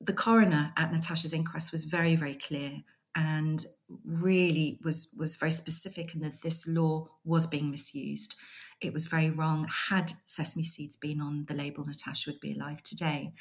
the 0.00 0.12
coroner 0.12 0.72
at 0.76 0.92
Natasha's 0.92 1.34
inquest 1.34 1.72
was 1.72 1.84
very, 1.84 2.14
very 2.14 2.36
clear 2.36 2.84
and 3.14 3.64
really 4.04 4.78
was 4.82 5.14
was 5.16 5.36
very 5.36 5.50
specific 5.50 6.14
in 6.14 6.20
that 6.20 6.42
this 6.42 6.66
law 6.66 7.08
was 7.24 7.46
being 7.46 7.70
misused. 7.70 8.34
It 8.80 8.92
was 8.92 9.06
very 9.06 9.30
wrong. 9.30 9.68
Had 9.88 10.12
sesame 10.26 10.64
seeds 10.64 10.96
been 10.96 11.20
on 11.20 11.44
the 11.46 11.54
label, 11.54 11.84
Natasha 11.86 12.30
would 12.30 12.40
be 12.40 12.52
alive 12.52 12.82
today. 12.82 13.32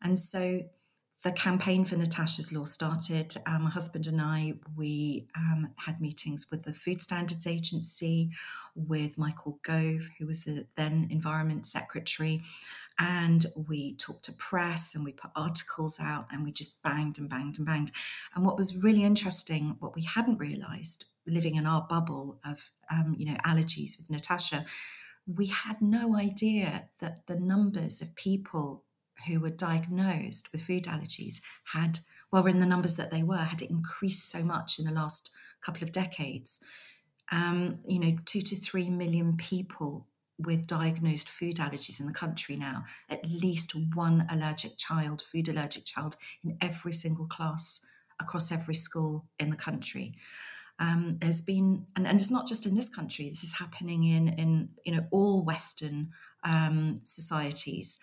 And 0.00 0.18
so 0.18 0.62
the 1.24 1.32
campaign 1.32 1.84
for 1.84 1.96
Natasha's 1.96 2.52
Law 2.52 2.64
started. 2.64 3.34
Um, 3.44 3.62
my 3.62 3.70
husband 3.70 4.06
and 4.06 4.20
I, 4.20 4.54
we 4.76 5.26
um, 5.36 5.68
had 5.76 6.00
meetings 6.00 6.46
with 6.50 6.62
the 6.62 6.72
Food 6.72 7.02
Standards 7.02 7.46
Agency, 7.46 8.30
with 8.76 9.18
Michael 9.18 9.58
Gove, 9.64 10.10
who 10.18 10.26
was 10.26 10.44
the 10.44 10.66
then 10.76 11.08
Environment 11.10 11.66
Secretary, 11.66 12.42
and 12.98 13.46
we 13.68 13.94
talked 13.94 14.24
to 14.24 14.32
press 14.32 14.94
and 14.94 15.04
we 15.04 15.12
put 15.12 15.30
articles 15.36 16.00
out 16.00 16.26
and 16.32 16.44
we 16.44 16.50
just 16.50 16.82
banged 16.82 17.18
and 17.18 17.30
banged 17.30 17.58
and 17.58 17.66
banged. 17.66 17.92
And 18.34 18.44
what 18.44 18.56
was 18.56 18.82
really 18.82 19.04
interesting, 19.04 19.76
what 19.78 19.94
we 19.94 20.02
hadn't 20.02 20.38
realised, 20.38 21.04
living 21.26 21.54
in 21.54 21.66
our 21.66 21.86
bubble 21.88 22.40
of 22.44 22.70
um, 22.90 23.14
you 23.18 23.26
know 23.26 23.36
allergies 23.44 23.98
with 23.98 24.10
Natasha, 24.10 24.64
we 25.26 25.46
had 25.46 25.80
no 25.80 26.16
idea 26.16 26.88
that 27.00 27.26
the 27.26 27.38
numbers 27.38 28.00
of 28.00 28.16
people 28.16 28.84
who 29.26 29.40
were 29.40 29.50
diagnosed 29.50 30.50
with 30.52 30.62
food 30.62 30.84
allergies 30.84 31.40
had, 31.74 31.98
well, 32.32 32.46
in 32.46 32.60
the 32.60 32.66
numbers 32.66 32.96
that 32.96 33.10
they 33.10 33.22
were, 33.22 33.36
had 33.36 33.62
increased 33.62 34.30
so 34.30 34.42
much 34.42 34.78
in 34.78 34.84
the 34.84 34.92
last 34.92 35.30
couple 35.60 35.82
of 35.82 35.92
decades. 35.92 36.60
Um, 37.30 37.80
you 37.86 37.98
know, 37.98 38.16
two 38.24 38.40
to 38.40 38.56
three 38.56 38.88
million 38.88 39.36
people 39.36 40.07
with 40.38 40.66
diagnosed 40.66 41.28
food 41.28 41.56
allergies 41.56 42.00
in 42.00 42.06
the 42.06 42.12
country 42.12 42.56
now, 42.56 42.84
at 43.10 43.28
least 43.28 43.74
one 43.94 44.26
allergic 44.30 44.76
child, 44.76 45.20
food 45.20 45.48
allergic 45.48 45.84
child, 45.84 46.16
in 46.44 46.56
every 46.60 46.92
single 46.92 47.26
class 47.26 47.84
across 48.20 48.52
every 48.52 48.74
school 48.74 49.24
in 49.38 49.48
the 49.48 49.56
country. 49.56 50.14
Um, 50.78 51.16
there's 51.20 51.42
been, 51.42 51.86
and, 51.96 52.06
and 52.06 52.18
it's 52.18 52.30
not 52.30 52.46
just 52.46 52.66
in 52.66 52.74
this 52.74 52.88
country. 52.88 53.28
This 53.28 53.42
is 53.42 53.58
happening 53.58 54.04
in 54.04 54.28
in 54.28 54.68
you 54.84 54.94
know 54.94 55.06
all 55.10 55.42
Western 55.42 56.10
um, 56.44 56.96
societies, 57.02 57.98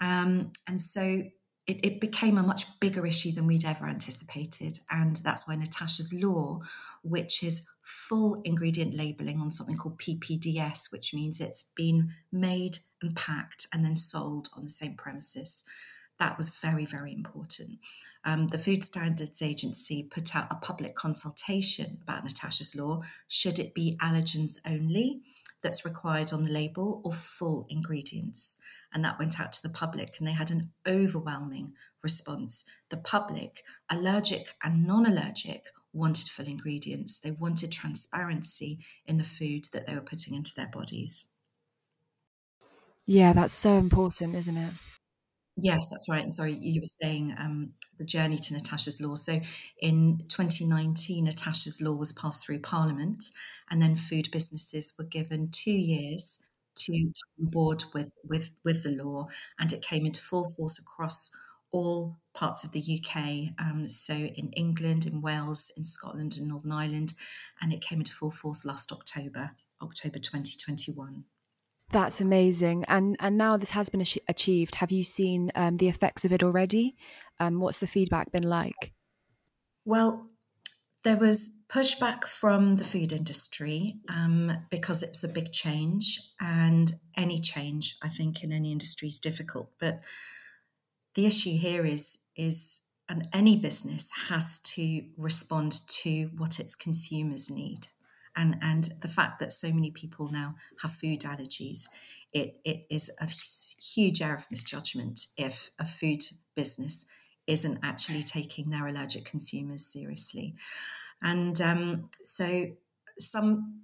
um, 0.00 0.52
and 0.66 0.80
so 0.80 1.22
it, 1.68 1.84
it, 1.84 2.00
became 2.00 2.38
a 2.38 2.42
much 2.42 2.80
bigger 2.80 3.06
issue 3.06 3.30
than 3.30 3.46
we'd 3.46 3.64
ever 3.64 3.86
anticipated. 3.86 4.80
And 4.90 5.16
that's 5.16 5.46
why 5.46 5.54
Natasha's 5.54 6.14
Law, 6.14 6.60
which 7.02 7.42
is 7.42 7.68
full 7.82 8.40
ingredient 8.44 8.94
labeling 8.96 9.38
on 9.38 9.50
something 9.50 9.76
called 9.76 9.98
PPDS, 9.98 10.90
which 10.90 11.12
means 11.12 11.40
it's 11.40 11.70
been 11.76 12.14
made 12.32 12.78
and 13.02 13.14
packed 13.14 13.66
and 13.72 13.84
then 13.84 13.96
sold 13.96 14.48
on 14.56 14.64
the 14.64 14.70
same 14.70 14.94
premises. 14.94 15.64
That 16.18 16.38
was 16.38 16.48
very, 16.48 16.86
very 16.86 17.12
important. 17.12 17.80
Um, 18.24 18.48
the 18.48 18.58
Food 18.58 18.82
Standards 18.82 19.42
Agency 19.42 20.08
put 20.10 20.34
out 20.34 20.50
a 20.50 20.56
public 20.56 20.94
consultation 20.94 21.98
about 22.02 22.24
Natasha's 22.24 22.74
Law. 22.74 23.02
Should 23.28 23.58
it 23.58 23.74
be 23.74 23.98
allergens 24.00 24.58
only 24.66 25.20
that's 25.62 25.84
required 25.84 26.32
on 26.32 26.44
the 26.44 26.50
label 26.50 27.02
or 27.04 27.12
full 27.12 27.66
ingredients? 27.68 28.47
And 28.92 29.04
that 29.04 29.18
went 29.18 29.40
out 29.40 29.52
to 29.52 29.62
the 29.62 29.72
public, 29.72 30.16
and 30.18 30.26
they 30.26 30.32
had 30.32 30.50
an 30.50 30.72
overwhelming 30.86 31.74
response. 32.02 32.64
The 32.90 32.96
public, 32.96 33.62
allergic 33.90 34.54
and 34.62 34.86
non 34.86 35.06
allergic, 35.06 35.66
wanted 35.92 36.28
full 36.28 36.46
ingredients. 36.46 37.18
They 37.18 37.30
wanted 37.30 37.72
transparency 37.72 38.78
in 39.06 39.16
the 39.16 39.24
food 39.24 39.66
that 39.72 39.86
they 39.86 39.94
were 39.94 40.00
putting 40.00 40.34
into 40.34 40.52
their 40.56 40.68
bodies. 40.68 41.32
Yeah, 43.06 43.32
that's 43.32 43.54
so 43.54 43.74
important, 43.74 44.36
isn't 44.36 44.56
it? 44.56 44.74
Yes, 45.60 45.90
that's 45.90 46.08
right. 46.08 46.22
And 46.22 46.32
sorry, 46.32 46.56
you 46.60 46.80
were 46.80 47.02
saying 47.02 47.34
um, 47.38 47.70
the 47.98 48.04
journey 48.04 48.36
to 48.36 48.54
Natasha's 48.54 49.00
Law. 49.00 49.16
So 49.16 49.40
in 49.80 50.22
2019, 50.28 51.24
Natasha's 51.24 51.82
Law 51.82 51.94
was 51.94 52.12
passed 52.12 52.46
through 52.46 52.60
Parliament, 52.60 53.24
and 53.70 53.82
then 53.82 53.96
food 53.96 54.30
businesses 54.30 54.94
were 54.96 55.04
given 55.04 55.48
two 55.50 55.72
years 55.72 56.38
to 56.78 57.12
on 57.40 57.46
board 57.50 57.84
with, 57.94 58.14
with, 58.24 58.52
with 58.64 58.82
the 58.82 58.90
law, 58.90 59.28
and 59.58 59.72
it 59.72 59.82
came 59.82 60.06
into 60.06 60.20
full 60.20 60.50
force 60.56 60.78
across 60.78 61.30
all 61.70 62.18
parts 62.34 62.64
of 62.64 62.72
the 62.72 62.80
UK. 62.80 63.54
Um, 63.58 63.88
so 63.88 64.14
in 64.14 64.50
England, 64.52 65.06
in 65.06 65.20
Wales, 65.20 65.72
in 65.76 65.84
Scotland, 65.84 66.36
and 66.38 66.48
Northern 66.48 66.72
Ireland, 66.72 67.14
and 67.60 67.72
it 67.72 67.80
came 67.80 68.00
into 68.00 68.14
full 68.14 68.30
force 68.30 68.64
last 68.64 68.92
October, 68.92 69.52
October 69.82 70.18
2021. 70.18 71.24
That's 71.90 72.20
amazing, 72.20 72.84
and 72.86 73.16
and 73.18 73.38
now 73.38 73.56
this 73.56 73.70
has 73.70 73.88
been 73.88 74.04
achieved. 74.28 74.74
Have 74.74 74.92
you 74.92 75.02
seen 75.02 75.50
um, 75.54 75.76
the 75.76 75.88
effects 75.88 76.26
of 76.26 76.32
it 76.32 76.42
already? 76.42 76.96
Um, 77.40 77.60
what's 77.60 77.78
the 77.78 77.86
feedback 77.86 78.30
been 78.30 78.42
like? 78.42 78.92
Well, 79.86 80.28
there 81.04 81.16
was 81.16 81.62
pushback 81.68 82.24
from 82.24 82.76
the 82.76 82.84
food 82.84 83.12
industry 83.12 83.96
um, 84.08 84.52
because 84.70 85.02
it 85.02 85.10
was 85.10 85.24
a 85.24 85.28
big 85.28 85.52
change, 85.52 86.20
and 86.40 86.92
any 87.16 87.38
change, 87.40 87.96
I 88.02 88.08
think, 88.08 88.42
in 88.42 88.52
any 88.52 88.72
industry 88.72 89.08
is 89.08 89.20
difficult. 89.20 89.70
But 89.78 90.00
the 91.14 91.26
issue 91.26 91.56
here 91.56 91.84
is 91.84 92.24
is 92.36 92.82
and 93.08 93.26
any 93.32 93.56
business 93.56 94.10
has 94.28 94.58
to 94.58 95.02
respond 95.16 95.80
to 95.88 96.30
what 96.36 96.60
its 96.60 96.74
consumers 96.74 97.50
need, 97.50 97.88
and 98.36 98.56
and 98.60 98.88
the 99.00 99.08
fact 99.08 99.38
that 99.40 99.52
so 99.52 99.72
many 99.72 99.90
people 99.90 100.28
now 100.30 100.56
have 100.82 100.92
food 100.92 101.20
allergies, 101.20 101.86
it 102.32 102.60
it 102.64 102.86
is 102.90 103.10
a 103.20 103.28
huge 103.28 104.20
error 104.20 104.36
of 104.36 104.50
misjudgment 104.50 105.20
if 105.36 105.70
a 105.78 105.84
food 105.84 106.22
business 106.56 107.06
isn't 107.48 107.80
actually 107.82 108.22
taking 108.22 108.70
their 108.70 108.86
allergic 108.86 109.24
consumers 109.24 109.84
seriously. 109.84 110.54
And 111.22 111.60
um, 111.60 112.10
so 112.22 112.66
some 113.18 113.82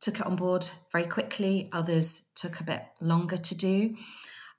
took 0.00 0.18
it 0.18 0.26
on 0.26 0.34
board 0.34 0.68
very 0.90 1.06
quickly, 1.06 1.68
others 1.72 2.24
took 2.34 2.58
a 2.58 2.64
bit 2.64 2.82
longer 3.00 3.36
to 3.36 3.54
do. 3.54 3.96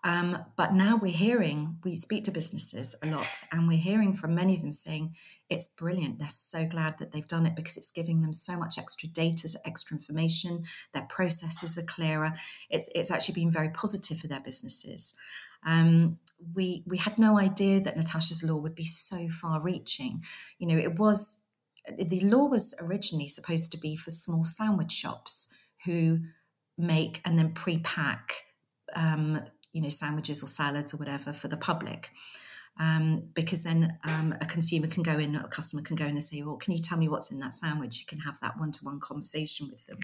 Um, 0.06 0.38
but 0.58 0.74
now 0.74 0.98
we're 0.98 1.14
hearing, 1.14 1.78
we 1.84 1.96
speak 1.96 2.26
to 2.26 2.32
businesses 2.32 2.94
a 3.02 3.08
lot, 3.08 3.44
and 3.52 3.68
we're 3.68 3.78
hearing 3.78 4.14
from 4.14 4.36
many 4.36 4.54
of 4.54 4.62
them 4.62 4.72
saying 4.72 5.16
it's 5.50 5.68
brilliant. 5.68 6.20
They're 6.20 6.28
so 6.28 6.66
glad 6.66 6.98
that 7.00 7.12
they've 7.12 7.28
done 7.28 7.46
it 7.46 7.56
because 7.56 7.78
it's 7.78 7.92
giving 7.92 8.22
them 8.22 8.34
so 8.34 8.58
much 8.58 8.78
extra 8.78 9.08
data, 9.08 9.48
extra 9.66 9.96
information. 9.96 10.64
Their 10.94 11.08
processes 11.10 11.78
are 11.78 11.84
clearer. 11.84 12.34
It's 12.70 12.90
it's 12.94 13.12
actually 13.12 13.36
been 13.36 13.52
very 13.52 13.70
positive 13.70 14.20
for 14.20 14.28
their 14.28 14.42
businesses. 14.42 15.16
Um, 15.66 16.20
we 16.54 16.84
we 16.86 16.98
had 16.98 17.18
no 17.18 17.38
idea 17.38 17.80
that 17.80 17.96
Natasha's 17.96 18.44
law 18.44 18.58
would 18.58 18.76
be 18.76 18.86
so 18.86 19.30
far 19.30 19.62
reaching. 19.62 20.24
You 20.60 20.68
know, 20.68 20.78
it 20.78 20.98
was 20.98 21.50
the 21.98 22.22
law 22.22 22.48
was 22.48 22.74
originally 22.82 23.28
supposed 23.28 23.72
to 23.72 23.78
be 23.78 23.96
for 23.96 24.12
small 24.12 24.44
sandwich 24.44 24.92
shops 24.92 25.54
who 25.86 26.20
make 26.78 27.22
and 27.26 27.38
then 27.38 27.52
pre-pack 27.52 28.46
um, 28.96 29.42
you 29.74 29.82
know 29.82 29.90
sandwiches 29.90 30.44
or 30.44 30.48
salads 30.48 30.94
or 30.94 30.98
whatever 30.98 31.34
for 31.34 31.48
the 31.48 31.58
public 31.58 32.10
um, 32.80 33.30
because 33.36 33.62
then 33.62 34.00
um, 34.04 34.36
a 34.42 34.46
consumer 34.46 34.88
can 34.88 35.04
go 35.04 35.20
in, 35.20 35.36
a 35.36 35.48
customer 35.48 35.84
can 35.84 35.96
go 35.96 36.06
in 36.06 36.12
and 36.12 36.24
say, 36.24 36.42
"Well, 36.42 36.58
can 36.58 36.74
you 36.74 36.80
tell 36.82 36.98
me 36.98 37.08
what's 37.08 37.32
in 37.32 37.40
that 37.40 37.54
sandwich?" 37.54 38.00
You 38.00 38.06
can 38.08 38.20
have 38.20 38.40
that 38.40 38.58
one-to-one 38.58 39.00
conversation 39.00 39.70
with 39.72 39.86
them. 39.86 40.00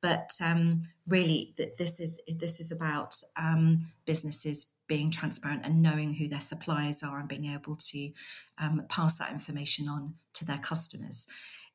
But 0.00 0.30
um, 0.42 0.82
really, 1.06 1.54
that 1.56 1.78
this 1.78 2.00
is 2.00 2.20
this 2.28 2.58
is 2.58 2.72
about 2.72 3.14
um, 3.36 3.86
businesses 4.06 4.66
being 4.90 5.08
transparent 5.08 5.64
and 5.64 5.80
knowing 5.80 6.14
who 6.14 6.26
their 6.26 6.40
suppliers 6.40 7.00
are 7.00 7.20
and 7.20 7.28
being 7.28 7.46
able 7.46 7.76
to 7.76 8.10
um, 8.58 8.82
pass 8.88 9.16
that 9.18 9.30
information 9.30 9.88
on 9.88 10.14
to 10.34 10.44
their 10.44 10.58
customers. 10.58 11.28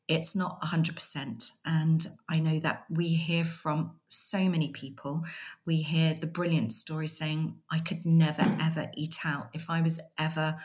it's 0.08 0.36
not 0.36 0.62
100%. 0.62 1.52
And 1.66 2.06
I 2.30 2.40
know 2.40 2.60
that 2.60 2.84
we 2.90 3.08
hear 3.08 3.46
from 3.46 3.94
so 4.10 4.50
many 4.50 4.70
people. 4.70 5.24
We 5.66 5.78
hear 5.78 6.14
the 6.14 6.28
brilliant 6.28 6.74
stories 6.74 7.18
saying, 7.18 7.56
I 7.72 7.80
could 7.80 8.06
never, 8.06 8.44
ever 8.62 8.92
eat 8.96 9.20
out. 9.26 9.48
If 9.54 9.70
I 9.70 9.82
was 9.82 10.00
ever, 10.20 10.58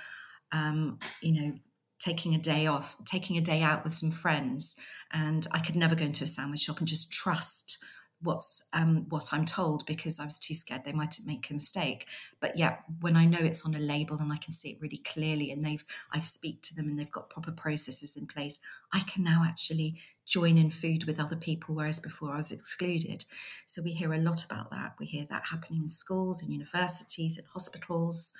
um, 0.51 0.99
you 1.23 1.33
know, 1.41 1.55
taking 2.01 2.35
a 2.35 2.39
day 2.39 2.67
off, 2.67 2.97
taking 3.05 3.39
a 3.39 3.41
day 3.53 3.63
out 3.63 3.85
with 3.85 3.95
some 3.95 4.11
friends, 4.11 4.77
and 5.13 5.47
I 5.53 5.61
could 5.61 5.77
never 5.77 5.95
go 5.95 6.05
into 6.05 6.25
a 6.25 6.27
sandwich 6.27 6.63
shop 6.63 6.79
and 6.79 6.89
just 6.89 7.13
trust 7.13 7.83
what's 8.23 8.69
um, 8.73 9.07
what 9.09 9.31
I'm 9.33 9.47
told 9.47 9.87
because 9.87 10.21
I 10.21 10.25
was 10.25 10.39
too 10.39 10.55
scared 10.55 10.85
they 10.85 10.93
might 10.93 11.17
make 11.27 11.49
a 11.51 11.55
mistake. 11.55 12.07
But 12.41 12.57
yeah, 12.57 12.77
when 13.01 13.17
I 13.17 13.25
know 13.25 13.39
it's 13.41 13.67
on 13.67 13.75
a 13.75 13.79
label 13.79 14.19
and 14.19 14.33
I 14.33 14.37
can 14.37 14.53
see 14.53 14.71
it 14.71 14.81
really 14.81 14.99
clearly, 14.99 15.51
and 15.51 15.65
they've 15.65 15.85
I 16.13 16.21
speak 16.21 16.63
to 16.63 16.75
them 16.75 16.89
and 16.89 16.99
they've 16.99 17.11
got 17.11 17.31
proper 17.31 17.53
processes 17.53 18.17
in 18.17 18.27
place, 18.27 18.61
I 18.93 19.01
can 19.01 19.25
now 19.25 19.45
actually 19.47 20.01
join 20.27 20.57
in 20.59 20.71
food 20.71 21.05
with 21.05 21.19
other 21.19 21.37
people, 21.37 21.75
whereas 21.75 21.99
before 21.99 22.33
I 22.33 22.37
was 22.37 22.53
excluded. 22.53 23.25
So 23.67 23.83
we 23.83 23.93
hear 23.93 24.13
a 24.13 24.19
lot 24.19 24.45
about 24.45 24.71
that. 24.71 24.95
We 24.99 25.07
hear 25.07 25.27
that 25.29 25.49
happening 25.51 25.83
in 25.83 25.89
schools 25.89 26.43
and 26.43 26.53
universities 26.53 27.37
and 27.37 27.47
hospitals 27.49 28.33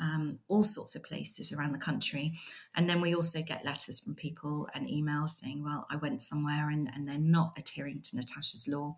um, 0.00 0.38
all 0.48 0.62
sorts 0.62 0.94
of 0.94 1.04
places 1.04 1.52
around 1.52 1.72
the 1.72 1.78
country. 1.78 2.34
And 2.74 2.88
then 2.88 3.00
we 3.00 3.14
also 3.14 3.42
get 3.42 3.64
letters 3.64 4.00
from 4.00 4.14
people 4.14 4.68
and 4.74 4.88
emails 4.88 5.30
saying, 5.30 5.62
well, 5.62 5.86
I 5.90 5.96
went 5.96 6.22
somewhere 6.22 6.70
and, 6.70 6.88
and 6.94 7.06
they're 7.06 7.18
not 7.18 7.56
adhering 7.56 8.02
to 8.02 8.16
Natasha's 8.16 8.68
law. 8.68 8.96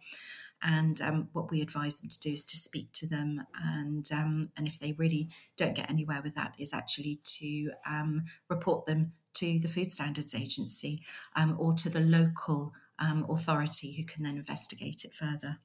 And 0.62 1.00
um, 1.00 1.28
what 1.32 1.50
we 1.50 1.60
advise 1.60 2.00
them 2.00 2.08
to 2.08 2.20
do 2.20 2.30
is 2.30 2.44
to 2.46 2.56
speak 2.56 2.90
to 2.94 3.06
them, 3.06 3.42
and 3.62 4.08
um, 4.10 4.48
and 4.56 4.66
if 4.66 4.78
they 4.78 4.92
really 4.92 5.28
don't 5.54 5.76
get 5.76 5.90
anywhere 5.90 6.22
with 6.24 6.34
that, 6.34 6.54
is 6.58 6.72
actually 6.72 7.20
to 7.38 7.72
um, 7.86 8.24
report 8.48 8.86
them 8.86 9.12
to 9.34 9.58
the 9.58 9.68
Food 9.68 9.90
Standards 9.90 10.34
Agency 10.34 11.02
um, 11.36 11.56
or 11.58 11.74
to 11.74 11.90
the 11.90 12.00
local 12.00 12.72
um, 12.98 13.26
authority 13.28 13.92
who 13.92 14.04
can 14.04 14.24
then 14.24 14.38
investigate 14.38 15.04
it 15.04 15.12
further. 15.12 15.58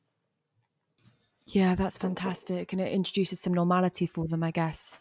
Yeah, 1.47 1.75
that's 1.75 1.97
fantastic. 1.97 2.71
And 2.71 2.81
it 2.81 2.91
introduces 2.91 3.39
some 3.39 3.53
normality 3.53 4.05
for 4.05 4.27
them, 4.27 4.43
I 4.43 4.51
guess. 4.51 4.97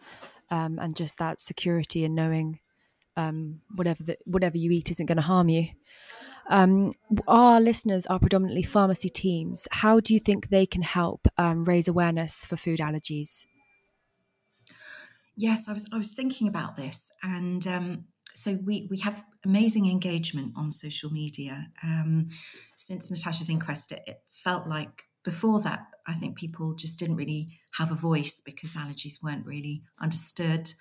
Um, 0.51 0.78
and 0.80 0.97
just 0.97 1.18
that 1.18 1.41
security 1.41 2.05
and 2.05 2.14
knowing 2.14 2.59
um, 3.16 3.61
whatever 3.74 4.03
the, 4.03 4.18
whatever 4.24 4.57
you 4.57 4.70
eat 4.70 4.91
isn't 4.91 5.07
going 5.07 5.16
to 5.16 5.22
harm 5.22 5.49
you. 5.49 5.68
Um, 6.49 6.91
our 7.28 7.61
listeners 7.61 8.07
are 8.07 8.18
predominantly 8.18 8.64
pharmacy 8.64 9.09
teams. 9.09 9.68
How 9.70 10.01
do 10.01 10.12
you 10.12 10.20
think 10.20 10.49
they 10.49 10.66
can 10.66 10.82
help 10.82 11.28
um, 11.38 11.64
raise 11.64 11.86
awareness 11.86 12.45
for 12.45 12.57
food 12.57 12.80
allergies? 12.80 13.47
Yes, 15.36 15.68
I 15.68 15.72
was 15.72 15.88
I 15.93 15.97
was 15.97 16.12
thinking 16.12 16.49
about 16.49 16.76
this, 16.76 17.12
and 17.22 17.64
um, 17.66 18.05
so 18.34 18.59
we 18.66 18.88
we 18.91 18.99
have 18.99 19.24
amazing 19.45 19.88
engagement 19.88 20.53
on 20.57 20.70
social 20.70 21.11
media. 21.11 21.68
Um, 21.82 22.26
since 22.76 23.11
Natasha's 23.11 23.49
inquest, 23.49 23.93
it, 23.93 24.03
it 24.07 24.22
felt 24.28 24.66
like 24.66 25.05
before 25.25 25.61
that 25.62 25.87
I 26.07 26.14
think 26.14 26.37
people 26.37 26.75
just 26.75 26.99
didn't 26.99 27.16
really 27.16 27.49
have 27.79 27.93
a 27.93 27.95
voice 27.95 28.41
because 28.41 28.75
allergies 28.75 29.23
weren't 29.23 29.47
really 29.47 29.83
understood. 30.01 30.73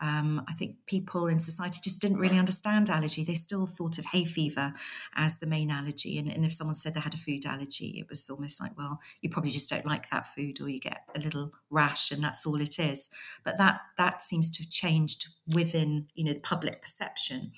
Um, 0.00 0.44
I 0.46 0.52
think 0.52 0.76
people 0.86 1.26
in 1.26 1.40
society 1.40 1.80
just 1.82 2.02
didn't 2.02 2.18
really 2.18 2.38
understand 2.38 2.90
allergy. 2.90 3.24
They 3.24 3.34
still 3.34 3.64
thought 3.64 3.98
of 3.98 4.04
hay 4.04 4.26
fever 4.26 4.74
as 5.14 5.38
the 5.38 5.46
main 5.46 5.70
allergy. 5.70 6.18
And, 6.18 6.30
and, 6.30 6.44
if 6.44 6.52
someone 6.52 6.74
said 6.74 6.92
they 6.92 7.00
had 7.00 7.14
a 7.14 7.18
food 7.18 7.46
allergy, 7.46 7.98
it 7.98 8.06
was 8.10 8.28
almost 8.28 8.60
like, 8.60 8.76
well, 8.76 9.00
you 9.22 9.30
probably 9.30 9.52
just 9.52 9.70
don't 9.70 9.86
like 9.86 10.10
that 10.10 10.26
food 10.26 10.60
or 10.60 10.68
you 10.68 10.80
get 10.80 11.00
a 11.14 11.18
little 11.18 11.54
rash 11.70 12.10
and 12.10 12.22
that's 12.22 12.46
all 12.46 12.60
it 12.60 12.78
is. 12.78 13.08
But 13.42 13.56
that 13.56 13.80
that 13.96 14.20
seems 14.20 14.50
to 14.52 14.62
have 14.62 14.70
changed 14.70 15.28
within, 15.54 16.08
you 16.14 16.24
know, 16.24 16.34
the 16.34 16.40
public 16.40 16.82
perception. 16.82 17.52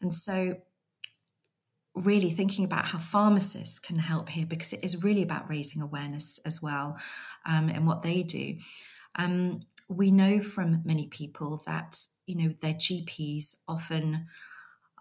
And 0.00 0.12
so 0.12 0.56
really 1.94 2.30
thinking 2.30 2.64
about 2.64 2.86
how 2.86 2.98
pharmacists 2.98 3.78
can 3.78 3.98
help 3.98 4.28
here 4.28 4.46
because 4.46 4.72
it 4.72 4.82
is 4.82 5.04
really 5.04 5.22
about 5.22 5.48
raising 5.48 5.80
awareness 5.80 6.40
as 6.44 6.60
well 6.60 6.96
um, 7.46 7.68
in 7.68 7.86
what 7.86 8.02
they 8.02 8.22
do. 8.22 8.56
Um, 9.16 9.60
we 9.88 10.10
know 10.10 10.40
from 10.40 10.82
many 10.84 11.06
people 11.06 11.62
that 11.66 11.96
you 12.26 12.36
know 12.36 12.54
their 12.60 12.74
GPs 12.74 13.58
often 13.68 14.26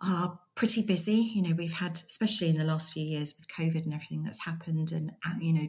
are 0.02 0.39
pretty 0.56 0.82
busy. 0.82 1.16
You 1.16 1.41
know, 1.41 1.56
we've 1.56 1.74
had, 1.74 1.94
especially 1.94 2.50
in 2.50 2.58
the 2.58 2.66
last 2.66 2.94
few 2.94 3.04
years 3.04 3.34
with 3.38 3.48
COVID 3.48 3.86
and 3.86 3.94
everything 3.94 4.24
that's 4.24 4.46
happened, 4.46 4.91
and 4.91 5.12
uh, 5.26 5.36
you 5.39 5.54
know, 5.54 5.68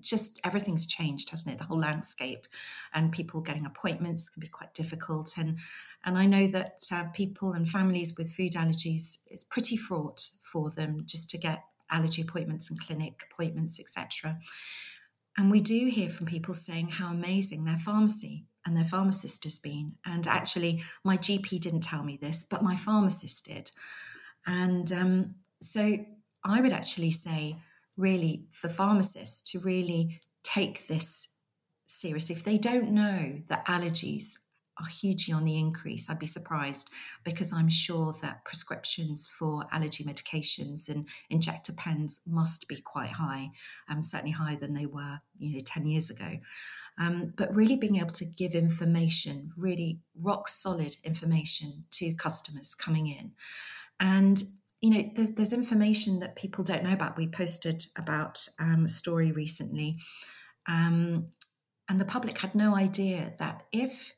just 0.00 0.40
everything's 0.44 0.86
changed, 0.86 1.30
hasn't 1.30 1.54
it? 1.54 1.58
The 1.58 1.66
whole 1.66 1.78
landscape, 1.78 2.46
and 2.94 3.12
people 3.12 3.40
getting 3.40 3.66
appointments 3.66 4.30
can 4.30 4.40
be 4.40 4.48
quite 4.48 4.74
difficult. 4.74 5.36
And 5.36 5.58
and 6.04 6.18
I 6.18 6.26
know 6.26 6.46
that 6.48 6.80
uh, 6.92 7.04
people 7.14 7.52
and 7.52 7.68
families 7.68 8.14
with 8.16 8.32
food 8.32 8.52
allergies 8.52 9.18
it's 9.26 9.44
pretty 9.44 9.76
fraught 9.76 10.20
for 10.42 10.70
them 10.70 11.02
just 11.06 11.30
to 11.30 11.38
get 11.38 11.64
allergy 11.90 12.22
appointments 12.22 12.70
and 12.70 12.80
clinic 12.80 13.22
appointments, 13.30 13.78
etc. 13.78 14.38
And 15.36 15.50
we 15.50 15.60
do 15.60 15.88
hear 15.88 16.08
from 16.08 16.26
people 16.26 16.54
saying 16.54 16.88
how 16.88 17.10
amazing 17.10 17.64
their 17.64 17.76
pharmacy 17.76 18.46
and 18.66 18.76
their 18.76 18.84
pharmacist 18.84 19.44
has 19.44 19.58
been. 19.58 19.94
And 20.04 20.26
actually, 20.26 20.82
my 21.04 21.16
GP 21.16 21.60
didn't 21.60 21.82
tell 21.82 22.02
me 22.02 22.16
this, 22.16 22.46
but 22.48 22.62
my 22.62 22.76
pharmacist 22.76 23.46
did. 23.46 23.70
And 24.46 24.92
um, 24.92 25.34
so 25.60 26.04
I 26.44 26.60
would 26.60 26.72
actually 26.72 27.10
say 27.10 27.56
really 27.96 28.46
for 28.50 28.68
pharmacists 28.68 29.50
to 29.52 29.58
really 29.58 30.20
take 30.42 30.86
this 30.86 31.36
serious. 31.86 32.30
If 32.30 32.44
they 32.44 32.58
don't 32.58 32.90
know 32.90 33.42
that 33.48 33.66
allergies 33.66 34.38
are 34.80 34.88
hugely 34.88 35.34
on 35.34 35.44
the 35.44 35.58
increase, 35.58 36.08
I'd 36.08 36.18
be 36.18 36.26
surprised 36.26 36.90
because 37.24 37.52
I'm 37.52 37.68
sure 37.68 38.14
that 38.22 38.44
prescriptions 38.44 39.26
for 39.26 39.66
allergy 39.70 40.04
medications 40.04 40.88
and 40.88 41.08
injector 41.30 41.72
pens 41.72 42.22
must 42.26 42.68
be 42.68 42.80
quite 42.80 43.10
high, 43.10 43.50
um, 43.88 44.02
certainly 44.02 44.32
higher 44.32 44.56
than 44.56 44.74
they 44.74 44.86
were, 44.86 45.20
you 45.38 45.56
know, 45.56 45.62
10 45.64 45.86
years 45.86 46.10
ago. 46.10 46.38
Um, 46.98 47.32
but 47.36 47.54
really 47.54 47.76
being 47.76 47.96
able 47.96 48.12
to 48.12 48.24
give 48.24 48.54
information, 48.54 49.52
really 49.56 50.00
rock 50.20 50.48
solid 50.48 50.96
information 51.04 51.84
to 51.92 52.14
customers 52.14 52.74
coming 52.74 53.06
in. 53.06 53.32
And 53.98 54.42
you 54.82 54.90
know, 54.90 55.10
there's, 55.14 55.34
there's 55.34 55.52
information 55.52 56.18
that 56.18 56.34
people 56.34 56.64
don't 56.64 56.82
know 56.82 56.92
about. 56.92 57.16
We 57.16 57.28
posted 57.28 57.86
about 57.96 58.44
um, 58.58 58.86
a 58.86 58.88
story 58.88 59.30
recently, 59.30 59.96
um, 60.66 61.28
and 61.88 62.00
the 62.00 62.04
public 62.04 62.38
had 62.38 62.54
no 62.54 62.74
idea 62.74 63.32
that 63.38 63.64
if 63.72 64.12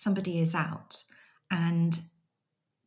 somebody 0.00 0.40
is 0.40 0.54
out 0.54 1.02
and 1.50 2.00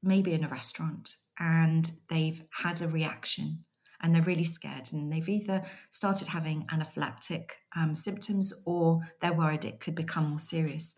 maybe 0.02 0.34
in 0.34 0.44
a 0.44 0.50
restaurant 0.50 1.16
and 1.40 1.92
they've 2.10 2.44
had 2.64 2.82
a 2.82 2.88
reaction 2.88 3.64
and 4.02 4.14
they're 4.14 4.22
really 4.22 4.44
scared 4.44 4.90
and 4.92 5.12
they've 5.12 5.30
either 5.30 5.64
started 5.90 6.28
having 6.28 6.66
anaphylactic 6.68 7.46
um, 7.76 7.96
symptoms 7.96 8.64
or 8.66 9.02
they're 9.22 9.34
worried 9.34 9.64
it 9.64 9.80
could 9.80 9.96
become 9.96 10.30
more 10.30 10.40
serious, 10.40 10.96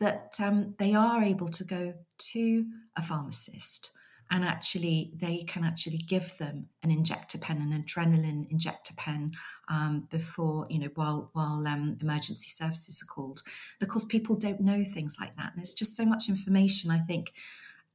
that 0.00 0.32
um, 0.42 0.74
they 0.78 0.94
are 0.94 1.22
able 1.22 1.48
to 1.48 1.64
go 1.64 1.94
to 2.18 2.64
a 2.96 3.02
pharmacist 3.02 3.92
and 4.30 4.44
actually 4.44 5.10
they 5.16 5.42
can 5.42 5.64
actually 5.64 5.98
give 5.98 6.38
them 6.38 6.66
an 6.82 6.90
injector 6.90 7.38
pen 7.38 7.60
an 7.60 7.82
adrenaline 7.82 8.50
injector 8.50 8.94
pen 8.96 9.32
um, 9.68 10.06
before 10.10 10.66
you 10.70 10.78
know 10.78 10.90
while 10.94 11.30
while 11.32 11.66
um, 11.66 11.96
emergency 12.00 12.48
services 12.48 13.02
are 13.02 13.12
called 13.12 13.42
and 13.78 13.86
of 13.86 13.92
course 13.92 14.04
people 14.04 14.36
don't 14.36 14.60
know 14.60 14.84
things 14.84 15.16
like 15.20 15.36
that. 15.36 15.52
And 15.52 15.60
it's 15.60 15.74
just 15.74 15.96
so 15.96 16.04
much 16.04 16.28
information 16.28 16.90
i 16.90 16.98
think 16.98 17.32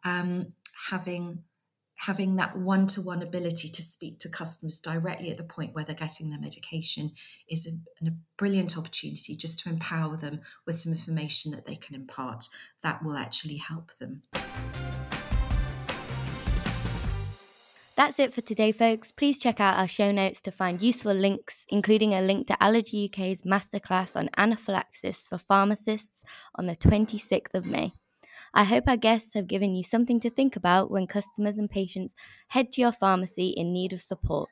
um, 0.04 0.54
having 0.90 1.44
having 1.98 2.36
that 2.36 2.58
one-to-one 2.58 3.22
ability 3.22 3.70
to 3.70 3.82
speak 3.82 4.20
to 4.20 4.30
customers 4.30 4.80
directly 4.80 5.32
at 5.32 5.38
the 5.38 5.44
point 5.44 5.74
where 5.74 5.86
they're 5.86 5.96
getting 5.96 6.30
their 6.30 6.40
medication 6.40 7.12
is 7.50 7.66
a, 7.66 8.06
a 8.06 8.12
brilliant 8.38 8.78
opportunity 8.78 9.36
just 9.36 9.60
to 9.60 9.70
empower 9.70 10.18
them 10.18 10.42
with 10.66 10.78
some 10.78 10.92
information 10.92 11.52
that 11.52 11.66
they 11.66 11.76
can 11.76 11.96
impart 11.96 12.50
that 12.82 13.02
will 13.02 13.16
actually 13.16 13.58
help 13.58 13.94
them 13.96 14.22
That's 17.96 18.20
it 18.20 18.34
for 18.34 18.42
today, 18.42 18.74
folks. 18.74 19.14
Please 19.14 19.40
check 19.40 19.62
out 19.62 19.78
our 19.78 19.88
show 19.88 20.12
notes 20.12 20.42
to 20.42 20.52
find 20.52 20.82
useful 20.82 21.14
links, 21.14 21.64
including 21.70 22.14
a 22.14 22.22
link 22.22 22.48
to 22.48 22.62
Allergy 22.62 23.10
UK's 23.10 23.44
masterclass 23.44 24.18
on 24.18 24.30
anaphylaxis 24.36 25.30
for 25.30 25.38
pharmacists 25.38 26.22
on 26.56 26.66
the 26.66 26.76
26th 26.76 27.54
of 27.54 27.66
May. 27.66 27.94
I 28.54 28.66
hope 28.66 28.90
our 28.90 28.98
guests 28.98 29.34
have 29.34 29.48
given 29.48 29.76
you 29.76 29.84
something 29.84 30.20
to 30.20 30.30
think 30.30 30.58
about 30.58 30.92
when 30.92 31.08
customers 31.08 31.58
and 31.58 31.70
patients 31.70 32.16
head 32.50 32.74
to 32.74 32.82
your 32.82 32.92
pharmacy 32.92 33.54
in 33.56 33.72
need 33.72 33.94
of 33.94 34.02
support. 34.02 34.50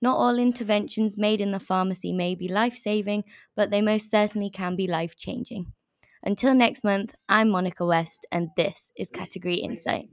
Not 0.00 0.16
all 0.16 0.38
interventions 0.38 1.18
made 1.18 1.42
in 1.42 1.52
the 1.52 1.60
pharmacy 1.60 2.14
may 2.14 2.34
be 2.34 2.48
life 2.48 2.76
saving, 2.76 3.24
but 3.54 3.70
they 3.70 3.82
most 3.82 4.10
certainly 4.10 4.48
can 4.48 4.74
be 4.74 4.86
life 4.86 5.16
changing. 5.18 5.74
Until 6.22 6.54
next 6.54 6.82
month, 6.82 7.14
I'm 7.28 7.50
Monica 7.50 7.84
West, 7.84 8.24
and 8.32 8.48
this 8.56 8.90
is 8.96 9.10
Category 9.10 9.56
Insight. 9.56 10.08